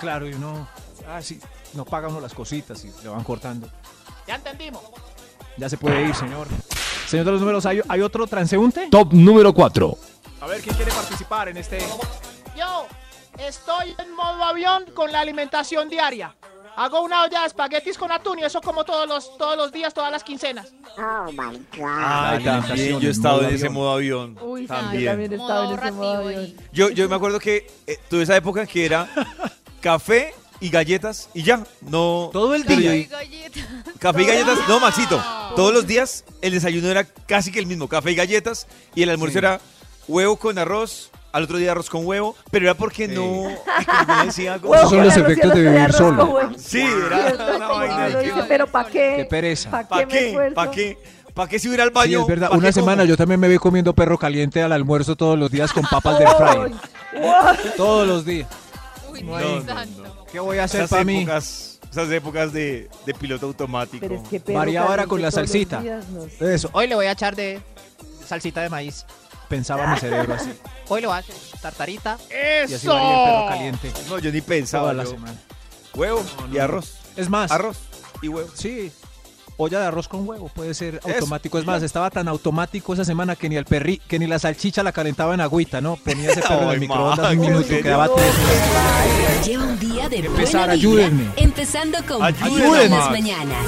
Claro, 0.00 0.26
y 0.28 0.32
uno, 0.32 0.66
ah, 1.08 1.20
sí, 1.20 1.38
no 1.74 1.84
paga 1.84 2.08
uno 2.08 2.20
las 2.20 2.32
cositas 2.32 2.82
y 2.84 2.92
le 3.02 3.08
van 3.10 3.22
cortando. 3.24 3.68
Ya 4.26 4.36
entendimos. 4.36 4.82
Ya 5.58 5.68
se 5.68 5.76
puede 5.76 6.06
ir, 6.06 6.14
señor. 6.14 6.46
Señor 7.06 7.26
de 7.26 7.32
los 7.32 7.40
números, 7.40 7.66
¿hay, 7.66 7.80
hay 7.88 8.00
otro 8.00 8.26
transeúnte? 8.26 8.88
Top 8.90 9.12
número 9.12 9.52
4. 9.52 9.98
A 10.40 10.46
ver, 10.46 10.60
¿quién 10.62 10.74
quiere 10.76 10.90
participar 10.92 11.48
en 11.48 11.56
este? 11.56 11.78
Yo 12.56 12.86
estoy 13.38 13.94
en 13.98 14.14
modo 14.14 14.42
avión 14.44 14.84
con 14.94 15.12
la 15.12 15.20
alimentación 15.20 15.88
diaria. 15.88 16.34
Hago 16.76 17.02
una 17.02 17.24
olla 17.24 17.40
de 17.40 17.46
espaguetis 17.46 17.98
con 17.98 18.10
atún 18.10 18.38
y 18.38 18.44
eso 18.44 18.60
como 18.62 18.84
todos 18.84 19.06
los, 19.06 19.36
todos 19.36 19.56
los 19.56 19.70
días, 19.72 19.92
todas 19.92 20.10
las 20.10 20.24
quincenas. 20.24 20.72
Ay, 20.96 21.36
alimentación 21.76 22.66
también. 22.66 23.00
Yo 23.00 23.08
he 23.08 23.12
estado 23.12 23.42
en 23.42 23.54
ese 23.54 23.66
avión. 23.66 23.74
modo 23.74 23.92
avión. 23.92 24.38
Uy, 24.40 24.62
sí, 24.62 24.66
también. 24.68 25.02
yo 25.04 25.10
también 25.10 25.32
he 25.32 25.36
estado 25.36 25.64
en 25.74 25.78
ese 25.78 25.90
modo 25.92 26.12
avión. 26.16 26.54
Yo, 26.72 26.88
yo 26.90 27.08
me 27.08 27.16
acuerdo 27.16 27.38
que 27.38 27.70
eh, 27.86 27.98
tuve 28.08 28.22
esa 28.22 28.36
época 28.36 28.64
que 28.66 28.86
era 28.86 29.08
café 29.80 30.32
y 30.60 30.70
galletas 30.70 31.28
y 31.34 31.42
ya. 31.42 31.66
No. 31.82 32.30
Todo 32.32 32.54
el 32.54 32.64
día. 32.64 33.06
Café 33.98 34.22
y 34.22 34.26
galletas. 34.26 34.58
No, 34.68 34.80
Maxito. 34.80 35.22
Todos 35.56 35.74
los 35.74 35.86
días 35.86 36.24
el 36.40 36.52
desayuno 36.52 36.88
era 36.88 37.04
casi 37.04 37.52
que 37.52 37.58
el 37.58 37.66
mismo. 37.66 37.88
Café 37.88 38.12
y 38.12 38.14
galletas. 38.14 38.66
Y 38.94 39.02
el 39.02 39.10
almuerzo 39.10 39.34
Sí. 39.34 39.38
era 39.38 39.60
huevo 40.08 40.36
con 40.36 40.58
arroz. 40.58 41.10
Al 41.32 41.44
otro 41.44 41.58
día 41.58 41.70
arroz 41.70 41.88
con 41.88 42.04
huevo. 42.04 42.34
Pero 42.50 42.64
era 42.66 42.74
porque 42.74 43.06
Sí. 43.06 43.14
no. 43.14 43.22
como 43.22 43.54
decía, 44.24 44.58
como- 44.58 44.72
Huevo 44.72 44.88
son 44.90 45.04
los 45.04 45.16
efectos 45.16 45.54
de 45.54 45.62
vivir 45.70 45.92
solo. 45.92 46.50
Sí, 46.58 46.80
era 46.82 47.54
una 47.56 47.68
vaina. 47.68 48.06
dice, 48.18 48.42
pero 48.48 48.66
¿para 48.66 48.88
qué? 48.90 49.14
Qué 49.18 49.24
pereza. 49.26 49.70
¿Para 49.70 49.88
¿Para 49.88 50.06
qué? 50.08 50.50
¿Para 50.54 50.70
qué? 50.72 50.98
¿Para 51.32 51.48
qué 51.48 51.58
si 51.60 51.68
hubiera 51.68 51.84
al 51.84 51.90
Sí, 51.90 51.94
baño? 51.94 52.20
es 52.22 52.26
verdad. 52.26 52.48
¿Pa' 52.48 52.56
Una 52.56 52.68
como? 52.68 52.72
semana 52.72 53.04
yo 53.04 53.16
también 53.16 53.38
me 53.38 53.46
vi 53.46 53.58
comiendo 53.58 53.94
perro 53.94 54.18
caliente 54.18 54.60
al 54.62 54.72
almuerzo 54.72 55.14
todos 55.14 55.38
los 55.38 55.50
días 55.52 55.72
con 55.72 55.84
papas 55.84 56.18
de 56.18 56.26
fry. 56.26 56.74
Todos 57.76 58.06
los 58.08 58.24
días. 58.24 58.48
Uy, 59.12 59.22
No, 59.22 59.38
no, 59.38 59.60
no. 59.60 60.26
¿Qué 60.32 60.40
voy 60.40 60.58
a 60.58 60.64
hacer 60.64 60.88
para 60.88 61.04
mí? 61.04 61.22
esas 61.90 62.10
épocas 62.10 62.52
de, 62.52 62.88
de 63.06 63.14
piloto 63.14 63.46
automático. 63.46 64.00
Pero 64.00 64.16
es 64.16 64.28
que 64.28 64.40
ahora 64.76 65.04
caliente 65.04 65.08
con 65.08 65.22
la 65.22 65.30
salsita. 65.30 65.80
días, 65.80 66.08
no 66.08 66.22
sé. 66.28 66.54
Eso. 66.54 66.70
Hoy 66.72 66.88
le 66.88 66.94
voy 66.96 67.06
a 67.06 67.12
echar 67.12 67.36
de 67.36 67.60
salsita 68.26 68.60
de 68.62 68.68
maíz. 68.68 69.04
Pensaba 69.50 69.86
mi 69.88 69.98
cerebro 70.00 70.32
así. 70.34 70.50
Hoy 70.88 71.02
lo 71.02 71.12
hace 71.12 71.34
tartarita. 71.60 72.16
Y 72.68 72.72
así 72.72 72.86
varía 72.86 73.18
el 73.18 73.24
perro 73.28 73.46
caliente 73.48 73.92
No, 74.08 74.18
yo 74.18 74.32
ni 74.32 74.40
pensaba. 74.40 74.84
toda 74.84 74.94
la 74.94 75.04
yo. 75.04 75.10
semana. 75.10 75.34
Huevo 75.94 76.24
No, 76.40 76.46
y 76.54 76.56
no. 76.56 76.62
arroz. 76.64 76.94
Es 77.16 77.28
más, 77.28 77.50
Arroz 77.50 77.76
y 78.22 78.28
huevo. 78.28 78.48
sí. 78.54 78.90
Olla 79.62 79.78
de 79.80 79.86
arroz 79.88 80.08
con 80.08 80.26
huevo 80.26 80.48
puede 80.48 80.72
ser 80.72 81.00
Eso, 81.04 81.08
automático. 81.16 81.58
Es 81.58 81.66
más, 81.66 81.82
estaba 81.82 82.08
tan 82.08 82.28
automático 82.28 82.94
esa 82.94 83.04
semana 83.04 83.36
que 83.36 83.46
ni 83.50 83.56
el 83.56 83.66
perri, 83.66 83.98
que 84.08 84.18
ni 84.18 84.26
la 84.26 84.38
salchicha 84.38 84.82
la 84.82 84.90
calentaba 84.92 85.34
en 85.34 85.42
agüita, 85.42 85.82
¿no? 85.82 85.96
Ponía 85.96 86.30
ese 86.30 86.40
perro 86.40 86.62
en 86.62 86.68
Ay, 86.68 86.74
el 86.76 86.80
microondas 86.80 87.18
Max, 87.18 87.28
un 87.28 87.34
¿en 87.34 87.40
minuto, 87.50 87.66
serio? 87.68 87.82
quedaba 87.82 88.08
tres. 88.14 88.34
Lleva 89.44 89.64
un 89.64 89.78
día 89.78 90.08
de 90.08 90.16
Empezar, 90.16 90.36
buena 90.38 90.46
vibra, 90.48 90.72
ayúdenme. 90.72 91.30
empezando 91.36 91.98
con 92.08 92.22
Ayúdenme, 92.22 92.54
Vibra 92.64 92.82
en 92.84 92.90
las 92.90 93.00
Max. 93.00 93.10
mañanas. 93.10 93.66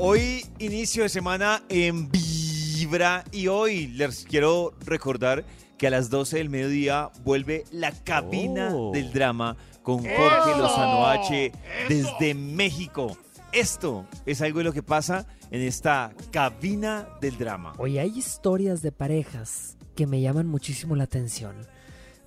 Hoy 0.00 0.46
inicio 0.58 1.02
de 1.02 1.08
semana 1.08 1.62
en 1.68 2.08
Vibra 2.10 3.24
y 3.32 3.48
hoy 3.48 3.88
les 3.88 4.24
quiero 4.24 4.72
recordar 4.84 5.44
que 5.76 5.88
a 5.88 5.90
las 5.90 6.08
12 6.10 6.38
del 6.38 6.50
mediodía 6.50 7.10
vuelve 7.24 7.64
la 7.72 7.90
cabina 7.92 8.70
Oh. 8.72 8.92
del 8.92 9.12
drama 9.12 9.56
con 9.82 9.98
Jorge 9.98 10.56
Lozano 10.58 11.06
H 11.06 11.52
desde 11.88 12.34
México. 12.34 13.16
Esto 13.52 14.06
es 14.26 14.40
algo 14.42 14.58
de 14.58 14.64
lo 14.64 14.72
que 14.72 14.82
pasa 14.82 15.26
en 15.50 15.62
esta 15.62 16.12
cabina 16.30 17.08
del 17.20 17.36
drama. 17.38 17.72
Oye, 17.78 17.98
hay 17.98 18.16
historias 18.18 18.82
de 18.82 18.92
parejas 18.92 19.76
que 19.96 20.06
me 20.06 20.20
llaman 20.20 20.46
muchísimo 20.46 20.94
la 20.94 21.04
atención. 21.04 21.56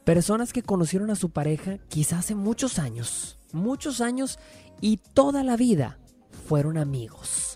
Personas 0.04 0.52
que 0.52 0.64
conocieron 0.64 1.10
a 1.12 1.16
su 1.16 1.30
pareja 1.30 1.78
quizás 1.88 2.20
hace 2.20 2.36
muchos 2.36 2.80
años, 2.80 3.38
muchos 3.54 4.02
años 4.02 4.40
y 4.82 4.98
toda 4.98 5.44
la 5.44 5.56
vida 5.56 6.00
fueron 6.48 6.78
amigos. 6.78 7.51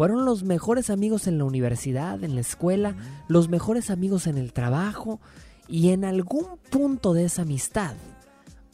Fueron 0.00 0.24
los 0.24 0.44
mejores 0.44 0.88
amigos 0.88 1.26
en 1.26 1.36
la 1.36 1.44
universidad, 1.44 2.24
en 2.24 2.34
la 2.34 2.40
escuela, 2.40 2.96
los 3.28 3.50
mejores 3.50 3.90
amigos 3.90 4.26
en 4.26 4.38
el 4.38 4.54
trabajo 4.54 5.20
y 5.68 5.90
en 5.90 6.06
algún 6.06 6.56
punto 6.70 7.12
de 7.12 7.26
esa 7.26 7.42
amistad, 7.42 7.96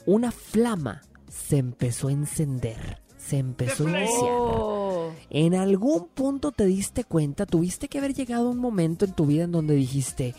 una 0.06 0.30
flama 0.30 1.02
se 1.28 1.56
empezó 1.56 2.06
a 2.06 2.12
encender, 2.12 3.02
se 3.18 3.38
empezó 3.38 3.88
a 3.88 3.90
iniciar. 3.90 4.30
Oh. 4.30 5.10
En 5.28 5.56
algún 5.56 6.06
punto 6.06 6.52
te 6.52 6.64
diste 6.64 7.02
cuenta, 7.02 7.44
tuviste 7.44 7.88
que 7.88 7.98
haber 7.98 8.14
llegado 8.14 8.46
a 8.46 8.52
un 8.52 8.58
momento 8.58 9.04
en 9.04 9.12
tu 9.12 9.26
vida 9.26 9.42
en 9.42 9.50
donde 9.50 9.74
dijiste, 9.74 10.32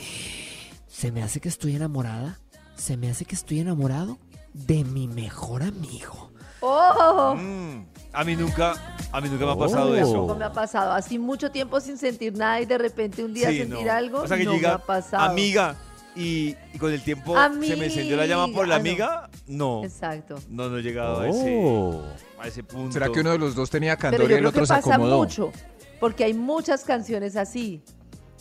se 0.88 1.12
me 1.12 1.22
hace 1.22 1.42
que 1.42 1.50
estoy 1.50 1.76
enamorada, 1.76 2.40
se 2.78 2.96
me 2.96 3.10
hace 3.10 3.26
que 3.26 3.36
estoy 3.36 3.60
enamorado 3.60 4.20
de 4.54 4.86
mi 4.86 5.10
mejor 5.10 5.64
amigo. 5.64 6.32
Oh. 6.62 7.36
Mm, 7.36 7.86
a 8.20 8.24
mí 8.24 8.36
nunca, 8.36 8.74
a 9.12 9.22
mí 9.22 9.30
nunca 9.30 9.46
me 9.46 9.52
ha 9.52 9.54
Oh. 9.56 9.60
pasado 9.60 9.94
Tampoco 9.96 10.26
eso. 10.26 10.36
me 10.36 10.46
ha 10.46 10.52
pasado 10.52 10.92
así 10.94 11.20
mucho 11.20 11.52
tiempo 11.52 11.80
sin 11.80 11.98
sentir 11.98 12.34
nada 12.36 12.60
y 12.62 12.66
de 12.66 12.78
repente 12.78 13.24
un 13.24 13.34
día 13.34 13.50
Sí, 13.50 13.60
sentir 13.60 13.86
no. 13.86 13.92
algo. 13.92 14.22
O 14.22 14.28
sea 14.28 14.38
que 14.38 14.44
no 14.46 14.52
me 14.52 14.58
llega 14.58 14.74
ha 14.76 14.78
pasado. 14.80 15.24
amiga 15.32 15.76
y, 16.16 16.56
y 16.74 16.78
con 16.80 16.92
el 16.92 17.02
tiempo 17.04 17.36
se 17.62 17.76
me 17.76 17.86
encendió 17.86 18.18
la 18.18 18.26
llama 18.26 18.52
por 18.54 18.68
la 18.68 18.78
Amiga, 18.78 19.26
amiga. 19.26 19.30
No, 19.48 19.84
Exacto. 19.84 20.36
no, 20.50 20.68
no 20.70 20.78
he 20.80 20.82
llegado 20.82 21.20
a, 21.22 21.30
ese, 21.30 21.60
Oh. 21.64 22.02
a 22.40 22.48
ese 22.48 22.64
punto. 22.64 22.92
¿Será 22.94 23.10
que 23.10 23.20
uno 23.20 23.32
de 23.32 23.38
los 23.38 23.54
dos 23.54 23.70
tenía 23.70 23.96
Pero 23.98 24.12
candor 24.12 24.28
yo 24.30 24.30
y 24.30 24.34
el 24.34 24.40
creo 24.40 24.52
que 24.52 24.60
otro 24.62 24.66
se 24.66 24.74
pasa 24.82 24.96
acomodó? 24.96 25.18
mucho, 25.20 25.52
porque 26.00 26.24
hay 26.24 26.34
muchas 26.34 26.84
canciones 26.84 27.36
así, 27.36 27.82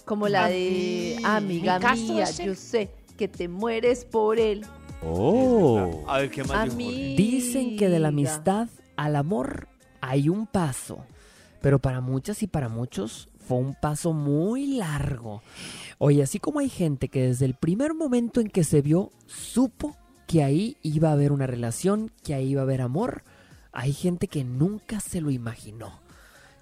como 0.07 0.27
la 0.29 0.49
de 0.49 1.19
Amiga 1.23 1.77
¿Mi 1.79 1.83
caso 1.85 2.03
mía, 2.15 2.25
es 2.25 2.41
el- 2.41 2.47
yo 2.47 2.55
sé 2.55 2.89
que 3.19 3.29
te 3.29 3.47
mueres 3.49 4.07
por 4.07 4.39
él. 4.39 4.65
Oh. 5.05 6.03
A 6.09 6.19
ver, 6.21 6.31
¿qué 6.31 6.43
más 6.45 6.57
Jorge? 6.57 6.73
Amiga. 6.73 7.17
Dicen 7.17 7.77
que 7.77 7.89
de 7.91 7.99
la 7.99 8.09
amistad 8.09 8.69
al 8.97 9.17
amor 9.17 9.69
hay 10.01 10.29
un 10.29 10.47
paso, 10.47 11.05
pero 11.61 11.79
para 11.79 12.01
muchas 12.01 12.43
y 12.43 12.47
para 12.47 12.69
muchos 12.69 13.29
fue 13.47 13.59
un 13.59 13.75
paso 13.75 14.13
muy 14.13 14.77
largo. 14.77 15.43
Oye, 15.99 16.23
así 16.23 16.39
como 16.39 16.61
hay 16.61 16.69
gente 16.69 17.09
que 17.09 17.29
desde 17.29 17.47
el 17.47 17.55
primer 17.55 17.95
momento 17.95 18.41
en 18.41 18.49
que 18.49 18.65
se 18.65 18.83
vio 18.83 19.13
supo 19.27 19.97
que 20.27 20.43
ahí 20.43 20.77
iba 20.83 21.11
a 21.11 21.13
haber 21.13 21.33
una 21.33 21.47
relación, 21.47 22.11
que 22.23 22.35
ahí 22.35 22.51
iba 22.51 22.63
a 22.63 22.65
haber 22.65 22.81
amor, 22.81 23.23
hay 23.73 23.93
gente 23.93 24.27
que 24.29 24.45
nunca 24.45 25.01
se 25.01 25.21
lo 25.21 25.31
imaginó. 25.31 26.01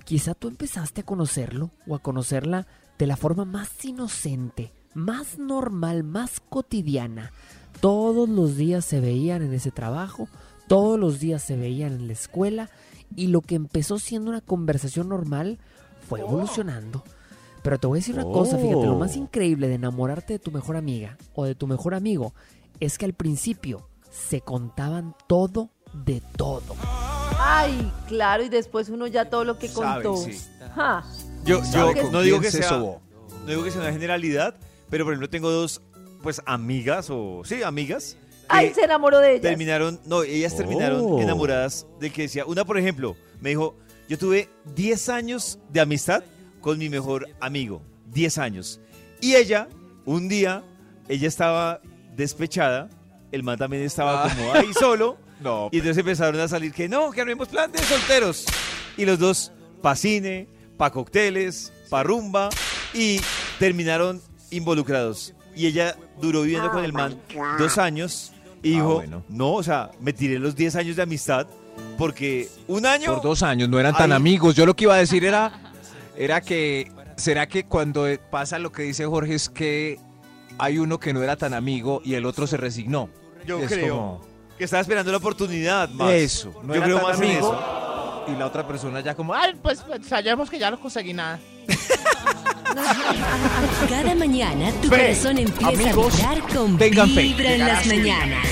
Quizá 0.04 0.34
tú 0.34 0.48
empezaste 0.48 1.00
a 1.00 1.06
conocerlo 1.06 1.70
o 1.86 1.94
a 1.94 2.00
conocerla 2.00 2.66
de 2.98 3.06
la 3.06 3.16
forma 3.16 3.44
más 3.44 3.84
inocente, 3.84 4.72
más 4.92 5.38
normal, 5.38 6.04
más 6.04 6.40
cotidiana. 6.40 7.32
Todos 7.80 8.28
los 8.28 8.56
días 8.56 8.84
se 8.84 9.00
veían 9.00 9.42
en 9.42 9.52
ese 9.54 9.70
trabajo, 9.70 10.28
todos 10.68 10.98
los 10.98 11.20
días 11.20 11.42
se 11.42 11.56
veían 11.56 11.92
en 11.92 12.06
la 12.06 12.12
escuela 12.12 12.70
y 13.16 13.28
lo 13.28 13.40
que 13.42 13.54
empezó 13.54 13.98
siendo 13.98 14.30
una 14.30 14.40
conversación 14.40 15.08
normal 15.08 15.58
fue 16.08 16.20
evolucionando. 16.20 17.02
Pero 17.62 17.78
te 17.78 17.86
voy 17.86 17.98
a 17.98 18.00
decir 18.00 18.14
una 18.14 18.24
cosa, 18.24 18.58
fíjate, 18.58 18.84
lo 18.86 18.98
más 18.98 19.16
Oh. 19.16 19.20
increíble 19.20 19.68
de 19.68 19.74
enamorarte 19.74 20.34
de 20.34 20.38
tu 20.38 20.50
mejor 20.50 20.76
amiga 20.76 21.16
o 21.34 21.44
de 21.44 21.54
tu 21.54 21.66
mejor 21.66 21.94
amigo 21.94 22.34
es 22.80 22.98
que 22.98 23.04
al 23.06 23.14
principio 23.14 23.88
se 24.10 24.40
contaban 24.42 25.14
todo 25.28 25.70
de 26.04 26.20
todo. 26.36 26.74
Ay, 27.38 27.90
claro, 28.06 28.42
y 28.44 28.48
después 28.48 28.88
uno 28.88 29.06
ya 29.06 29.30
todo 29.30 29.44
lo 29.44 29.58
que 29.58 29.68
Sabe, 29.68 30.02
contó. 30.04 30.22
sí. 30.22 30.38
Ja. 30.74 31.04
Yo, 31.44 31.58
yo 31.60 31.64
¿Sabe 31.64 32.00
con 32.02 32.12
no 32.12 32.20
digo 32.20 32.40
que 32.40 32.50
se 32.50 32.58
sea, 32.58 32.68
sobó? 32.70 33.00
no 33.44 33.46
digo 33.50 33.64
que 33.64 33.70
sea 33.70 33.80
una 33.80 33.92
generalidad, 33.92 34.56
pero 34.90 35.04
por 35.04 35.12
ejemplo 35.14 35.28
tengo 35.30 35.50
dos, 35.50 35.80
pues 36.22 36.42
amigas 36.46 37.08
o 37.10 37.42
sí, 37.44 37.62
amigas. 37.62 38.16
Ay, 38.48 38.72
se 38.74 38.84
enamoró 38.84 39.18
de 39.20 39.32
ella. 39.34 39.42
terminaron, 39.42 40.00
no, 40.06 40.22
ellas 40.22 40.56
terminaron 40.56 41.00
Oh. 41.02 41.20
enamoradas 41.20 41.86
de 42.00 42.10
que 42.10 42.22
decía, 42.22 42.44
una 42.46 42.64
por 42.64 42.78
ejemplo, 42.78 43.16
me 43.40 43.50
dijo, 43.50 43.76
yo 44.08 44.18
tuve 44.18 44.48
10 44.74 45.08
años 45.08 45.58
de 45.70 45.80
amistad 45.80 46.22
con 46.60 46.78
mi 46.78 46.88
mejor 46.88 47.28
amigo, 47.40 47.82
10 48.12 48.38
años. 48.38 48.80
Y 49.20 49.34
ella, 49.36 49.68
un 50.04 50.28
día, 50.28 50.62
ella 51.08 51.28
estaba 51.28 51.80
despechada, 52.16 52.88
el 53.32 53.42
man 53.42 53.58
también 53.58 53.82
estaba 53.82 54.24
Ah. 54.26 54.28
como 54.34 54.52
ahí 54.52 54.72
solo, 54.78 55.16
No. 55.40 55.68
y 55.72 55.78
entonces 55.78 55.98
empezaron 55.98 56.40
a 56.40 56.48
salir 56.48 56.72
que 56.72 56.88
no, 56.88 57.10
que 57.10 57.20
armemos 57.20 57.48
plan 57.48 57.70
de 57.72 57.78
solteros. 57.80 58.44
Y 58.96 59.04
los 59.04 59.18
dos, 59.18 59.52
pa' 59.82 59.96
cine, 59.96 60.48
pa' 60.76 60.90
cócteles, 60.92 61.72
pa' 61.90 62.02
rumba, 62.02 62.48
y 62.92 63.20
terminaron 63.58 64.22
involucrados. 64.50 65.34
Y 65.56 65.66
ella 65.66 65.96
duró 66.20 66.42
viviendo 66.42 66.70
con 66.70 66.84
el 66.84 66.92
man 66.92 67.20
dos 67.58 67.78
años 67.78 68.32
Ah, 68.78 68.82
bueno. 68.84 69.24
no, 69.28 69.52
o 69.54 69.62
sea, 69.62 69.90
me 70.00 70.12
tiré 70.12 70.38
los 70.38 70.54
10 70.56 70.76
años 70.76 70.96
de 70.96 71.02
amistad 71.02 71.46
porque 71.98 72.48
un 72.68 72.86
año... 72.86 73.12
Por 73.14 73.22
dos 73.22 73.42
años 73.42 73.68
no 73.68 73.78
eran 73.78 73.94
tan 73.94 74.12
Ahí- 74.12 74.16
amigos. 74.16 74.54
Yo 74.54 74.64
lo 74.66 74.74
que 74.74 74.84
iba 74.84 74.94
a 74.94 74.98
decir 74.98 75.24
era, 75.24 75.72
era 76.16 76.40
que 76.40 76.90
¿Será 77.16 77.46
que 77.46 77.64
cuando 77.64 78.06
pasa 78.30 78.58
lo 78.58 78.72
que 78.72 78.82
dice 78.82 79.06
Jorge 79.06 79.34
es 79.36 79.48
que 79.48 80.00
hay 80.58 80.78
uno 80.78 80.98
que 80.98 81.12
no 81.12 81.22
era 81.22 81.36
tan 81.36 81.54
amigo 81.54 82.02
y 82.04 82.14
el 82.14 82.26
otro 82.26 82.46
se 82.48 82.56
resignó? 82.56 83.08
Yo 83.46 83.60
Es 83.60 83.70
creo 83.70 83.96
como- 83.96 84.20
que 84.58 84.64
estaba 84.64 84.80
esperando 84.80 85.12
la 85.12 85.18
oportunidad, 85.18 85.88
Max. 85.90 86.10
Eso, 86.12 86.52
no 86.64 86.74
Yo 86.74 86.74
era 86.76 86.84
creo 86.86 86.96
tan 86.96 87.06
más 87.06 87.20
en 87.20 87.24
amigo. 87.30 87.52
eso. 87.52 88.32
Y 88.32 88.36
la 88.38 88.46
otra 88.46 88.66
persona 88.66 89.00
ya 89.00 89.14
como, 89.14 89.32
Ay, 89.34 89.54
pues, 89.62 89.80
pues 89.82 90.06
sabemos 90.08 90.48
que 90.50 90.58
ya 90.58 90.70
no 90.72 90.80
conseguí 90.80 91.12
nada. 91.12 91.38
Cada 93.88 94.14
mañana 94.16 94.72
tu 94.82 94.88
Fe, 94.88 94.96
corazón 94.96 95.38
empieza 95.38 95.68
amigos, 95.68 96.14
a 96.24 96.34
vibrar 96.34 96.54
con 96.54 96.76
tengan 96.78 97.08
fe, 97.10 97.22
Vibra 97.22 97.44
en 97.52 97.58
llegará 97.58 97.74
las 97.74 97.86
mañanas. 97.86 98.46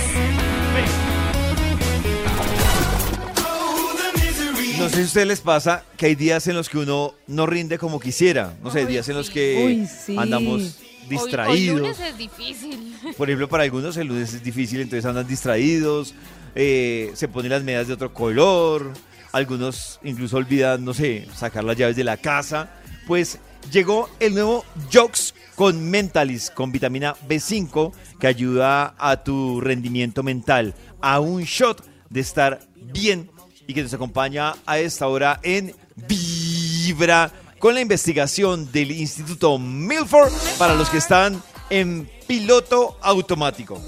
No 4.79 4.89
sé 4.89 4.95
si 4.97 5.01
a 5.03 5.05
ustedes 5.05 5.27
les 5.27 5.41
pasa 5.41 5.85
que 5.97 6.07
hay 6.07 6.15
días 6.15 6.47
en 6.47 6.55
los 6.57 6.69
que 6.69 6.79
uno 6.79 7.15
no 7.27 7.47
rinde 7.47 7.79
como 7.79 7.99
quisiera. 8.01 8.55
No 8.63 8.71
sé, 8.71 8.87
días 8.87 9.09
en 9.09 9.17
los 9.17 9.31
que 9.31 9.65
Uy, 9.65 9.87
sí. 9.89 10.17
andamos 10.19 10.61
Hoy- 10.61 10.73
Hoy, 11.03 11.09
distraídos. 11.09 11.81
lunes 11.81 12.01
es 12.01 12.17
difícil. 12.17 12.95
Por 13.17 13.29
ejemplo, 13.29 13.49
para 13.49 13.65
algunos 13.65 13.97
el 13.97 14.07
lunes 14.07 14.35
es 14.35 14.43
difícil, 14.45 14.81
entonces 14.81 15.05
andan 15.05 15.27
distraídos, 15.27 16.15
eh, 16.55 17.11
se 17.15 17.27
ponen 17.29 17.51
las 17.51 17.63
medias 17.65 17.89
de 17.89 17.95
otro 17.95 18.15
color, 18.15 18.93
algunos 19.33 19.99
incluso 20.05 20.37
olvidan, 20.37 20.85
no 20.85 20.95
sé, 20.95 21.27
sacar 21.35 21.65
las 21.65 21.77
llaves 21.77 21.97
de 21.97 22.05
la 22.05 22.17
casa. 22.17 22.71
Pues 23.07 23.39
llegó 23.71 24.09
el 24.21 24.35
nuevo 24.35 24.65
Jokes 24.93 25.35
con 25.55 25.91
Mentalis, 25.91 26.51
con 26.51 26.73
vitamina 26.73 27.15
B5, 27.29 27.93
que 28.19 28.27
ayuda 28.27 28.95
a 28.99 29.23
tu 29.23 29.61
rendimiento 29.61 30.23
mental, 30.23 30.75
a 31.01 31.21
un 31.21 31.43
shot 31.43 31.85
de 32.11 32.21
estar 32.21 32.61
bien 32.75 33.31
y 33.67 33.75
que 33.75 33.83
nos 33.83 33.95
acompaña 33.95 34.55
a 34.67 34.79
esta 34.79 35.07
hora 35.09 35.41
en 35.43 35.75
Vibra 36.09 37.31
con 37.59 37.75
la 37.75 37.81
investigación 37.81 38.71
del 38.73 38.91
Instituto 38.91 39.59
Milford 39.59 40.33
para 40.59 40.75
los 40.75 40.89
que 40.89 40.99
están 40.99 41.43
en 41.71 42.11
piloto 42.27 42.99
automático. 43.03 43.81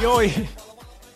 Y 0.00 0.04
hoy, 0.04 0.32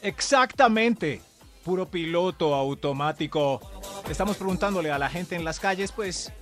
exactamente, 0.03 1.21
puro 1.65 1.87
piloto 1.87 2.55
automático. 2.55 3.61
Estamos 4.09 4.37
preguntándole 4.37 4.91
a 4.91 4.99
la 4.99 5.09
gente 5.09 5.37
en 5.37 5.45
las 5.45 5.61
calles, 5.61 5.93
pues. 5.93 6.33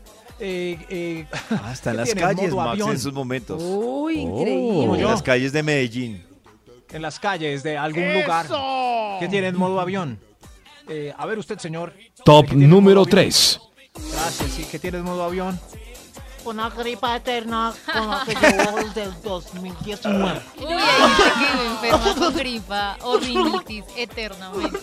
Eh, 0.41 0.78
eh, 0.89 1.26
Hasta 1.64 1.91
en 1.91 1.97
¿qué 1.97 1.99
las 2.01 2.05
tiene, 2.07 2.20
calles, 2.20 2.55
Max, 2.55 2.70
avión? 2.70 2.91
en 2.91 2.97
esos 2.97 3.12
momentos. 3.12 3.62
Uy, 3.62 4.24
Oh, 4.26 4.41
increíble. 4.41 5.01
en 5.01 5.05
las 5.05 5.22
calles 5.22 5.53
de 5.53 5.62
Medellín. 5.62 6.24
En 6.91 7.03
las 7.03 7.18
calles 7.20 7.62
de 7.62 7.76
algún 7.76 8.03
¡Eso! 8.05 8.20
lugar. 8.22 8.47
¿Qué 9.20 9.28
tiene 9.28 9.49
en 9.49 9.57
modo 9.57 9.80
avión? 9.80 10.18
Eh, 10.89 11.12
a 11.16 11.26
ver 11.26 11.39
usted, 11.39 11.59
señor. 11.59 11.93
Top 12.24 12.45
¿Qué 12.47 12.49
tiene 12.51 12.64
en 12.64 12.70
número 12.70 13.01
modo 13.01 13.09
avión? 13.11 13.11
3. 13.30 13.61
Gracias, 14.12 14.51
sí. 14.53 14.66
¿Qué 14.70 14.78
tiene 14.78 14.99
en 14.99 15.05
modo 15.05 15.24
avión? 15.24 15.59
Una 16.45 16.70
gripa 16.70 17.16
eterna 17.16 17.74
con 17.93 18.09
la 18.09 18.24
que 18.24 18.34
llevo 18.34 18.76
desde 18.78 19.03
el 19.03 19.22
2019. 19.22 20.41
Uy, 20.61 20.64
hay 20.66 21.11
gente 21.11 21.22
que 21.34 21.53
vive 21.53 21.66
enferma 21.91 22.14
con 22.14 22.34
gripa 22.36 22.97
o 23.03 23.18
rinitis 23.18 23.84
eternamente. 23.97 24.78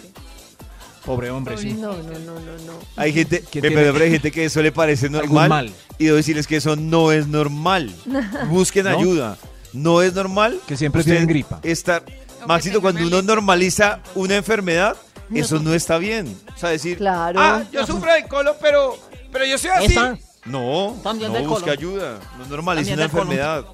Pobre 1.05 1.29
hombre, 1.29 1.57
sí. 1.57 1.73
No, 1.73 1.93
no, 1.93 2.03
no, 2.03 2.39
no, 2.39 2.57
no. 2.65 2.73
Hay 2.95 3.13
gente, 3.13 3.43
¿Quién 3.51 3.61
me- 3.63 3.69
tiene- 3.69 3.91
pero 3.91 4.03
hay 4.03 4.11
gente 4.11 4.31
que 4.31 4.45
eso 4.45 4.61
le 4.61 4.71
parece 4.71 5.05
Algún 5.05 5.21
normal. 5.21 5.49
mal. 5.49 5.73
Y 5.99 6.05
debo 6.05 6.17
decirles 6.17 6.47
que 6.47 6.55
eso 6.57 6.75
no 6.75 7.11
es 7.11 7.27
normal. 7.27 7.93
Busquen 8.49 8.85
¿No? 8.85 8.97
ayuda. 8.97 9.37
No 9.73 10.01
es 10.01 10.13
normal. 10.13 10.59
Que 10.67 10.75
siempre 10.77 11.01
usted 11.01 11.11
tienen 11.13 11.27
gripa. 11.29 11.59
Estar, 11.63 12.03
que 12.03 12.25
Maxito, 12.47 12.81
cuando 12.81 13.01
uno 13.01 13.17
alergia. 13.17 13.27
normaliza 13.35 13.99
una 14.15 14.35
enfermedad, 14.35 14.95
eso 15.33 15.59
no 15.59 15.73
está 15.73 15.97
bien. 15.99 16.35
O 16.55 16.57
sea, 16.57 16.69
decir, 16.69 16.97
Claro. 16.97 17.39
ah, 17.39 17.63
yo 17.71 17.85
sufro 17.85 18.11
de 18.13 18.27
colon, 18.27 18.55
pero, 18.59 18.97
pero 19.31 19.45
yo 19.45 19.57
soy 19.57 19.69
así. 19.71 19.85
Esa. 19.91 20.17
No, 20.45 20.95
También 21.03 21.31
no 21.31 21.37
del 21.39 21.47
busque 21.47 21.63
colon. 21.65 21.77
ayuda. 21.77 22.19
No 22.39 22.45
normalice 22.47 22.91
También 22.91 22.93
una 22.99 23.01
del 23.03 23.11
colon. 23.11 23.27
enfermedad. 23.31 23.65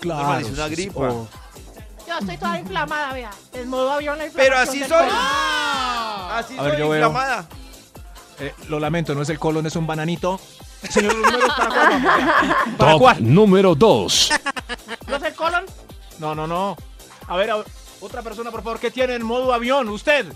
Claro. 0.00 0.20
Normalice 0.22 0.52
una 0.52 0.68
sí, 0.68 0.76
sí. 0.76 0.82
gripa. 0.82 1.00
O- 1.00 1.28
Yo 2.06 2.18
estoy 2.20 2.36
toda 2.36 2.58
inflamada, 2.60 3.12
vea. 3.14 3.30
En 3.54 3.68
modo 3.68 3.90
avión 3.92 4.18
la 4.18 4.24
Pero 4.24 4.44
inflamación 4.44 4.68
así 4.68 4.78
del 4.80 4.88
soy. 4.88 4.98
colon. 4.98 5.14
Así 6.34 6.58
A 6.58 6.62
ver, 6.62 6.72
soy 6.72 6.80
yo 6.80 6.88
veo. 6.88 7.14
eh, 8.40 8.54
lo 8.68 8.80
lamento, 8.80 9.14
no 9.14 9.22
es 9.22 9.28
el 9.28 9.38
colon, 9.38 9.66
es 9.66 9.76
un 9.76 9.86
bananito. 9.86 10.40
Señor, 10.90 11.14
los 11.14 11.32
números 11.32 11.52
para 11.56 11.68
cuál 11.70 12.02
vamos? 12.02 12.56
¿Para 12.78 12.90
Top 12.92 13.00
cuál? 13.00 13.34
número 13.34 13.74
2. 13.74 14.30
¿No 15.06 15.16
es 15.16 15.22
el 15.22 15.34
colon? 15.34 15.64
No, 16.18 16.34
no, 16.34 16.46
no. 16.46 16.76
A 17.28 17.36
ver, 17.36 17.50
a- 17.50 17.64
otra 18.00 18.22
persona, 18.22 18.50
por 18.50 18.62
favor, 18.62 18.78
¿qué 18.80 18.90
tiene 18.90 19.14
en 19.14 19.22
modo 19.22 19.52
avión? 19.54 19.88
Usted. 19.88 20.26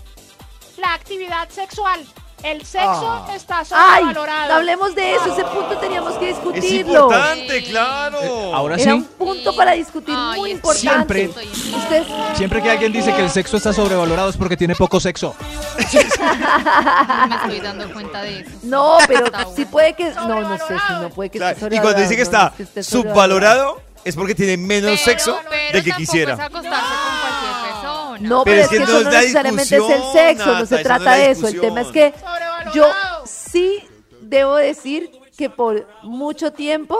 La 0.77 0.93
actividad 0.93 1.49
sexual. 1.49 2.05
El 2.43 2.65
sexo 2.65 3.25
Ah. 3.27 3.27
está 3.35 3.59
Ay, 3.59 3.65
sobrevalorado. 4.03 4.53
hablemos 4.53 4.95
de 4.95 5.13
eso. 5.15 5.33
Ese 5.33 5.43
punto 5.43 5.77
teníamos 5.77 6.13
que 6.13 6.29
Es 6.29 6.35
discutirlo. 6.37 6.93
importante, 7.03 7.63
claro. 7.65 8.17
Eh, 8.21 8.51
ahora 8.53 8.75
Era 8.75 8.83
sí. 8.83 8.89
un 8.91 9.03
punto 9.03 9.55
para 9.55 9.73
discutir 9.73 10.15
Ay, 10.17 10.39
muy 10.39 10.49
es- 10.51 10.55
importante. 10.55 11.15
Siempre. 11.29 11.29
Usted, 11.77 12.03
Siempre 12.35 12.61
que 12.61 12.71
alguien 12.71 12.91
dice 12.93 13.13
que 13.13 13.21
el 13.23 13.29
sexo 13.29 13.57
está 13.57 13.73
sobrevalorado 13.73 14.29
es 14.29 14.37
porque 14.37 14.55
tiene 14.57 14.75
poco 14.75 14.99
sexo. 14.99 15.35
No 16.19 17.27
me 17.27 17.35
estoy 17.35 17.59
dando 17.59 17.91
cuenta 17.93 18.21
de 18.21 18.39
eso. 18.41 18.49
no, 18.63 18.97
pero 19.07 19.25
sí 19.55 19.65
puede 19.65 19.93
que, 19.93 20.09
no, 20.11 20.41
no 20.41 20.57
sé, 20.57 20.63
si 20.87 20.93
no 21.01 21.09
puede 21.09 21.29
que 21.29 21.37
Claro, 21.39 21.57
esté 21.57 21.75
Y 21.75 21.79
cuando 21.79 22.01
dice 22.01 22.15
que 22.15 22.21
está 22.21 22.53
sobrevalorado, 22.53 22.73
no, 22.75 22.79
es 22.81 22.87
subvalorado, 22.87 23.81
es 24.05 24.15
porque 24.15 24.35
tiene 24.35 24.57
menos 24.57 24.91
Pero- 24.91 25.03
sexo 25.03 25.39
pero 25.49 25.71
del 25.73 25.83
que 25.83 25.91
quisiera. 25.91 26.33
es 26.33 26.39
acostarse 26.39 26.69
con 26.69 27.19
cualquier 27.19 27.58
persona. 28.19 28.37
No, 28.37 28.43
pero, 28.43 28.61
es 28.61 28.67
que, 28.67 28.77
eso 28.77 29.03
no 29.03 29.09
necesariamente 29.09 29.75
es 29.75 29.89
el 29.89 30.03
sexo, 30.13 30.59
no 30.59 30.65
se 30.65 30.77
trata 30.79 31.13
de 31.13 31.31
eso. 31.31 31.47
El 31.47 31.59
tema 31.59 31.81
es 31.81 31.87
que 31.87 32.13
yo 32.73 32.85
sí 33.25 33.83
debo 34.21 34.55
decir 34.55 35.11
que 35.37 35.49
por 35.49 35.87
mucho 36.03 36.51
tiempo 36.51 36.97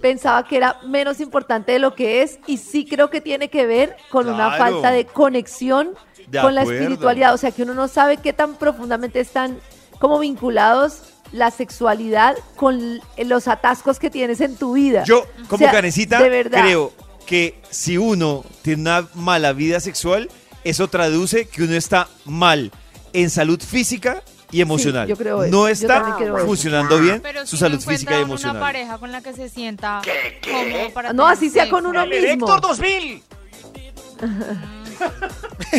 pensaba 0.00 0.46
que 0.46 0.56
era 0.56 0.80
menos 0.84 1.20
importante 1.20 1.72
de 1.72 1.78
lo 1.78 1.94
que 1.94 2.22
es 2.22 2.38
y 2.46 2.58
sí 2.58 2.84
creo 2.84 3.10
que 3.10 3.20
tiene 3.20 3.48
que 3.48 3.66
ver 3.66 3.96
con 4.10 4.28
una 4.28 4.58
falta 4.58 4.90
de 4.90 5.06
conexión 5.06 5.94
De 6.26 6.40
con 6.40 6.54
la 6.54 6.62
espiritualidad, 6.62 7.32
o 7.32 7.38
sea 7.38 7.52
que 7.52 7.62
uno 7.62 7.74
no 7.74 7.88
sabe 7.88 8.18
qué 8.18 8.32
tan 8.32 8.54
profundamente 8.56 9.20
están 9.20 9.58
como 9.98 10.18
vinculados 10.18 11.00
la 11.32 11.50
sexualidad 11.50 12.36
con 12.54 13.00
los 13.16 13.48
atascos 13.48 13.98
que 13.98 14.10
tienes 14.10 14.40
en 14.40 14.56
tu 14.56 14.74
vida. 14.74 15.04
Yo, 15.04 15.24
como 15.48 15.54
O 15.54 15.58
sea, 15.58 15.72
canecita, 15.72 16.18
creo 16.18 16.92
que 17.26 17.60
si 17.70 17.96
uno 17.98 18.44
tiene 18.62 18.82
una 18.82 19.08
mala 19.14 19.52
vida 19.52 19.80
sexual, 19.80 20.28
eso 20.64 20.88
traduce 20.88 21.46
que 21.46 21.62
uno 21.62 21.74
está 21.74 22.08
mal 22.24 22.72
en 23.12 23.30
salud 23.30 23.60
física 23.62 24.22
y 24.50 24.60
emocional. 24.60 25.08
yo 25.08 25.16
creo 25.16 25.42
eso. 25.44 25.50
no 25.56 25.68
está 25.68 26.16
creo 26.16 26.36
eso. 26.36 26.46
funcionando 26.46 26.98
bien 27.00 27.20
Pero 27.22 27.40
su 27.46 27.56
si 27.56 27.60
salud 27.60 27.80
no 27.84 27.90
física 27.90 28.18
y 28.18 28.22
emocional. 28.22 28.56
una 28.56 28.60
pareja 28.66 28.98
con 28.98 29.10
la 29.12 29.20
que 29.20 29.32
se 29.32 29.48
sienta 29.48 30.00
cómodo 30.44 30.90
para 30.92 31.12
No, 31.12 31.26
así 31.26 31.50
sea 31.50 31.68
con 31.68 31.86
uno 31.86 32.02
¡El 32.02 32.10
mismo. 32.10 32.26
Erector 32.26 32.60
2000! 32.60 33.22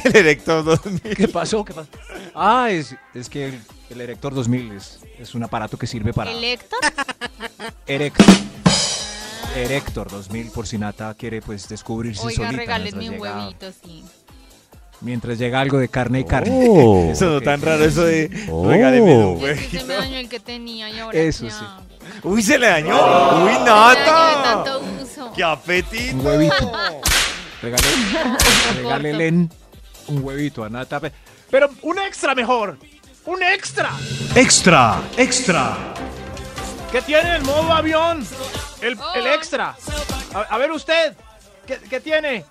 El 0.04 0.16
erector 0.16 0.64
2000. 0.64 1.02
¿Qué 1.16 1.28
pasó? 1.28 1.64
¿Qué 1.64 1.74
pasó? 1.74 1.88
Ah, 2.34 2.68
es, 2.70 2.96
es 3.14 3.30
que 3.30 3.48
el, 3.48 3.62
el 3.90 4.02
Erector 4.02 4.34
2000 4.36 4.72
es, 4.74 5.00
es 5.18 5.34
un 5.36 5.44
aparato 5.44 5.78
que 5.78 5.88
sirve 5.88 6.14
para... 6.14 6.32
¿El 6.32 6.44
Héctor? 6.44 6.80
Erector. 7.88 8.26
Erector 9.56 10.12
2000, 10.12 10.52
por 10.52 10.68
si 10.68 10.78
Nata 10.78 11.14
quiere 11.14 11.42
pues 11.42 11.70
descubrirse 11.70 12.26
Oiga, 12.26 12.36
solita 12.48 12.58
regálenme 12.58 13.10
mientras 13.10 13.34
un 13.36 13.38
huevito, 13.40 13.72
sí. 13.84 14.04
Mientras 15.06 15.38
llega 15.38 15.62
algo 15.62 15.78
de 15.78 15.88
carne 15.88 16.20
y 16.22 16.24
carne. 16.26 16.68
Oh. 16.70 17.10
Eso 17.12 17.26
no 17.30 17.42
tan 17.42 17.62
raro, 17.62 17.86
eso 17.86 18.04
de 18.04 18.30
Oh. 18.52 18.68
regáleme 18.68 19.16
un 19.16 19.36
Es 19.38 19.40
que 19.40 19.46
huevito. 19.46 19.80
se 19.80 19.84
me 19.86 19.94
dañó 19.94 20.18
el 20.18 20.28
que 20.30 20.40
tenía 20.42 20.90
y 20.90 21.00
ahora 21.00 21.18
Eso 21.18 21.46
¿qué 21.46 21.52
sí. 21.52 21.58
hago? 21.62 21.86
Uy, 22.34 22.42
se 22.42 22.58
le 22.60 22.68
dañó. 22.68 22.96
Uy, 23.46 23.54
Se 23.54 23.60
me 23.60 23.66
dañó 23.66 23.90
de 23.90 23.96
Nata. 23.96 24.44
tanto 24.44 24.82
uso. 25.02 25.32
¡Qué 25.36 25.44
apetito! 25.44 26.16
Un 26.18 26.26
huevito. 26.26 26.72
Regale- 27.62 27.88
Regálele 28.78 29.30
un 29.32 29.50
huevito 30.24 30.64
a 30.64 30.70
Nata. 30.70 31.00
pe- 31.00 31.12
Pero 31.50 31.70
un 31.84 32.00
extra 32.00 32.36
mejor. 32.36 32.78
Un 33.26 33.42
extra. 33.44 33.92
Extra, 34.36 35.02
extra. 35.18 35.76
¿Qué 36.92 37.02
tiene 37.02 37.36
el 37.38 37.44
modo 37.44 37.72
avión? 37.74 38.26
El, 38.82 38.98
Oh. 39.00 39.14
el 39.16 39.28
extra. 39.28 39.76
A, 40.34 40.40
a 40.42 40.58
ver 40.58 40.72
usted. 40.72 41.14
¿Qué, 41.66 41.80
qué 41.90 42.00
tiene? 42.00 42.46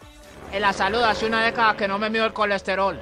En 0.54 0.62
la 0.62 0.72
salud 0.72 1.02
hace 1.02 1.26
una 1.26 1.44
década 1.44 1.76
que 1.76 1.88
no 1.88 1.98
me 1.98 2.08
mido 2.08 2.24
el 2.24 2.32
colesterol. 2.32 2.96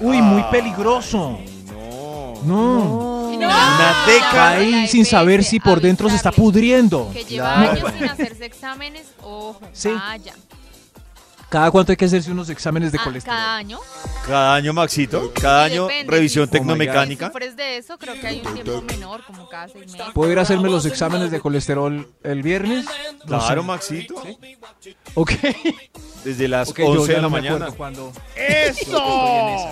Uy, 0.00 0.20
muy 0.20 0.42
peligroso. 0.50 1.38
No. 1.72 2.34
No. 2.44 3.08
No, 3.38 3.46
Una 3.46 4.04
década 4.04 4.48
Ahí 4.48 4.88
sin 4.88 5.04
saber 5.04 5.44
si 5.44 5.60
por 5.60 5.80
dentro 5.80 6.08
se 6.10 6.16
está 6.16 6.32
pudriendo. 6.32 7.08
Que 7.12 7.22
lleva 7.24 7.60
años 7.60 7.92
sin 7.96 8.08
hacerse 8.08 8.46
exámenes, 8.46 9.06
ojo, 9.22 9.60
Sí. 9.72 9.90
vaya. 9.90 10.34
¿Cada 11.48 11.70
cuánto 11.70 11.92
hay 11.92 11.96
que 11.96 12.04
hacerse 12.04 12.30
unos 12.30 12.50
exámenes 12.50 12.92
de 12.92 12.98
Ah, 12.98 13.04
colesterol? 13.04 13.36
cada 13.36 13.56
año. 13.56 13.78
Cada 14.26 14.54
año, 14.54 14.72
Maxito. 14.74 15.32
Cada 15.40 15.66
Sí, 15.68 15.72
año, 15.72 15.86
depende, 15.86 16.12
revisión. 16.12 16.42
Oh 16.42 16.46
my 16.46 16.48
God. 16.48 16.52
Si 16.52 16.58
tecnomecánica. 16.58 17.26
sufres 17.28 17.56
de 17.56 17.76
eso, 17.78 17.96
creo 17.98 18.20
que 18.20 18.26
hay 18.26 18.42
un 18.44 18.52
tiempo 18.54 18.82
menor, 18.82 19.24
como 19.24 19.48
cada 19.48 19.68
seis 19.68 19.90
meses. 19.90 20.06
¿Puedo 20.12 20.30
ir 20.30 20.38
a 20.38 20.42
hacerme 20.42 20.68
los 20.68 20.84
exámenes 20.84 21.30
de 21.30 21.40
colesterol 21.40 22.06
el 22.22 22.42
viernes? 22.42 22.84
No 23.26 23.38
Claro, 23.38 23.62
sé. 23.62 23.66
Maxito. 23.66 24.14
Ok. 25.14 25.32
Desde 26.24 26.48
las 26.48 26.68
Ok, 26.68 26.78
yo 26.80 26.86
11 26.90 27.00
ya 27.00 27.06
de 27.06 27.14
la 27.14 27.22
no 27.22 27.30
me 27.30 27.36
mañana. 27.40 27.54
acuerdo 27.66 27.76
cuándo. 27.76 28.12
¡Eso! 28.36 29.70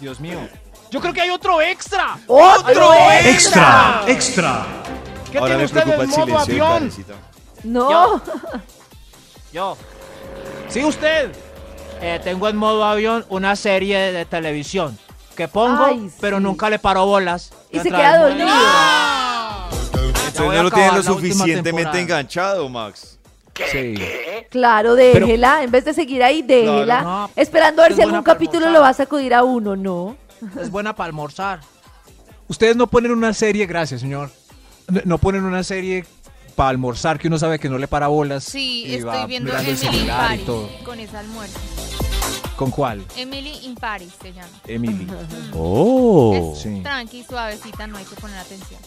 Dios 0.00 0.20
mío. 0.20 0.40
Yo 0.90 1.00
creo 1.00 1.12
que 1.14 1.22
hay 1.22 1.30
otro 1.30 1.60
extra. 1.62 2.18
¡Otro 2.26 2.92
Extra, 3.24 4.02
extra. 4.06 4.66
¿Qué 5.26 5.32
¿Qué 5.32 5.38
Ahora 5.38 5.56
tiene 5.56 5.58
me 5.58 5.64
usted 5.64 5.82
preocupa 5.82 6.04
en 6.04 6.10
el 6.10 6.16
modo 6.16 6.26
silencio 6.26 6.54
de 6.54 6.60
avión? 6.60 6.72
Karencita. 6.78 7.14
No. 7.64 8.22
Yo. 9.52 9.76
Sí, 10.68 10.84
usted. 10.84 11.30
Eh, 12.00 12.20
tengo 12.22 12.48
en 12.48 12.56
modo 12.56 12.84
avión 12.84 13.24
una 13.30 13.56
serie 13.56 14.12
de 14.12 14.24
televisión 14.26 14.98
que 15.34 15.48
pongo, 15.48 15.84
Ay, 15.84 16.10
pero 16.20 16.36
sí. 16.38 16.42
nunca 16.42 16.68
le 16.70 16.78
paro 16.78 17.06
bolas. 17.06 17.52
Y 17.70 17.78
se 17.78 17.90
queda 17.90 18.18
dormido. 18.26 18.48
Entonces 20.26 20.40
voy 20.40 20.56
no 20.56 20.62
lo 20.64 20.96
lo 20.96 21.02
suficientemente 21.02 21.62
temporada. 21.70 22.00
enganchado, 22.00 22.68
Max. 22.68 23.18
Sí. 23.72 23.94
Claro, 24.50 24.94
déjela. 24.94 25.62
En 25.62 25.70
vez 25.70 25.84
de 25.86 25.94
seguir 25.94 26.22
ahí, 26.22 26.42
déjela. 26.42 27.02
No, 27.02 27.30
esperando 27.36 27.82
a 27.82 27.86
ver 27.88 27.96
si 27.96 28.02
algún 28.02 28.22
capítulo 28.22 28.68
lo 28.70 28.80
va 28.82 28.90
a 28.90 28.94
sacudir 28.94 29.32
a 29.32 29.44
uno, 29.44 29.74
¿no? 29.76 30.16
Es 30.60 30.70
buena 30.70 30.94
para 30.94 31.06
almorzar. 31.06 31.60
Ustedes 32.48 32.76
no 32.76 32.86
ponen 32.86 33.12
una 33.12 33.32
serie, 33.32 33.64
gracias, 33.66 34.02
señor. 34.02 34.30
No- 34.88 35.00
No 35.04 35.18
ponen 35.18 35.44
una 35.44 35.62
serie 35.64 36.04
para 36.56 36.70
almorzar 36.70 37.18
que 37.18 37.28
uno 37.28 37.38
sabe 37.38 37.58
que 37.60 37.68
no 37.68 37.78
le 37.78 37.86
para 37.86 38.08
bolas. 38.08 38.42
Sí, 38.44 38.84
y 38.86 39.00
va 39.02 39.12
estoy 39.14 39.28
viendo 39.28 39.50
mirando 39.52 39.70
el 39.70 39.76
Emily 39.78 39.86
in 39.86 39.92
celular 40.00 40.34
y 40.34 40.38
todo. 40.44 40.68
con 40.84 40.98
ese 40.98 41.16
almuerzo. 41.16 41.58
¿Con 42.56 42.70
cuál? 42.70 43.04
Emily 43.16 43.52
in 43.64 43.74
Paris 43.74 44.12
se 44.20 44.32
llama. 44.32 44.48
Emily. 44.66 45.06
Oh. 45.54 46.52
Es 46.54 46.60
Sí. 46.62 46.80
tranqui, 46.82 47.22
suavecita, 47.24 47.86
no 47.86 47.98
hay 47.98 48.04
que 48.04 48.16
poner 48.16 48.38
atención. 48.38 48.80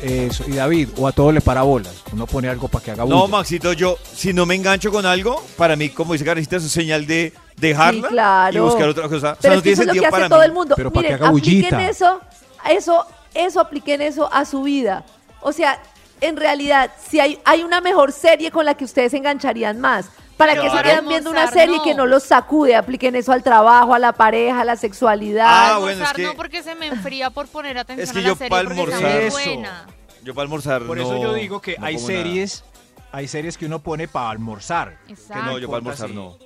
Eso. 0.00 0.44
Y 0.48 0.52
David, 0.52 0.88
o 0.98 1.06
a 1.06 1.12
todo 1.12 1.30
le 1.32 1.40
para 1.40 1.62
bolas. 1.62 1.92
Uno 2.12 2.26
pone 2.26 2.48
algo 2.48 2.66
para 2.68 2.84
que 2.84 2.90
haga 2.90 3.04
No, 3.04 3.20
bulla. 3.22 3.28
Maxito, 3.38 3.72
yo, 3.72 3.96
si 4.14 4.32
no 4.32 4.46
me 4.46 4.54
engancho 4.54 4.90
con 4.90 5.06
algo, 5.06 5.42
para 5.56 5.76
mí, 5.76 5.90
como 5.90 6.12
dice 6.12 6.24
Karencita, 6.24 6.56
es 6.56 6.64
señal 6.70 7.06
de 7.06 7.32
dejarla 7.56 8.08
Sí, 8.08 8.12
claro. 8.14 8.56
y 8.56 8.60
buscar 8.60 8.88
otra 8.88 9.04
cosa. 9.08 9.16
O 9.16 9.20
sea, 9.20 9.36
Pero 9.40 9.54
no 9.54 9.58
es 9.58 9.62
que 9.62 9.70
tiene 9.70 9.72
eso 9.74 9.82
es 9.82 9.86
lo 9.86 9.92
sentido 9.92 10.04
que 10.04 10.10
para 10.10 10.24
hace 10.24 10.30
todo 10.30 10.40
mí. 10.40 10.46
el 10.46 10.52
mundo. 10.52 10.74
Pero 10.76 10.90
para 10.92 11.02
que 11.08 11.12
Miren, 11.14 11.26
haga 11.26 11.38
apliquen 11.38 11.80
eso, 11.80 12.20
eso, 12.68 13.06
eso, 13.34 13.60
apliquen 13.60 14.00
eso 14.02 14.32
a 14.32 14.44
su 14.44 14.62
vida. 14.62 15.04
O 15.40 15.52
sea, 15.52 15.80
en 16.22 16.36
realidad, 16.36 16.90
si 17.08 17.20
hay, 17.20 17.38
hay 17.44 17.62
una 17.62 17.80
mejor 17.80 18.12
serie 18.12 18.50
con 18.50 18.64
la 18.64 18.74
que 18.74 18.84
ustedes 18.84 19.10
se 19.10 19.18
engancharían 19.18 19.80
más. 19.80 20.06
¿Para 20.36 20.54
que 20.54 20.62
se 20.62 20.68
para 20.70 20.82
quedan 20.82 21.06
viendo 21.08 21.30
una 21.30 21.46
serie 21.48 21.76
no. 21.76 21.84
que 21.84 21.94
no 21.94 22.06
los 22.06 22.22
sacude? 22.24 22.74
Apliquen 22.74 23.14
eso 23.14 23.32
al 23.32 23.42
trabajo, 23.44 23.94
a 23.94 23.98
la 24.00 24.12
pareja, 24.12 24.62
a 24.62 24.64
la 24.64 24.76
sexualidad. 24.76 25.46
Ah, 25.46 25.78
bueno, 25.78 25.90
es 25.90 25.96
Almorzar 25.98 26.16
que- 26.16 26.22
no 26.24 26.34
porque 26.34 26.62
se 26.64 26.74
me 26.74 26.86
enfría 26.88 27.30
por 27.30 27.46
poner 27.46 27.78
atención 27.78 28.04
Es 28.08 28.12
que 28.12 28.18
a 28.18 28.22
yo 28.22 28.28
la 28.30 28.34
serie 28.36 28.50
pa' 28.50 28.62
porque 28.64 28.82
está 28.82 28.96
almorzar- 28.96 29.20
Eso. 29.20 29.36
buena. 29.36 29.86
Yo 30.24 30.34
para 30.34 30.42
almorzar 30.44 30.82
Por 30.82 30.96
no- 30.96 31.02
eso 31.04 31.22
yo 31.22 31.34
digo 31.34 31.60
que 31.60 31.76
no 31.78 31.86
hay 31.86 31.94
nada. 31.96 32.06
series, 32.06 32.64
hay 33.12 33.28
series 33.28 33.56
que 33.58 33.66
uno 33.66 33.78
pone 33.80 34.08
para 34.08 34.30
almorzar. 34.30 34.98
Exacto. 35.08 35.34
Que 35.44 35.50
No, 35.50 35.58
yo 35.58 35.66
para 35.68 35.76
almorzar 35.78 36.10
no. 36.10 36.36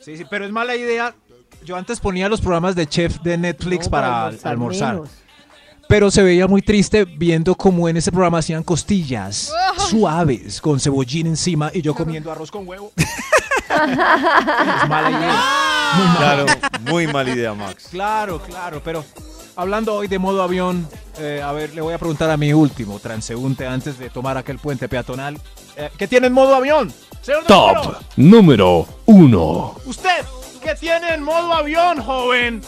Sí, 0.00 0.16
sí, 0.16 0.24
pero 0.30 0.46
es 0.46 0.52
mala 0.52 0.74
idea. 0.76 1.14
Yo 1.64 1.76
antes 1.76 2.00
ponía 2.00 2.28
los 2.30 2.40
programas 2.40 2.74
de 2.74 2.86
chef 2.86 3.18
de 3.20 3.36
Netflix 3.36 3.86
No, 3.86 3.90
para 3.90 4.26
almorzar. 4.44 5.00
Pero 5.90 6.08
se 6.08 6.22
veía 6.22 6.46
muy 6.46 6.62
triste 6.62 7.04
viendo 7.04 7.56
cómo 7.56 7.88
en 7.88 7.96
ese 7.96 8.12
programa 8.12 8.38
hacían 8.38 8.62
costillas 8.62 9.52
suaves 9.90 10.60
con 10.60 10.78
cebollín 10.78 11.26
encima 11.26 11.72
y 11.74 11.82
yo 11.82 11.96
comiendo 11.96 12.30
arroz 12.30 12.48
con 12.48 12.66
huevo. 12.66 12.92
es 12.96 14.88
mala 14.88 15.10
idea. 15.10 15.44
Muy 15.96 16.06
mala. 16.06 16.16
Claro, 16.16 16.46
muy 16.88 17.06
mala 17.08 17.30
idea, 17.30 17.54
Max. 17.54 17.88
Claro, 17.90 18.40
claro, 18.40 18.80
pero 18.84 19.04
hablando 19.56 19.96
hoy 19.96 20.06
de 20.06 20.20
modo 20.20 20.44
avión, 20.44 20.86
eh, 21.18 21.42
a 21.44 21.50
ver, 21.50 21.74
le 21.74 21.80
voy 21.80 21.92
a 21.92 21.98
preguntar 21.98 22.30
a 22.30 22.36
mi 22.36 22.52
último 22.52 23.00
transeúnte 23.00 23.66
antes 23.66 23.98
de 23.98 24.10
tomar 24.10 24.38
aquel 24.38 24.60
puente 24.60 24.88
peatonal. 24.88 25.40
eh, 25.76 25.90
¿Qué 25.98 26.06
tiene 26.06 26.28
en 26.28 26.32
modo 26.32 26.54
avión? 26.54 26.94
Señor 27.20 27.46
Top 27.46 27.96
número 28.14 28.86
uno. 29.06 29.74
¿Usted 29.84 30.24
qué 30.62 30.76
tiene 30.76 31.14
en 31.14 31.24
modo 31.24 31.52
avión, 31.52 32.00
joven? 32.00 32.60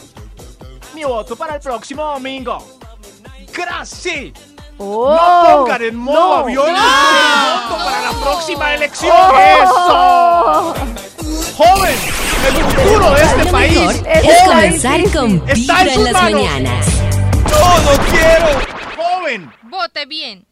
Mi 0.93 1.05
voto 1.05 1.37
para 1.37 1.55
el 1.55 1.61
próximo 1.61 2.03
domingo. 2.03 2.82
¡Gracias! 3.55 4.33
Oh, 4.79 5.15
no 5.15 5.59
pongan 5.65 5.83
en 5.83 5.97
modo 5.97 6.19
no. 6.19 6.35
avión 6.37 6.67
mi 6.67 6.73
voto 6.73 7.85
para 7.85 8.01
la 8.03 8.13
próxima 8.21 8.75
elección. 8.75 9.13
Oh. 9.15 10.75
¡Eso! 10.75 11.55
¡Joven! 11.57 11.95
¡El 12.49 12.55
futuro 12.65 13.11
de 13.11 13.23
este 13.23 13.45
país! 13.53 13.79
mejor 13.79 14.09
es 14.25 14.43
comenzar 14.49 15.01
con 15.13 15.49
Está 15.49 15.55
Vibra 15.55 15.83
en 15.83 15.89
en 15.89 15.95
sus 15.95 16.05
las 16.05 16.13
manos. 16.15 16.33
mañanas. 16.43 16.87
¡No, 17.51 17.79
no 17.79 18.05
quiero! 18.11 18.47
¡Joven! 18.97 19.53
Vote 19.65 20.07
bien. 20.07 20.47